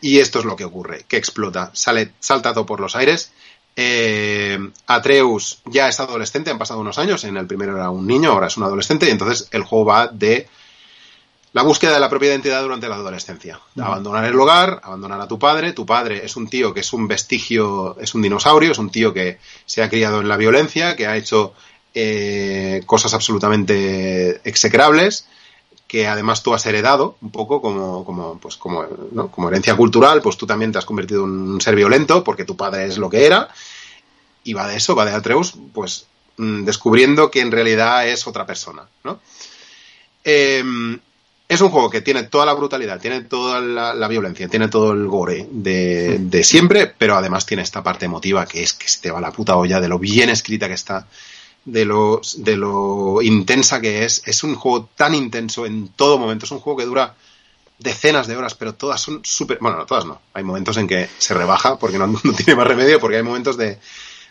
[0.00, 3.32] Y esto es lo que ocurre, que explota, sale, salta todo por los aires.
[3.76, 8.32] Eh, Atreus ya es adolescente, han pasado unos años, en el primero era un niño,
[8.32, 10.48] ahora es un adolescente, y entonces el juego va de
[11.54, 13.60] la búsqueda de la propia identidad durante la adolescencia.
[13.80, 15.72] Abandonar el hogar, abandonar a tu padre.
[15.72, 19.14] Tu padre es un tío que es un vestigio, es un dinosaurio, es un tío
[19.14, 21.54] que se ha criado en la violencia, que ha hecho
[21.94, 25.28] eh, cosas absolutamente execrables
[25.86, 29.30] que además tú has heredado un poco como, como, pues como, ¿no?
[29.30, 32.56] como herencia cultural, pues tú también te has convertido en un ser violento porque tu
[32.56, 33.48] padre es lo que era.
[34.42, 38.44] Y va de eso, va de Atreus, pues mmm, descubriendo que en realidad es otra
[38.44, 39.20] persona, ¿no?
[40.24, 40.98] Eh,
[41.48, 44.92] es un juego que tiene toda la brutalidad, tiene toda la, la violencia, tiene todo
[44.92, 49.00] el gore de, de, siempre, pero además tiene esta parte emotiva que es que se
[49.00, 51.06] te va la puta olla de lo bien escrita que está
[51.64, 54.22] de lo, de lo intensa que es.
[54.26, 56.44] Es un juego tan intenso en todo momento.
[56.44, 57.14] Es un juego que dura
[57.78, 59.58] decenas de horas, pero todas son súper.
[59.60, 60.20] Bueno, no, todas no.
[60.32, 63.56] Hay momentos en que se rebaja porque no, no tiene más remedio, porque hay momentos
[63.56, 63.78] de,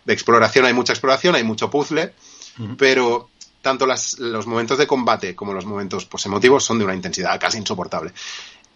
[0.05, 2.13] de, exploración, hay mucha exploración, hay mucho puzzle,
[2.59, 2.75] uh -huh.
[2.77, 3.29] pero
[3.63, 7.39] tanto las, los momentos de combate como los momentos pues, emotivos son de una intensidad
[7.39, 8.11] casi insoportable.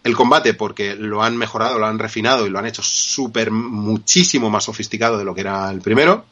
[0.02, 4.50] El combate, porque lo han mejorado, lo han refinado y lo han hecho súper, muchísimo
[4.50, 6.24] más sofisticado de lo que era el primero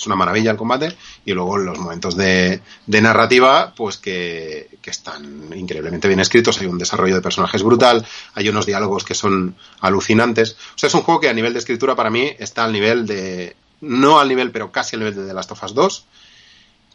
[0.00, 0.96] es una maravilla el combate.
[1.24, 6.60] Y luego los momentos de, narrativa pues que, que, están increíblemente bien escritos.
[6.60, 8.04] Hay un desarrollo de personajes brutal
[8.34, 10.56] hay unos diálogos que son alucinantes.
[10.74, 13.06] O sea es un juego que a nivel de escritura para mí está al nivel
[13.06, 16.04] de no al nivel pero casi al nivel de The Last of Us 2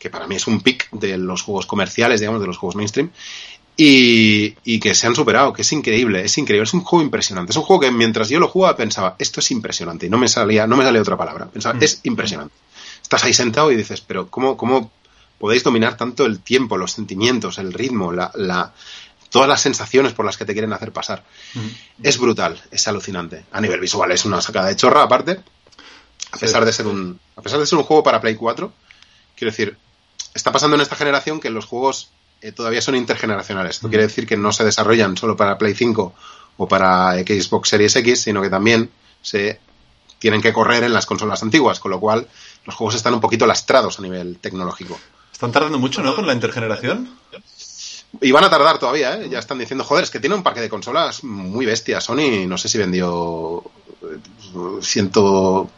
[0.06, 3.10] que para mí es un pick de los juegos comerciales digamos de los juegos mainstream
[3.78, 7.52] y, y, que se han superado, que es increíble, es increíble, es un juego impresionante.
[7.52, 10.30] Es un juego que mientras yo lo jugaba pensaba, esto es impresionante, y no me
[10.30, 11.48] salía, no me salía otra palabra.
[11.48, 11.84] Pensaba, mm.
[11.84, 12.56] es impresionante
[13.06, 14.92] estás ahí sentado y dices, pero ¿cómo, cómo
[15.38, 18.74] podéis dominar tanto el tiempo, los sentimientos, el ritmo, la, la,
[19.30, 21.24] todas las sensaciones por las que te quieren hacer pasar?
[21.54, 21.68] Mm.
[22.02, 23.46] Es brutal, es alucinante.
[23.52, 25.40] A nivel visual es una sacada de chorra aparte,
[26.32, 26.66] a pesar sí.
[26.66, 28.74] de ser un, a pesar de ser un juego para Play 4,
[29.36, 29.78] quiero decir,
[30.36, 32.10] está pasando en esta generación que los juegos
[32.42, 33.78] eh, todavía son intergeneracionales.
[33.78, 33.90] Esto mm.
[33.90, 36.14] quiere decir que no se desarrollan solo para Play 5
[36.58, 39.60] o para Xbox Series X, sino que también se
[40.20, 42.28] tienen que correr en las consolas antiguas, con lo cual
[42.66, 45.00] los juegos están un poquito lastrados a nivel tecnológico.
[45.32, 46.16] Están tardando mucho, ¿no?
[46.16, 47.10] Con la intergeneración.
[48.22, 49.30] Y van a tardar todavía, ¿eh?
[49.30, 52.00] Ya están diciendo, joder, es que tiene un parque de consolas muy bestia.
[52.00, 53.64] Sony, no sé si vendió
[54.82, 55.70] ciento,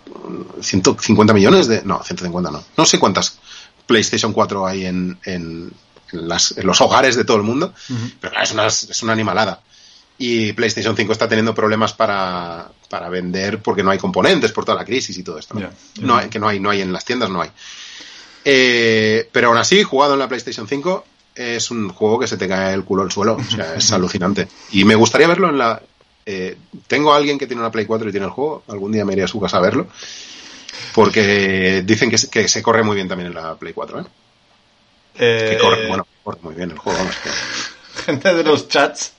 [0.62, 1.82] 150 millones de...
[1.84, 2.64] No, 150 no.
[2.78, 3.40] No sé cuántas
[3.88, 5.72] PlayStation 4 hay en, en,
[6.12, 8.14] en, las, en los hogares de todo el mundo, uh -huh.
[8.20, 9.62] pero claro, es una, es una animalada
[10.18, 14.78] y PlayStation 5 está teniendo problemas para, para, vender porque no hay componentes por toda
[14.78, 15.54] la crisis y todo esto.
[15.54, 15.62] ¿no?
[15.62, 16.06] Yeah, yeah.
[16.06, 17.52] no hay, que no hay, no hay en las tiendas, no hay.
[18.44, 22.48] Eh, pero aún así, jugado en la PlayStation 5, es un juego que se te
[22.48, 23.36] cae el culo al suelo.
[23.36, 24.48] O sea, es alucinante.
[24.72, 25.82] Y me gustaría verlo en la.
[26.26, 26.58] Eh,
[26.88, 28.64] tengo a alguien que tiene una Play 4 y tiene el juego.
[28.68, 29.88] Algún día me iré a su casa a verlo.
[30.94, 34.00] Porque dicen que, que se corre muy bien también en la Play 4.
[34.00, 34.04] ¿eh?
[35.20, 36.98] Eh, corre, bueno, corre muy bien el juego.
[36.98, 37.16] Vamos,
[38.06, 39.14] Gente de los chats.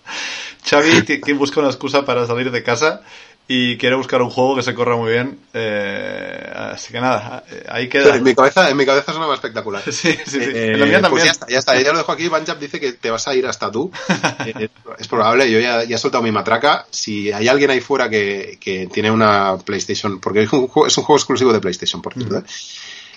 [0.69, 3.03] Xavi que busca una excusa para salir de casa
[3.51, 5.39] y quiere buscar un juego que se corra muy bien.
[5.55, 8.15] Eh, así que nada, ahí queda.
[8.15, 9.83] en mi cabeza, en mi cabeza sonaba espectacular.
[9.91, 10.39] Sí, sí, sí.
[10.39, 11.25] Eh, en la mía pues también.
[11.25, 11.81] ya está, ya está.
[11.81, 12.29] Ya lo dejo aquí.
[12.29, 13.91] Banjab dice que te vas a ir hasta tú.
[14.45, 14.69] Eh,
[14.99, 15.51] es probable.
[15.51, 16.87] Yo ya, ya he soltado mi matraca.
[16.91, 20.97] Si hay alguien ahí fuera que, que tiene una PlayStation, porque es un, juego, es
[20.99, 22.39] un juego exclusivo de PlayStation, por cierto.
[22.39, 22.43] ¿eh?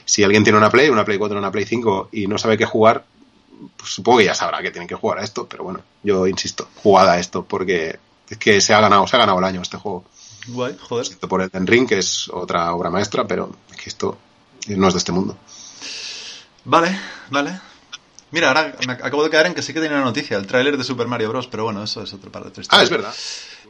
[0.06, 2.66] Si alguien tiene una Play, una Play 4, una Play 5 y no sabe qué
[2.66, 3.04] jugar,
[3.78, 5.48] pues supongo que ya sabrá que tienen que jugar a esto.
[5.48, 9.20] Pero bueno, yo insisto, jugad a esto porque es que se ha ganado, se ha
[9.20, 10.06] ganado el año este juego.
[10.48, 11.06] Guay, joder.
[11.06, 14.18] Excepto por el Ring, que es otra obra maestra, pero es que esto
[14.68, 15.38] no es de este mundo.
[16.66, 17.60] Vale, vale.
[18.32, 20.78] Mira, ahora me acabo de caer en que sí que tenía una noticia, el tráiler
[20.78, 21.48] de Super Mario Bros.
[21.48, 22.68] Pero bueno, eso es otro par de tres.
[22.70, 23.14] Ah, es verdad.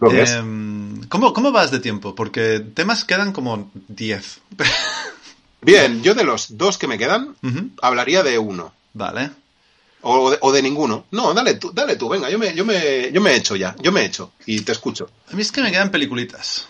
[0.09, 2.15] Eh, ¿cómo, ¿Cómo vas de tiempo?
[2.15, 4.41] Porque temas quedan como 10.
[5.61, 7.72] Bien, yo de los dos que me quedan, uh -huh.
[7.82, 8.74] hablaría de uno.
[8.93, 9.32] Vale.
[10.04, 11.06] O de, o de, ninguno.
[11.12, 13.76] No, dale tú, dale tú, venga, yo me, yo me, yo me he hecho ya,
[13.80, 15.10] yo me he hecho y te escucho.
[15.32, 16.68] A mí es que me quedan peliculitas.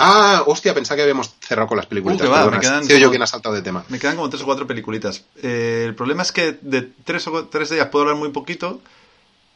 [0.00, 2.28] Ah, hostia, pensaba que habíamos cerrado con las peliculitas.
[2.28, 3.84] Uh, va, me quedan como, yo quien ha saltado de tema.
[3.88, 5.24] Me quedan como tres o cuatro peliculitas.
[5.42, 8.80] Eh, el problema es que de tres, o, tres de ellas puedo hablar muy poquito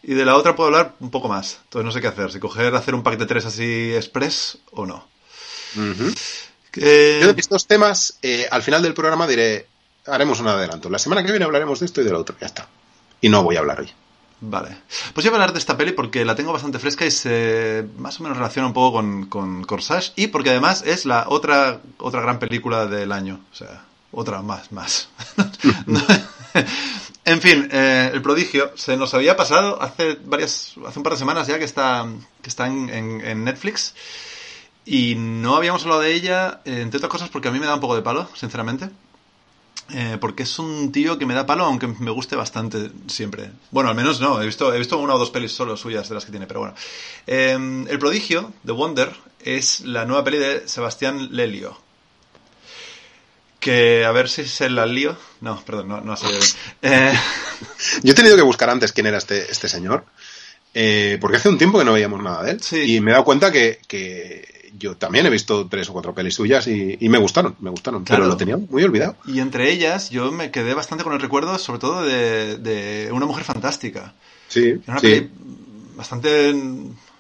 [0.03, 1.61] y de la otra puedo hablar un poco más.
[1.65, 4.85] Entonces no sé qué hacer, si coger, hacer un pack de tres así express o
[4.85, 5.07] no.
[5.77, 6.19] Uh -huh.
[6.75, 7.19] eh...
[7.21, 9.69] Yo de mis dos temas, eh, al final del programa diré,
[10.07, 10.91] haremos un adelanto.
[10.91, 12.69] La semana que viene hablaremos de esto y del otro, ya está.
[13.23, 13.91] Y no voy a hablar hoy.
[14.45, 14.77] Vale.
[15.15, 17.87] Pues yo voy a hablar de esta peli porque la tengo bastante fresca y se
[17.97, 21.81] más o menos relaciona un poco con, con Corsage y porque además es la otra,
[21.99, 23.41] otra gran película del año.
[23.53, 25.09] O sea, otra más, más.
[27.25, 31.19] en fin, eh, El Prodigio se nos había pasado hace varias, hace un par de
[31.21, 32.05] semanas ya que está,
[32.43, 33.95] que está en, en, en Netflix
[34.85, 37.81] y no habíamos hablado de ella, entre otras cosas porque a mí me da un
[37.81, 38.91] poco de palo, sinceramente.
[39.95, 43.51] Eh, porque es un tío que me da palo, aunque me guste bastante siempre.
[43.71, 46.15] Bueno, al menos no, he visto, he visto una o dos pelis solo suyas de
[46.15, 46.75] las que tiene, pero bueno.
[47.27, 49.15] Eh, el prodigio, The Wonder,
[49.45, 51.79] es la nueva peli de Sebastián Lelio.
[53.61, 55.17] Que a ver si se la lío.
[55.41, 56.53] No, perdón, no, no ha salido bien.
[56.83, 57.13] Eh...
[58.03, 60.07] Yo he tenido que buscar antes quién era este, este señor.
[61.21, 62.63] Porque hace un tiempo que no veíamos nada de él.
[62.63, 62.97] Sí.
[62.97, 66.35] Y me he dado cuenta que, que yo también he visto tres o cuatro pelis
[66.35, 68.23] suyas y, y me gustaron, me gustaron, claro.
[68.23, 69.17] pero lo tenía muy olvidado.
[69.27, 73.27] Y entre ellas yo me quedé bastante con el recuerdo, sobre todo de, de Una
[73.27, 74.15] Mujer Fantástica.
[74.49, 74.69] Sí.
[74.69, 75.07] Era una sí.
[75.07, 75.31] peli
[75.97, 76.55] bastante...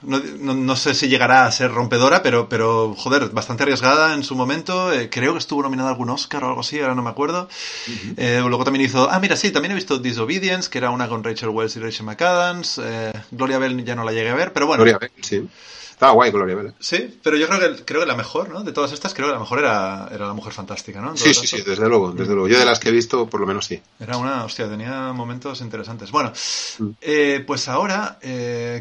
[0.03, 4.24] No, no, no, sé si llegará a ser rompedora, pero, pero joder, bastante arriesgada en
[4.24, 4.92] su momento.
[4.92, 7.48] Eh, creo que estuvo nominada a algún Oscar o algo así, ahora no me acuerdo.
[7.86, 8.14] Uh -huh.
[8.16, 9.09] eh, luego también hizo.
[9.11, 12.07] Ah, mira, sí, también he visto Disobedience, que era una con Rachel Wells y Rachel
[12.07, 12.80] McAdams.
[12.82, 14.82] Eh, Gloria Bell ya no la llegué a ver, pero bueno.
[14.82, 15.46] Gloria Bell, sí.
[15.92, 16.74] Estaba guay Gloria Bell.
[16.80, 18.64] Sí, pero yo creo que, creo que la mejor, ¿no?
[18.64, 21.16] De todas estas, creo que la mejor era, era La Mujer Fantástica, ¿no?
[21.16, 22.48] Sí, sí, sí, desde luego, desde luego.
[22.48, 23.80] Yo de las que he visto, por lo menos sí.
[24.00, 26.11] Era una, hostia, tenía momentos interesantes.
[26.11, 26.32] Bueno,
[26.78, 26.90] mm.
[27.46, 28.18] pues ahora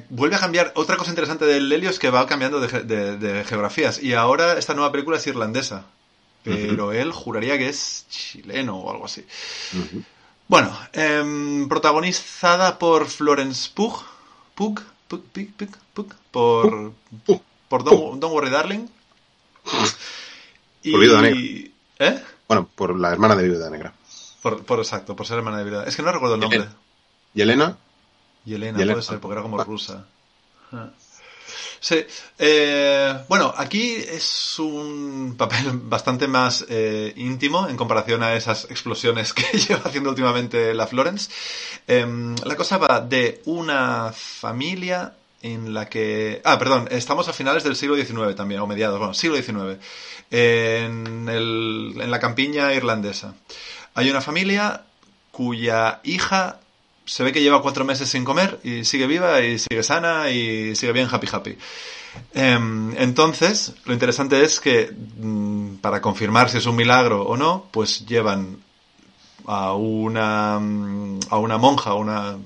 [0.09, 0.71] vuelve a cambiar.
[0.75, 4.01] Otra cosa interesante del Lelio es que va cambiando de, de, de, geografías.
[4.01, 5.85] Y ahora esta nueva película es irlandesa.
[6.43, 6.95] Pero uh -huh.
[6.95, 9.23] él juraría que es chileno o algo así.
[9.73, 10.03] Uh -huh.
[10.47, 14.01] Bueno, eh, protagonizada por Florence Pugh.
[14.55, 14.81] Pugh
[15.11, 16.93] Pug, pug, pug, pug, por,
[17.25, 18.87] Pug, por Don't, Don't, Worry Darling.
[20.83, 21.69] Y, por Viuda Negra.
[21.99, 22.23] ¿Eh?
[22.47, 23.93] Bueno, por la hermana de Viuda Negra.
[24.41, 26.65] Por, por exacto, por ser hermana de Viuda Es que no recuerdo el nombre.
[27.33, 27.77] ¿Y Elena?
[28.45, 29.65] Y Elena, puede ser, porque era como ah.
[29.65, 30.07] rusa.
[30.71, 30.91] Ah.
[31.79, 32.05] Sí.
[32.37, 39.33] Eh, bueno, aquí es un papel bastante más eh, íntimo en comparación a esas explosiones
[39.33, 41.29] que lleva haciendo últimamente la Florence.
[41.87, 42.05] Eh,
[42.43, 46.41] la cosa va de una familia en la que...
[46.43, 49.83] Ah, perdón, estamos a finales del siglo XIX también, o mediados, bueno, siglo XIX,
[50.29, 53.33] en la campiña irlandesa.
[53.95, 54.83] Hay una familia
[55.31, 56.59] cuya hija
[57.11, 60.77] se ve que lleva cuatro meses sin comer y sigue viva y sigue sana y
[60.77, 61.57] sigue bien happy happy.
[62.33, 62.59] Eh,
[62.95, 68.05] entonces, lo interesante es que mmm, para confirmar si es un milagro o no, pues
[68.05, 68.59] llevan
[69.45, 72.37] a una a una monja, una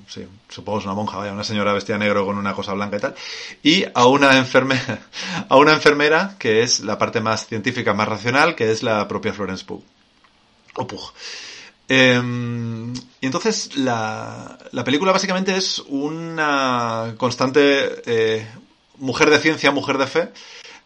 [0.48, 3.14] supongo es una monja, vaya, una señora vestida negro con una cosa blanca y tal,
[3.62, 4.98] y a una enfermera,
[5.48, 9.32] a una enfermera que es la parte más científica, más racional, que es la propia
[9.32, 9.84] Florence Pugh.
[10.74, 11.12] O Pugh.
[11.88, 12.20] Eh,
[13.20, 18.46] y entonces la, la, película básicamente es una constante eh,
[18.98, 20.32] mujer de ciencia, mujer de fe,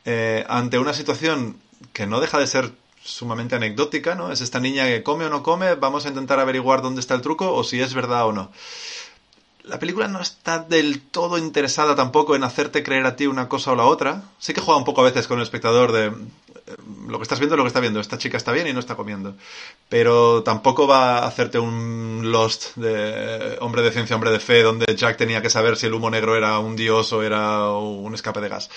[0.05, 1.59] eh, ante una situación
[1.92, 2.72] que no deja de ser
[3.03, 4.30] sumamente anecdótica, ¿no?
[4.30, 7.22] Es esta niña que come o no come, vamos a intentar averiguar dónde está el
[7.22, 8.53] truco o si es verdad o no.
[9.64, 13.72] La película no está del todo interesada tampoco en hacerte creer a ti una cosa
[13.72, 14.24] o la otra.
[14.38, 16.12] Sí que juega un poco a veces con el espectador de
[17.09, 18.01] lo que estás viendo es lo que está viendo.
[18.01, 19.35] Esta chica está bien y no está comiendo.
[19.89, 24.95] Pero tampoco va a hacerte un Lost de hombre de ciencia, hombre de fe, donde
[24.97, 28.41] Jack tenía que saber si el humo negro era un dios o era un escape
[28.41, 28.71] de gas.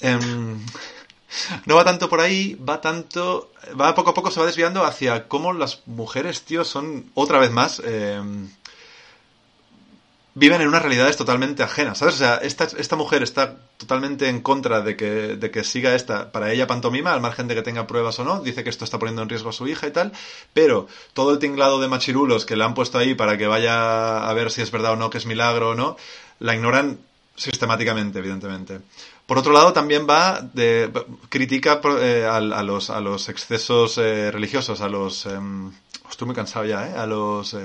[0.00, 0.60] Em,
[1.66, 3.52] no va tanto por ahí, va tanto.
[3.80, 7.50] Va poco a poco se va desviando hacia cómo las mujeres, tío, son otra vez
[7.50, 7.80] más.
[7.84, 8.48] Em,
[10.34, 12.14] viven en unas realidades totalmente ajenas, ¿sabes?
[12.14, 16.32] O sea, esta, esta mujer está totalmente en contra de que, de que siga esta,
[16.32, 18.98] para ella pantomima, al margen de que tenga pruebas o no, dice que esto está
[18.98, 20.12] poniendo en riesgo a su hija y tal,
[20.54, 24.32] pero todo el tinglado de machirulos que le han puesto ahí para que vaya a
[24.32, 25.96] ver si es verdad o no, que es milagro o no,
[26.38, 26.98] la ignoran
[27.36, 28.80] sistemáticamente, evidentemente.
[29.26, 30.90] Por otro lado, también va de
[31.28, 35.26] critica eh, a, los, a los excesos eh, religiosos, a los...
[35.26, 35.72] Em,
[36.10, 36.94] estoy muy cansado ya, ¿eh?
[36.96, 37.56] A los...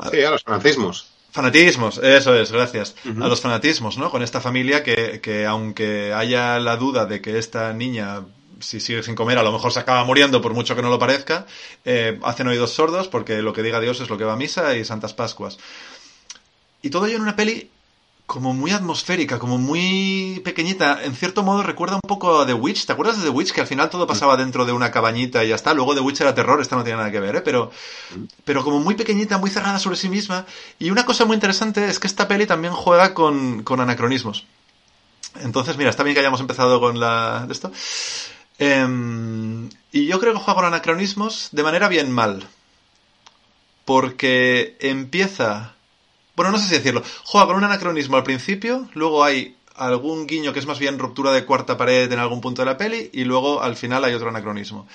[0.00, 1.12] Eh, Sí, a los fanatismos.
[1.30, 2.94] Fanatismos, eso es, gracias.
[3.04, 4.10] A los fanatismos, ¿no?
[4.10, 8.24] Con esta familia que, que, aunque haya la duda de que esta niña,
[8.60, 10.98] si sigue sin comer, a lo mejor se acaba muriendo por mucho que no lo
[10.98, 11.46] parezca,
[11.84, 14.74] eh, hacen oídos sordos porque lo que diga Dios es lo que va a misa
[14.76, 15.58] y Santas Pascuas.
[16.80, 17.70] Y todo ello en una peli
[18.26, 21.02] como muy atmosférica, como muy pequeñita.
[21.04, 22.84] En cierto modo recuerda un poco a The Witch.
[22.84, 23.52] ¿Te acuerdas de The Witch?
[23.52, 25.72] Que al final todo pasaba dentro de una cabañita y ya está.
[25.74, 27.40] Luego The Witch era terror, esta no tiene nada que ver, ¿eh?
[27.40, 27.70] Pero,
[28.44, 30.44] pero como muy pequeñita, muy cerrada sobre sí misma.
[30.80, 34.44] Y una cosa muy interesante es que esta peli también juega con, con anacronismos.
[35.40, 37.44] Entonces, mira, está bien que hayamos empezado con la...
[37.46, 37.70] de esto.
[38.58, 42.48] Em, y yo creo que juega con anacronismos de manera bien mal.
[43.84, 45.75] Porque empieza
[46.36, 47.02] bueno, no sé si decirlo.
[47.24, 51.32] Juega con un anacronismo al principio, luego hay algún guiño que es más bien ruptura
[51.32, 54.28] de cuarta pared en algún punto de la peli, y luego al final hay otro
[54.28, 54.86] anacronismo.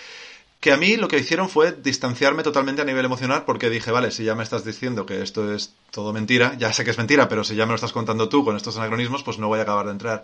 [0.60, 4.12] Que a mí lo que hicieron fue distanciarme totalmente a nivel emocional porque dije, vale,
[4.12, 7.28] si ya me estás diciendo que esto es todo mentira, ya sé que es mentira,
[7.28, 9.64] pero si ya me lo estás contando tú con estos anacronismos, pues no voy a
[9.64, 10.24] acabar de entrar.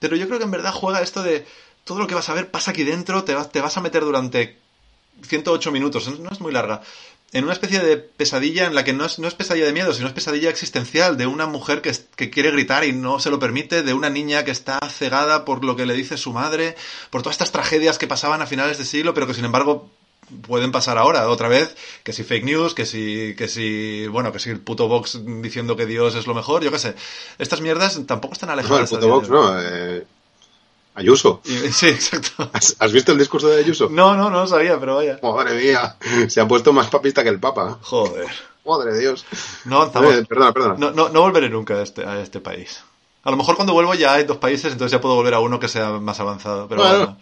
[0.00, 1.46] Pero yo creo que en verdad juega esto de
[1.84, 4.58] todo lo que vas a ver pasa aquí dentro, te vas, a meter durante
[5.22, 6.82] 108 minutos, no es muy larga,
[7.32, 9.94] en una especie de pesadilla en la que no es, no es pesadilla de miedo,
[9.94, 13.38] sino es pesadilla existencial, de una mujer que, que, quiere gritar y no se lo
[13.38, 16.76] permite, de una niña que está cegada por lo que le dice su madre,
[17.10, 19.90] por todas estas tragedias que pasaban a finales de siglo, pero que sin embargo
[20.46, 24.38] pueden pasar ahora, otra vez, que si fake news, que si, que si, bueno, que
[24.38, 26.94] si el puto Vox diciendo que Dios es lo mejor, yo qué sé.
[27.38, 28.90] Estas mierdas tampoco están alejadas.
[28.90, 30.06] No, el puto Vox no, eh,
[31.00, 31.40] Ayuso.
[31.44, 32.50] Sí, exacto.
[32.52, 33.88] ¿Has, visto el discurso de Ayuso?
[33.90, 35.18] No, no, no lo sabía, pero vaya.
[35.22, 35.96] Madre mía,
[36.28, 37.78] se ha puesto más papista que el Papa.
[37.80, 38.26] Joder.
[38.66, 39.24] Madre de Dios.
[39.64, 40.74] No Eh, perdona, perdona.
[40.78, 42.82] No, no, no, volveré nunca a este, a este país.
[43.22, 45.58] A lo mejor cuando vuelvo ya hay dos países, entonces ya puedo volver a uno
[45.58, 46.68] que sea más avanzado.
[46.68, 47.16] Pero bueno, bueno.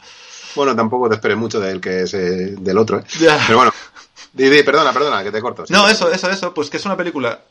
[0.56, 2.98] bueno tampoco te esperes mucho del que es eh, del otro.
[2.98, 3.04] ¿eh?
[3.20, 3.40] Ya.
[3.46, 3.72] Pero bueno,
[4.32, 5.64] di, di, perdona, perdona, que te corto.
[5.68, 7.42] No, eso, eso, eso, pues que es una película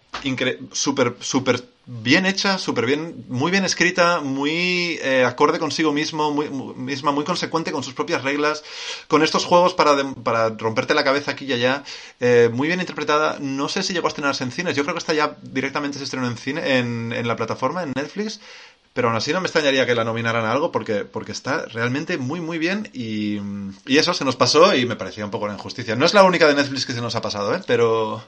[0.72, 6.50] súper, súper bien hecha, súper bien, muy bien escrita, muy eh, acorde consigo mismo, muy,
[6.50, 8.64] misma, muy consecuente con sus propias reglas,
[9.08, 11.84] con estos juegos para, de, para romperte la cabeza aquí y allá,
[12.20, 13.38] eh, muy bien interpretada.
[13.40, 16.04] No sé si llegó a estrenarse en cines, yo creo que está ya directamente se
[16.04, 18.40] estrenó en cine, en, en la plataforma, en Netflix.
[18.98, 22.18] Pero aún así no me extrañaría que la nominaran a algo porque, porque está realmente
[22.18, 23.38] muy muy bien y,
[23.86, 25.96] y eso se nos pasó y me parecía un poco una injusticia.
[25.96, 27.62] No es la única de Netflix que se nos ha pasado, ¿eh?
[27.68, 28.24] Pero,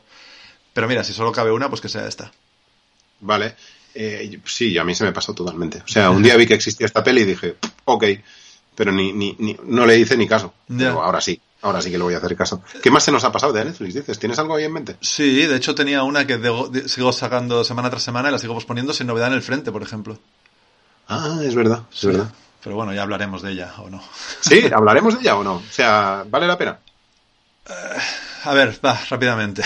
[0.71, 2.31] pero mira, si solo cabe una, pues que sea esta.
[3.21, 3.55] Vale.
[3.95, 5.79] Eh, sí, a mí se me pasó totalmente.
[5.79, 7.55] O sea, un día vi que existía esta peli y dije,
[7.85, 8.03] ok,
[8.75, 10.53] pero ni, ni, ni no le hice ni caso.
[10.67, 12.61] Pero ahora sí, ahora sí que le voy a hacer caso.
[12.83, 14.19] ¿Qué más se nos ha pasado de Netflix, dices?
[14.19, 14.97] ¿Tienes algo ahí en mente?
[15.01, 18.37] Sí, de hecho tenía una que de- de- sigo sacando semana tras semana y la
[18.37, 20.19] sigo posponiendo sin novedad en el frente, por ejemplo.
[21.09, 22.29] Ah, es verdad, es verdad.
[22.63, 24.01] Pero bueno, ya hablaremos de ella, ¿o no?
[24.41, 25.55] Sí, ¿hablaremos de ella o no?
[25.55, 26.77] O sea, ¿vale la pena?
[28.43, 29.63] A ver, va, rápidamente.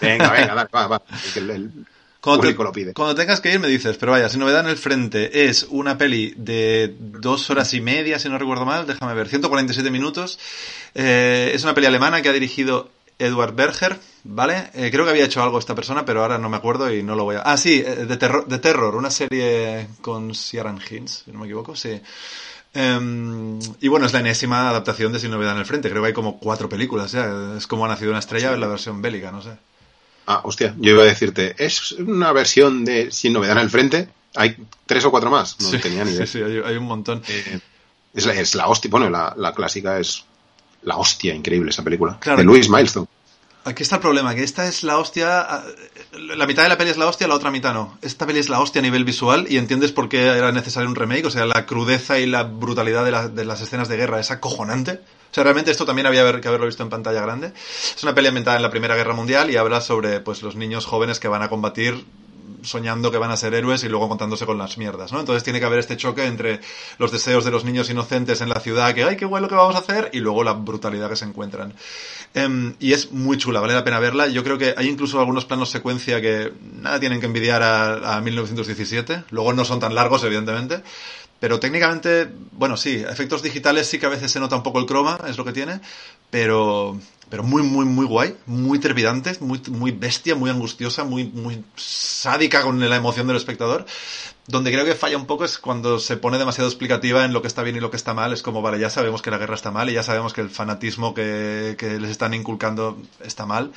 [0.00, 1.02] Venga, venga, dale, va, va.
[1.36, 1.70] El, el
[2.20, 2.92] Cuando, te- lo pide.
[2.92, 5.96] cuando tengas que ir me dices, pero vaya, sin novedad en el frente es una
[5.96, 10.38] peli de dos horas y media, si no recuerdo mal, déjame ver, 147 minutos.
[10.94, 14.70] Eh, es una peli alemana que ha dirigido Edward Berger, ¿vale?
[14.74, 17.14] Eh, creo que había hecho algo esta persona, pero ahora no me acuerdo y no
[17.14, 17.40] lo voy a...
[17.40, 21.46] Ah, sí, eh, de, terror, de Terror, una serie con Ciaran Hinds, si no me
[21.46, 22.00] equivoco, sí.
[22.74, 25.88] Em, y bueno, es la enésima adaptación de Sin Novedad en el Frente.
[25.88, 27.54] Creo que hay como cuatro películas ya.
[27.56, 29.56] Es como ha nacido una estrella en la versión bélica, no sé.
[30.26, 34.08] Ah, hostia, yo iba a decirte, es una versión de Sin Novedad en el Frente.
[34.34, 36.26] Hay tres o cuatro más, no sí, tenía ni idea.
[36.26, 37.22] Sí, sí, hay, hay un montón.
[37.28, 37.60] Eh,
[38.12, 40.26] es, la, es la hostia, bueno, la, la clásica es
[40.86, 42.16] la hostia, increíble esa película.
[42.20, 42.38] Claro.
[42.38, 43.06] de Louis Milestone.
[43.64, 45.44] Aquí está el problema, que esta es la hostia...
[46.12, 47.98] La mitad de la peli es la hostia, la otra mitad no.
[48.00, 50.94] Esta peli es la hostia a nivel visual y entiendes por qué era necesario un
[50.94, 51.26] remake.
[51.26, 54.30] O sea, la crudeza y la brutalidad de, la- de las escenas de guerra es
[54.30, 54.92] acojonante.
[55.32, 57.52] O sea, realmente esto también había que haberlo visto en pantalla grande.
[57.96, 60.86] Es una peli ambientada en la Primera Guerra Mundial y habla sobre pues los niños
[60.86, 62.04] jóvenes que van a combatir
[62.66, 65.20] soñando que van a ser héroes y luego contándose con las mierdas, ¿no?
[65.20, 66.60] Entonces tiene que haber este choque entre
[66.98, 69.54] los deseos de los niños inocentes en la ciudad, que, ay, qué bueno lo que
[69.54, 71.74] vamos a hacer, y luego la brutalidad que se encuentran.
[72.34, 74.26] Em, y es muy chula, vale la pena verla.
[74.26, 76.52] Yo creo que hay incluso algunos planos secuencia que
[76.82, 79.24] nada tienen que envidiar a, a 1917.
[79.30, 80.82] Luego no son tan largos, evidentemente.
[81.38, 84.86] Pero técnicamente, bueno, sí, efectos digitales sí que a veces se nota un poco el
[84.86, 85.80] croma, es lo que tiene,
[86.30, 91.64] pero, pero muy, muy, muy guay, muy trepidante, muy, muy bestia, muy angustiosa, muy, muy
[91.74, 93.84] sádica con la emoción del espectador.
[94.46, 97.48] Donde creo que falla un poco es cuando se pone demasiado explicativa en lo que
[97.48, 98.32] está bien y lo que está mal.
[98.32, 100.50] Es como, vale, ya sabemos que la guerra está mal y ya sabemos que el
[100.50, 103.72] fanatismo que, que les están inculcando está mal.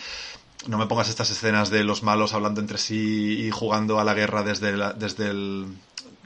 [0.67, 4.13] No me pongas estas escenas de los malos hablando entre sí y jugando a la
[4.13, 5.65] guerra desde, la, desde el,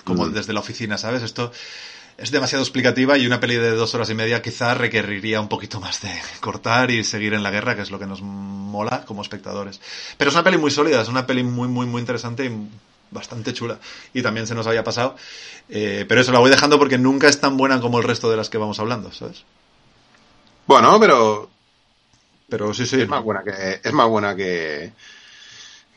[0.03, 1.23] como desde la oficina, ¿sabes?
[1.23, 1.53] Esto
[2.17, 5.79] es demasiado explicativa y una peli de dos horas y media quizá requeriría un poquito
[5.79, 9.21] más de cortar y seguir en la guerra, que es lo que nos mola como
[9.21, 9.81] espectadores.
[10.17, 12.69] Pero es una peli muy sólida, es una peli muy, muy, muy interesante y
[13.11, 13.79] bastante chula.
[14.13, 15.15] Y también se nos había pasado.
[15.69, 18.37] Eh, pero eso la voy dejando porque nunca es tan buena como el resto de
[18.37, 19.43] las que vamos hablando, ¿sabes?
[20.67, 21.49] Bueno, pero.
[22.49, 23.01] Pero sí, sí.
[23.01, 23.79] Es más buena que.
[23.83, 24.91] Es más buena que.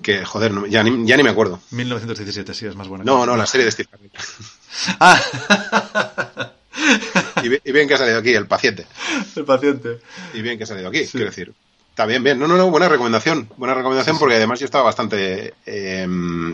[0.02, 1.60] Que, joder, no, ya, ni, ya ni me acuerdo.
[1.70, 3.04] 1917, sí, es más buena.
[3.04, 4.10] No, no, la serie de Steve Carell.
[5.00, 6.52] ah.
[7.42, 8.86] y, bien, y, bien, que ha salido aquí, el paciente.
[9.34, 10.00] El paciente.
[10.34, 11.12] Y bien que ha salido aquí, sí.
[11.12, 11.54] quiero decir.
[11.90, 12.38] Está bien, bien.
[12.38, 13.48] No, no, no, buena recomendación.
[13.56, 16.06] Buena recomendación sí, porque además yo estaba bastante eh,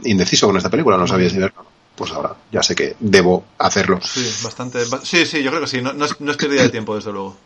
[0.04, 1.64] indeciso con esta película, no sabía si verla.
[1.96, 4.00] Pues ahora ya sé que debo hacerlo.
[4.02, 4.84] Sí, bastante.
[5.02, 5.82] Sí, sí, yo creo que sí.
[5.82, 7.36] No, no, es, no es pérdida de tiempo, desde luego.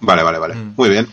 [0.00, 0.54] Vale, vale, vale.
[0.54, 0.74] Mm.
[0.76, 1.12] Muy bien.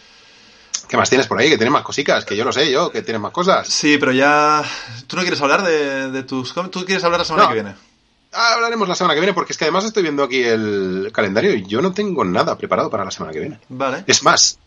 [0.89, 1.49] ¿Qué más tienes por ahí?
[1.49, 3.67] Que tienes más cositas, que yo lo sé yo, que tienes más cosas.
[3.67, 4.63] Sí, pero ya.
[5.05, 6.51] ¿Tú no quieres hablar de, de tus.
[6.71, 7.49] ¿Tú quieres hablar la semana no.
[7.49, 7.75] que viene?
[8.31, 11.63] Hablaremos la semana que viene, porque es que además estoy viendo aquí el calendario y
[11.67, 13.59] yo no tengo nada preparado para la semana que viene.
[13.69, 14.03] Vale.
[14.07, 14.57] Es más,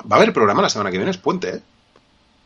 [0.00, 1.60] va a haber programa la semana que viene, es puente, ¿eh?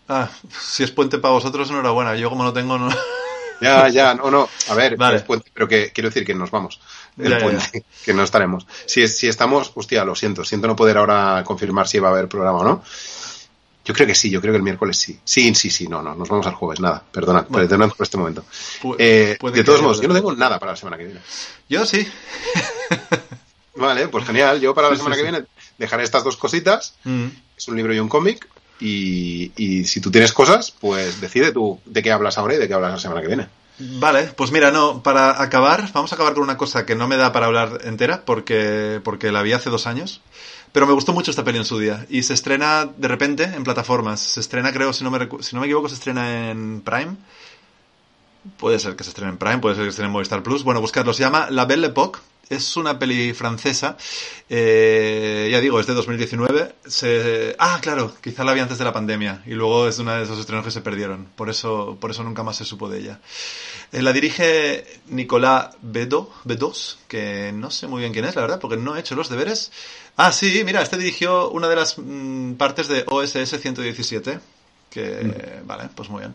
[0.08, 0.28] Ah,
[0.62, 2.16] si es puente para vosotros, enhorabuena.
[2.16, 2.88] Yo como no tengo, no.
[3.60, 4.48] Ya, ya, no, no.
[4.70, 5.18] A ver, vale.
[5.18, 6.80] es puente, pero que quiero decir que nos vamos.
[7.22, 8.66] El puente, que no estaremos.
[8.86, 10.44] Si, si estamos, hostia, lo siento.
[10.44, 12.84] Siento no poder ahora confirmar si va a haber programa o no.
[13.84, 15.18] Yo creo que sí, yo creo que el miércoles sí.
[15.24, 17.88] Sí, sí, sí, no, no, nos vamos al jueves, nada, perdona, Bueno.
[17.88, 18.44] por este momento.
[18.98, 21.20] Eh, de todos modos, yo no tengo nada para la semana que viene.
[21.68, 22.06] Yo sí.
[23.76, 24.60] Vale, pues genial.
[24.60, 25.32] Yo para la Sí, semana sí, que sí.
[25.32, 25.46] viene
[25.78, 26.94] dejaré estas dos cositas.
[27.04, 27.26] Mm.
[27.56, 28.46] Es un libro y un cómic.
[28.80, 32.66] Y, y si tú tienes cosas, pues decide tú de qué hablas ahora y de
[32.68, 33.46] qué hablas la semana que viene.
[33.82, 37.16] Vale, pues mira, no, para acabar, vamos a acabar con una cosa que no me
[37.16, 40.20] da para hablar entera porque, porque la vi hace dos años,
[40.70, 43.64] pero me gustó mucho esta peli en su día y se estrena de repente en
[43.64, 44.20] plataformas.
[44.20, 47.16] Se estrena, creo, si no me, si no me equivoco, se estrena en Prime.
[48.58, 50.62] Puede ser que se estrene en Prime, puede ser que se estrene en Movistar Plus.
[50.62, 51.14] Bueno, buscarlo.
[51.14, 52.20] Se llama La Belle Époque.
[52.50, 53.96] Es una peli francesa.
[54.48, 56.74] eh, ya digo, es de 2019.
[56.84, 57.54] Se...
[57.60, 59.44] Ah, claro, quizá la vi antes de la pandemia.
[59.46, 61.26] Y luego es una de esos estrenos que se perdieron.
[61.36, 63.20] Por eso, por eso nunca más se supo de ella.
[63.92, 68.58] Eh, la dirige Nicolas Bedo, Bedos, que no sé muy bien quién es, la verdad,
[68.58, 69.70] porque no he hecho los deberes.
[70.16, 74.40] Ah, sí, mira, este dirigió una de las mm, partes de OSS 117.
[74.90, 76.34] Que, vale, pues muy bien.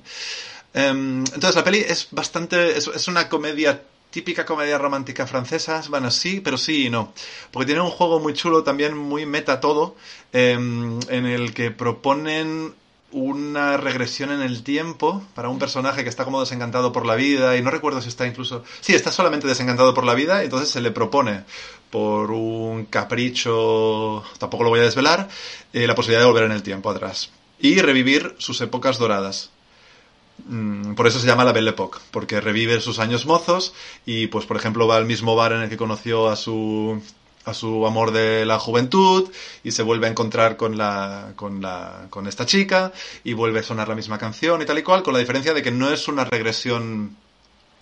[0.73, 3.81] Em, entonces la peli es bastante, es, es una comedia
[4.15, 7.11] típica comedia romántica francesa, bueno, sí, pero sí y no.
[7.51, 9.97] Porque tiene un juego muy chulo, también muy meta todo,
[10.31, 12.73] em, en el que proponen
[13.11, 17.57] una regresión en el tiempo para un personaje que está como desencantado por la vida
[17.57, 18.63] y no recuerdo si está incluso...
[18.79, 21.43] Sí, está solamente desencantado por la vida entonces se le propone
[21.89, 25.27] por un capricho, tampoco lo voy a desvelar,
[25.73, 29.51] eh, la posibilidad de volver en el tiempo atrás y revivir sus épocas doradas.
[30.43, 33.73] Mm, Por eso se llama la Belle Époque, porque revive sus años mozos
[34.05, 37.01] y, pues, por ejemplo, va al mismo bar en el que conoció a su
[37.45, 39.31] a su amor de la juventud
[39.63, 42.91] y se vuelve a encontrar con la con la con esta chica
[43.23, 45.61] y vuelve a sonar la misma canción y tal y cual, con la diferencia de
[45.61, 47.15] que no es una regresión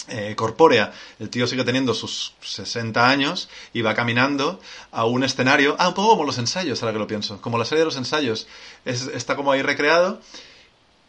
[0.09, 0.91] eh, corpórea.
[1.19, 4.59] El tío sigue teniendo sus 60 años y va caminando
[4.91, 5.75] a un escenario.
[5.79, 7.39] Ah, un poco como los ensayos, ahora que lo pienso.
[7.41, 8.47] Como la serie de los ensayos.
[8.85, 10.19] Es- está como ahí recreado.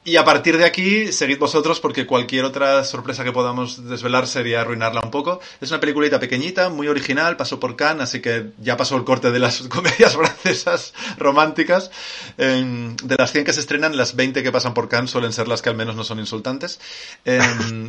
[0.06, 4.60] Y a partir de aquí, seguid vosotros porque cualquier otra sorpresa que podamos desvelar sería
[4.60, 5.40] arruinarla un poco.
[5.62, 9.30] Es una peliculita pequeñita, muy original, pasó por Cannes, así que ya pasó el corte
[9.30, 11.90] de las comedias francesas románticas.
[12.36, 15.48] Em, de las 100 que se estrenan, las 20 que pasan por Cannes suelen ser
[15.48, 16.80] las que al menos no son insultantes.
[17.24, 17.88] Em,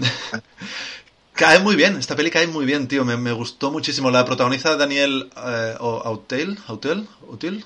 [1.35, 3.03] Cae muy bien, esta peli cae muy bien, tío.
[3.03, 4.09] Me, me gustó muchísimo.
[4.09, 7.65] La protagoniza Daniel eh, Autel, Autel, Autel,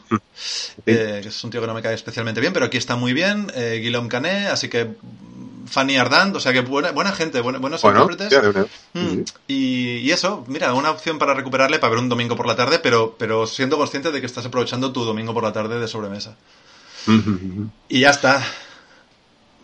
[0.88, 3.14] eh, que es un tío que no me cae especialmente bien, pero aquí está muy
[3.14, 3.52] bien.
[3.56, 7.60] Eh, Guillaume Canet, así que mm, Fanny Ardant, o sea que buena, buena gente, buena-
[7.60, 8.34] buenos Bueno, intérpretes.
[8.96, 12.56] Mm, y, y eso, mira, una opción para recuperarle para ver un domingo por la
[12.56, 15.88] tarde, pero, pero siendo consciente de que estás aprovechando tu domingo por la tarde de
[15.88, 16.36] sobremesa.
[17.88, 18.44] Y ya está.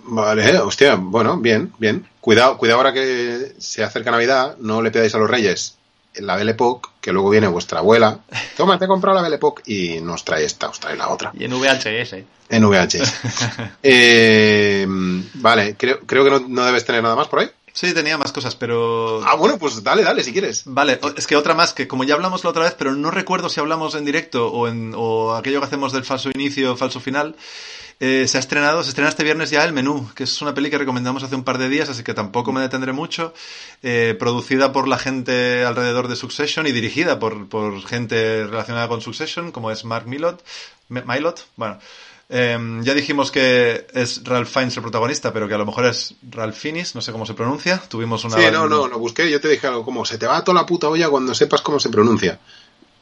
[0.08, 2.08] Vale, hostia, bueno, bien, bien.
[2.26, 5.78] Cuidado, cuidado ahora que se acerca Navidad, no le pidáis a los reyes
[6.16, 8.22] la Belle Époque, que luego viene vuestra abuela.
[8.58, 11.32] Toma, te he comprado la Belle Époque y nos trae esta, os trae la otra.
[11.38, 12.16] Y en VHS.
[12.50, 13.14] En VHS.
[13.84, 14.88] eh,
[15.36, 17.52] vale, creo, creo que no, no debes tener nada más por ahí.
[17.74, 19.24] Sí, tenía más cosas, pero...
[19.24, 20.64] Ah, bueno, pues dale, dale, si quieres.
[20.66, 23.50] Vale, es que otra más, que como ya hablamos la otra vez, pero no recuerdo
[23.50, 27.36] si hablamos en directo o, en, o aquello que hacemos del falso inicio, falso final,
[28.00, 30.70] eh, se ha estrenado, se estrena este viernes ya El Menú, que es una peli
[30.70, 33.34] que recomendamos hace un par de días, así que tampoco me detendré mucho.
[33.84, 39.02] Eh, producida por la gente alrededor de Succession y dirigida por, por gente relacionada con
[39.02, 40.44] Succession, como es Mark Milot.
[40.90, 41.80] Milot, bueno.
[42.28, 46.16] Eh, ya dijimos que es Ralph Fiennes el protagonista, pero que a lo mejor es
[46.32, 47.82] Ralph Fiennes, no sé cómo se pronuncia.
[47.88, 48.36] Tuvimos una.
[48.36, 49.30] Sí, no, no, lo busqué.
[49.30, 51.80] Yo te dije algo como: se te va toda la puta olla cuando sepas cómo
[51.80, 52.40] se pronuncia.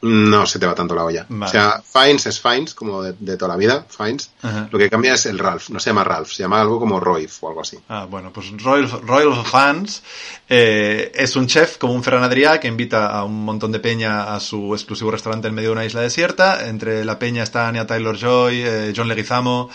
[0.06, 1.24] No se te va tanto la olla.
[1.30, 1.48] Vale.
[1.48, 4.30] O sea, Fiennes es Fiennes, como de, de toda la vida, Fiennes.
[4.42, 4.68] Ajá.
[4.70, 5.70] Lo que cambia es el Ralph.
[5.70, 7.78] No se llama Ralph, se llama algo como Royf o algo así.
[7.88, 10.02] Ah, bueno, pues Royal, Royal Fans
[10.46, 14.34] eh, es un chef como un Ferran Adrià que invita a un montón de peña
[14.34, 16.68] a su exclusivo restaurante en medio de una isla desierta.
[16.68, 19.70] Entre la peña está Anya Taylor-Joy, eh, John Leguizamo,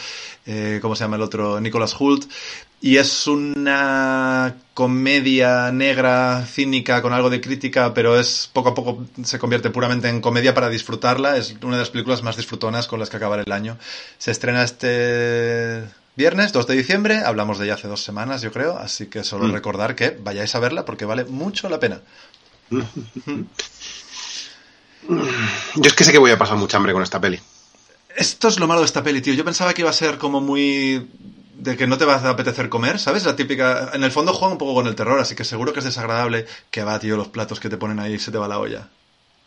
[0.45, 1.59] eh, ¿cómo se llama el otro?
[1.59, 2.29] Nicholas Hult.
[2.81, 9.05] Y es una comedia negra, cínica, con algo de crítica, pero es poco a poco
[9.23, 11.35] se convierte puramente en comedia para disfrutarla.
[11.35, 13.77] Es una de las películas más disfrutonas con las que acabar el año.
[14.17, 15.83] Se estrena este
[16.15, 19.47] viernes 2 de diciembre, hablamos de ella hace dos semanas, yo creo, así que solo
[19.47, 19.51] Mm.
[19.53, 21.99] recordar que vayáis a verla porque vale mucho la pena.
[22.69, 22.83] Yo
[25.83, 27.39] es que sé que voy a pasar mucha hambre con esta peli.
[28.15, 29.33] Esto es lo malo de esta peli, tío.
[29.33, 31.07] Yo pensaba que iba a ser como muy
[31.59, 33.25] de que no te va a apetecer comer, ¿sabes?
[33.25, 33.91] La típica...
[33.93, 36.45] En el fondo juega un poco con el terror, así que seguro que es desagradable
[36.71, 38.87] que va, tío, los platos que te ponen ahí y se te va la olla.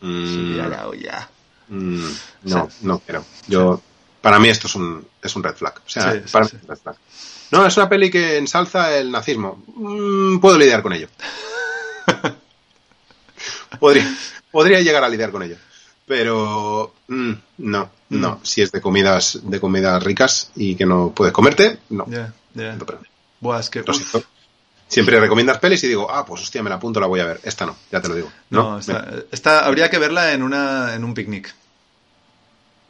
[0.00, 1.28] Mm, la olla.
[1.68, 2.10] mm,
[2.44, 3.24] no, no quiero.
[3.46, 3.80] Yo,
[4.20, 5.74] para mí esto es un, es un red flag.
[5.86, 6.96] O sea, para mí es un red flag.
[7.50, 9.62] No, es una peli que ensalza el nazismo.
[9.74, 11.08] Mm, puedo lidiar con ello.
[13.80, 14.14] podría,
[14.50, 15.56] podría llegar a lidiar con ello.
[16.06, 18.40] Pero mm, no, no.
[18.42, 22.06] Si es de comidas, de comidas ricas y que no puedes comerte, no.
[22.08, 22.32] Ya.
[22.54, 22.86] No,
[23.40, 23.82] Buah, es que...
[24.88, 27.40] Siempre recomiendas pelis y digo, ah, pues hostia, me la apunto, la voy a ver.
[27.44, 28.30] Esta no, ya te lo digo.
[28.50, 31.54] No, No, esta, esta- habría que verla en, una, en un picnic.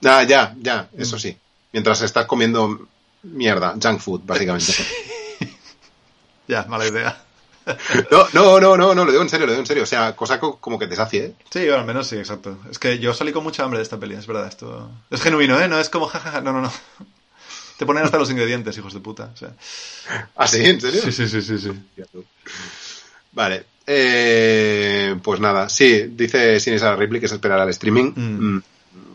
[0.05, 1.01] Ah, ya, ya, Mm.
[1.01, 1.37] eso sí.
[1.73, 2.89] Mientras estás comiendo
[3.23, 4.73] mierda, junk food, básicamente.
[6.49, 7.17] Ya, mala idea.
[8.11, 9.83] No, no, no, no, no, lo digo en serio, lo digo en serio.
[9.85, 11.35] O sea, cosa co- como que te sacie, ¿eh?
[11.51, 12.59] Sí, bueno, al menos sí, exacto.
[12.71, 14.47] Es que yo salí con mucha hambre de esta peli, es verdad.
[14.49, 15.69] Esto es genuino, ¿eh?
[15.69, 16.41] No es como jajaja.
[16.41, 16.73] No, no, no.
[17.79, 19.31] Te ponen hasta los ingredientes, hijos de puta.
[19.35, 19.53] O sea.
[20.37, 20.65] ¿Ah, sí?
[20.65, 21.03] ¿En serio?
[21.03, 21.73] Sí, sí, sí, sí, sí.
[23.33, 23.65] Vale.
[23.87, 28.13] Eh, pues nada, sí, dice Sinisara Ripley que se esperará el streaming.
[28.15, 28.55] Mm.
[28.57, 28.63] Mm,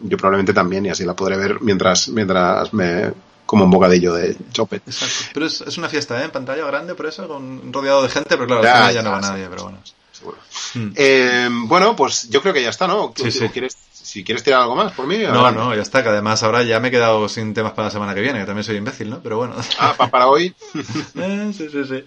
[0.04, 3.14] Yo probablemente también, y así la podré ver mientras, mientras me
[3.48, 4.84] como un bocadillo de chopet.
[4.88, 5.32] Exacto.
[5.34, 6.26] Pero es, es una fiesta, ¿eh?
[6.26, 9.02] En pantalla grande, por eso, con, rodeado de gente, pero claro, Ya, al final ya,
[9.02, 9.30] no va sí.
[9.30, 9.80] nadie, pero bueno.
[10.12, 10.38] Seguro.
[10.76, 10.90] Mm.
[10.96, 13.14] Eh, bueno, pues yo creo que ya está, ¿no?
[13.16, 13.44] Sí, sí.
[13.46, 15.18] ¿O ¿Quieres, si quieres tirar algo más por mí?
[15.20, 17.92] No, no, ya está, que además ahora ya me he quedado sin temas para la
[17.92, 19.20] semana que viene, que también soy imbécil, ¿no?
[19.22, 19.56] Pero bueno.
[19.80, 20.54] Ah, pa- para hoy.
[21.16, 22.04] Eh, sí, sí, sí.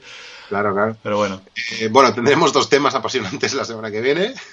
[0.49, 0.97] Claro, claro.
[1.03, 1.41] Pero bueno.
[1.79, 4.35] Eh, bueno, tendremos dos temas apasionantes la semana que viene.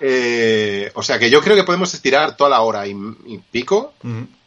[0.00, 2.92] Eh, o sea que yo creo que podemos estirar toda la hora y,
[3.26, 3.92] y pico.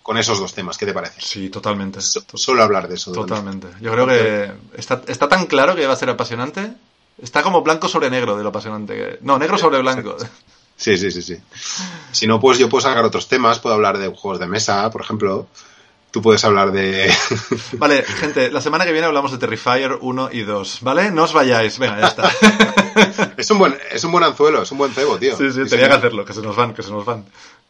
[0.08, 0.78] Con esos dos temas.
[0.78, 1.20] ¿Qué te parece?
[1.20, 2.00] Sí, totalmente.
[2.00, 3.12] So- To- solo hablar de eso.
[3.12, 3.68] Totalmente.
[3.82, 6.72] Yo creo que está, está tan claro que va a ser apasionante.
[7.22, 8.96] Está como blanco sobre negro de lo apasionante.
[8.96, 10.16] que- No, negro sobre blanco.
[10.78, 11.36] Sí, sí, sí, sí.
[12.14, 13.60] Si no, pues yo puedo sacar otros temas.
[13.60, 15.48] Puedo hablar de juegos de mesa, por ejemplo.
[16.10, 17.14] Tú puedes hablar de...
[17.74, 21.12] Vale, gente, la semana que viene hablamos de Terrifier 1 y 2, ¿vale?
[21.12, 22.32] No os vayáis, venga, ya está.
[23.38, 25.36] es, un buen, es un buen anzuelo, es un buen cebo, tío.
[25.36, 25.92] Sí, sí, Sí, tenía sí.
[25.92, 27.26] que hacerlo, que se nos van, que se nos van.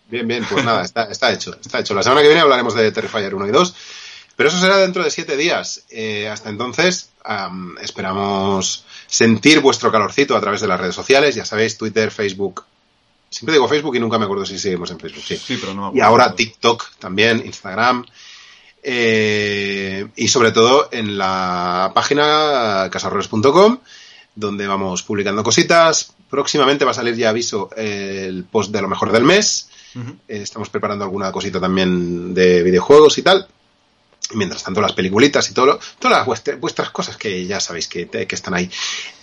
[0.09, 1.93] Bien, bien, pues nada, está, está hecho, está hecho.
[1.93, 3.75] La semana que viene hablaremos de Terrifier 1 y 2,
[4.35, 5.83] pero eso será dentro de siete días.
[5.89, 11.43] Eh, hasta entonces, am, esperamos sentir vuestro calorcito a través de las redes sociales, ya
[11.45, 12.63] sabéis, Twitter, Facebook.
[13.29, 15.35] Siempre digo Facebook y nunca me acuerdo si seguimos en Facebook, sí.
[15.35, 18.05] Sí, pero no Y ahora TikTok también, Instagram.
[18.83, 23.79] eh, y sobre todo en la página casarroles.com,
[24.35, 26.13] donde vamos publicando cositas.
[26.29, 29.69] Próximamente va a salir ya aviso el post de lo mejor del mes.
[30.27, 33.47] Eh, estamos preparando alguna cosita también de videojuegos y tal.
[34.33, 37.87] Mientras tanto, las peliculitas y todo lo- todas las vuestra- vuestras cosas que ya sabéis
[37.87, 38.69] que, están ahí.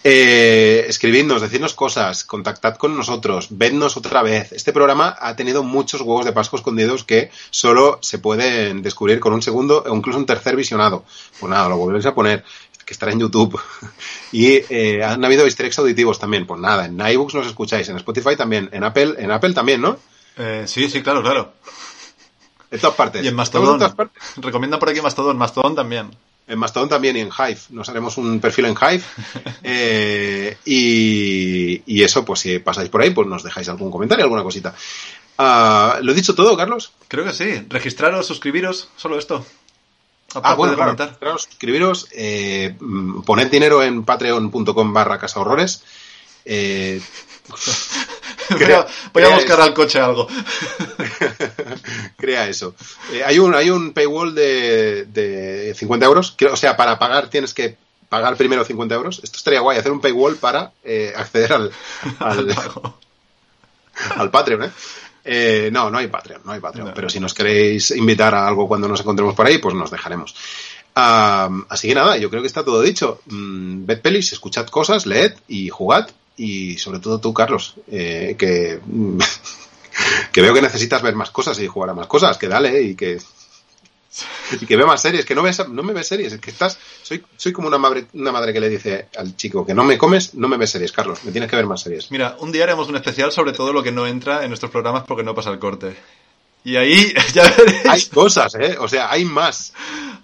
[0.02, 4.52] Eh, escribidnos, decidnos cosas, contactad con nosotros, vednos otra vez.
[4.52, 9.34] Este programa ha tenido muchos huevos de Pascua escondidos que solo se pueden descubrir con
[9.34, 11.04] un segundo o incluso un tercer visionado.
[11.38, 12.42] Pues nada, lo volvéis a poner,
[12.86, 13.60] que estará en YouTube.
[14.32, 16.46] y eh, han habido easter auditivos también.
[16.46, 19.98] Pues nada, en iBooks nos escucháis, en Spotify también, en Apple, en Apple también, ¿no?
[20.36, 21.52] Eh, sí, sí, claro, claro.
[22.70, 23.24] En todas partes.
[23.24, 23.80] Y en Mastodon.
[24.36, 25.36] Recomiendan por aquí Mastodon.
[25.36, 26.10] Mastodon también.
[26.46, 27.58] En Mastodon también y en Hive.
[27.70, 29.04] Nos haremos un perfil en Hive.
[29.66, 34.74] Eh, y, eso, pues si pasáis por ahí, pues nos dejáis algún comentario, alguna cosita.
[35.38, 36.92] Ah, ¿Lo he dicho todo, Carlos?
[37.08, 37.64] Creo que sí.
[37.68, 39.44] Registraros, suscribiros, solo esto.
[40.34, 40.94] ah, bueno, claro.
[40.94, 42.76] Registraros, suscribiros, eh,
[43.24, 45.82] poned dinero en patreon.com barra casa horrores.
[48.50, 50.28] Eh, voy, a, buscar al coche algo.
[52.16, 52.74] crea eso.
[53.12, 56.36] Eh, hay, un, hay un paywall de, de 50 euros.
[56.50, 57.76] o sea, para pagar tienes que
[58.14, 59.20] pagar primero 50 euros.
[59.22, 61.70] Esto estaría guay, hacer un paywall para eh, acceder al,
[62.20, 62.56] al,
[64.16, 64.70] al Patreon, ¿eh?
[65.24, 65.70] ¿eh?
[65.72, 66.92] no, no hay Patreon, no hay Patreon.
[66.94, 70.34] Pero si nos queréis invitar a algo cuando nos encontremos por ahí, pues nos dejaremos.
[70.94, 73.20] así que nada, yo creo que está todo dicho.
[73.26, 78.80] Mm, ved pelis, escuchad cosas, leed y jugad y sobre todo tú, Carlos, eh, que,
[80.32, 82.94] que veo que necesitas ver más cosas y jugar a más cosas, que dale y
[82.94, 83.18] que
[84.60, 86.78] y que ve más series, que no ves, no me ves series, es que estás,
[87.02, 89.98] soy, soy como una madre, una madre que le dice al chico que no me
[89.98, 92.10] comes, no me ves series, Carlos, me tienes que ver más series.
[92.10, 95.04] Mira, un día haremos un especial sobre todo lo que no entra en nuestros programas
[95.04, 95.96] porque no pasa el corte.
[96.64, 97.86] Y ahí ya veréis.
[97.86, 98.76] Hay cosas, ¿eh?
[98.78, 99.72] O sea, hay más.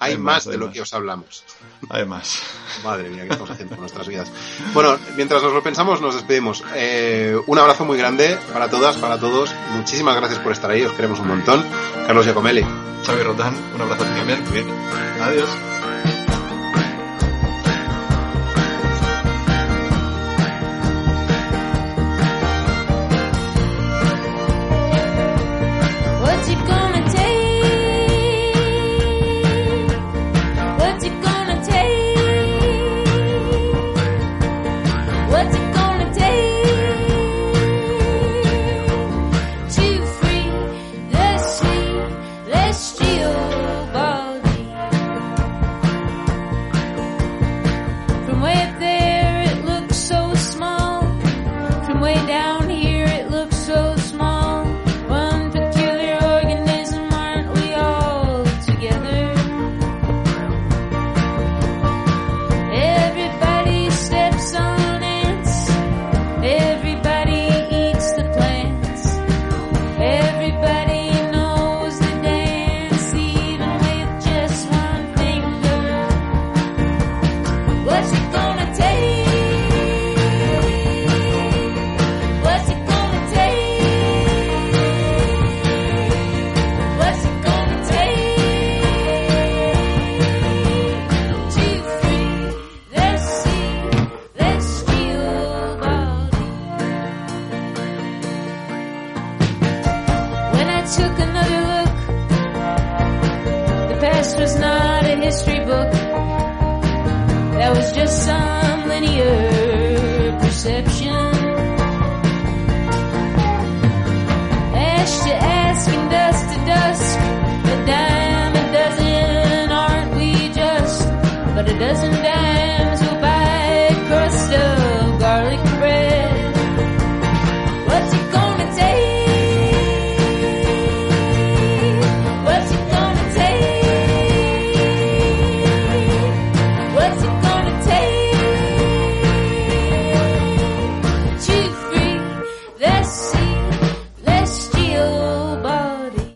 [0.01, 1.45] Hay, más, de lo que os hablamos.
[1.91, 2.43] Hay más.
[2.85, 4.33] Madre mía, ¿qué estamos haciendo con nuestras vidas?
[4.73, 6.65] Bueno, mientras nos lo pensamos, nos despedimos.
[6.75, 9.55] Eh, un abrazo muy grande para todas, para todos.
[9.77, 11.65] Muchísimas gracias por estar ahí, os queremos un montón.
[12.07, 12.65] Carlos Giacomelli.
[13.05, 14.43] Xavi Rotán, un abrazo también.
[14.53, 14.67] Bien.
[15.21, 15.49] Adiós.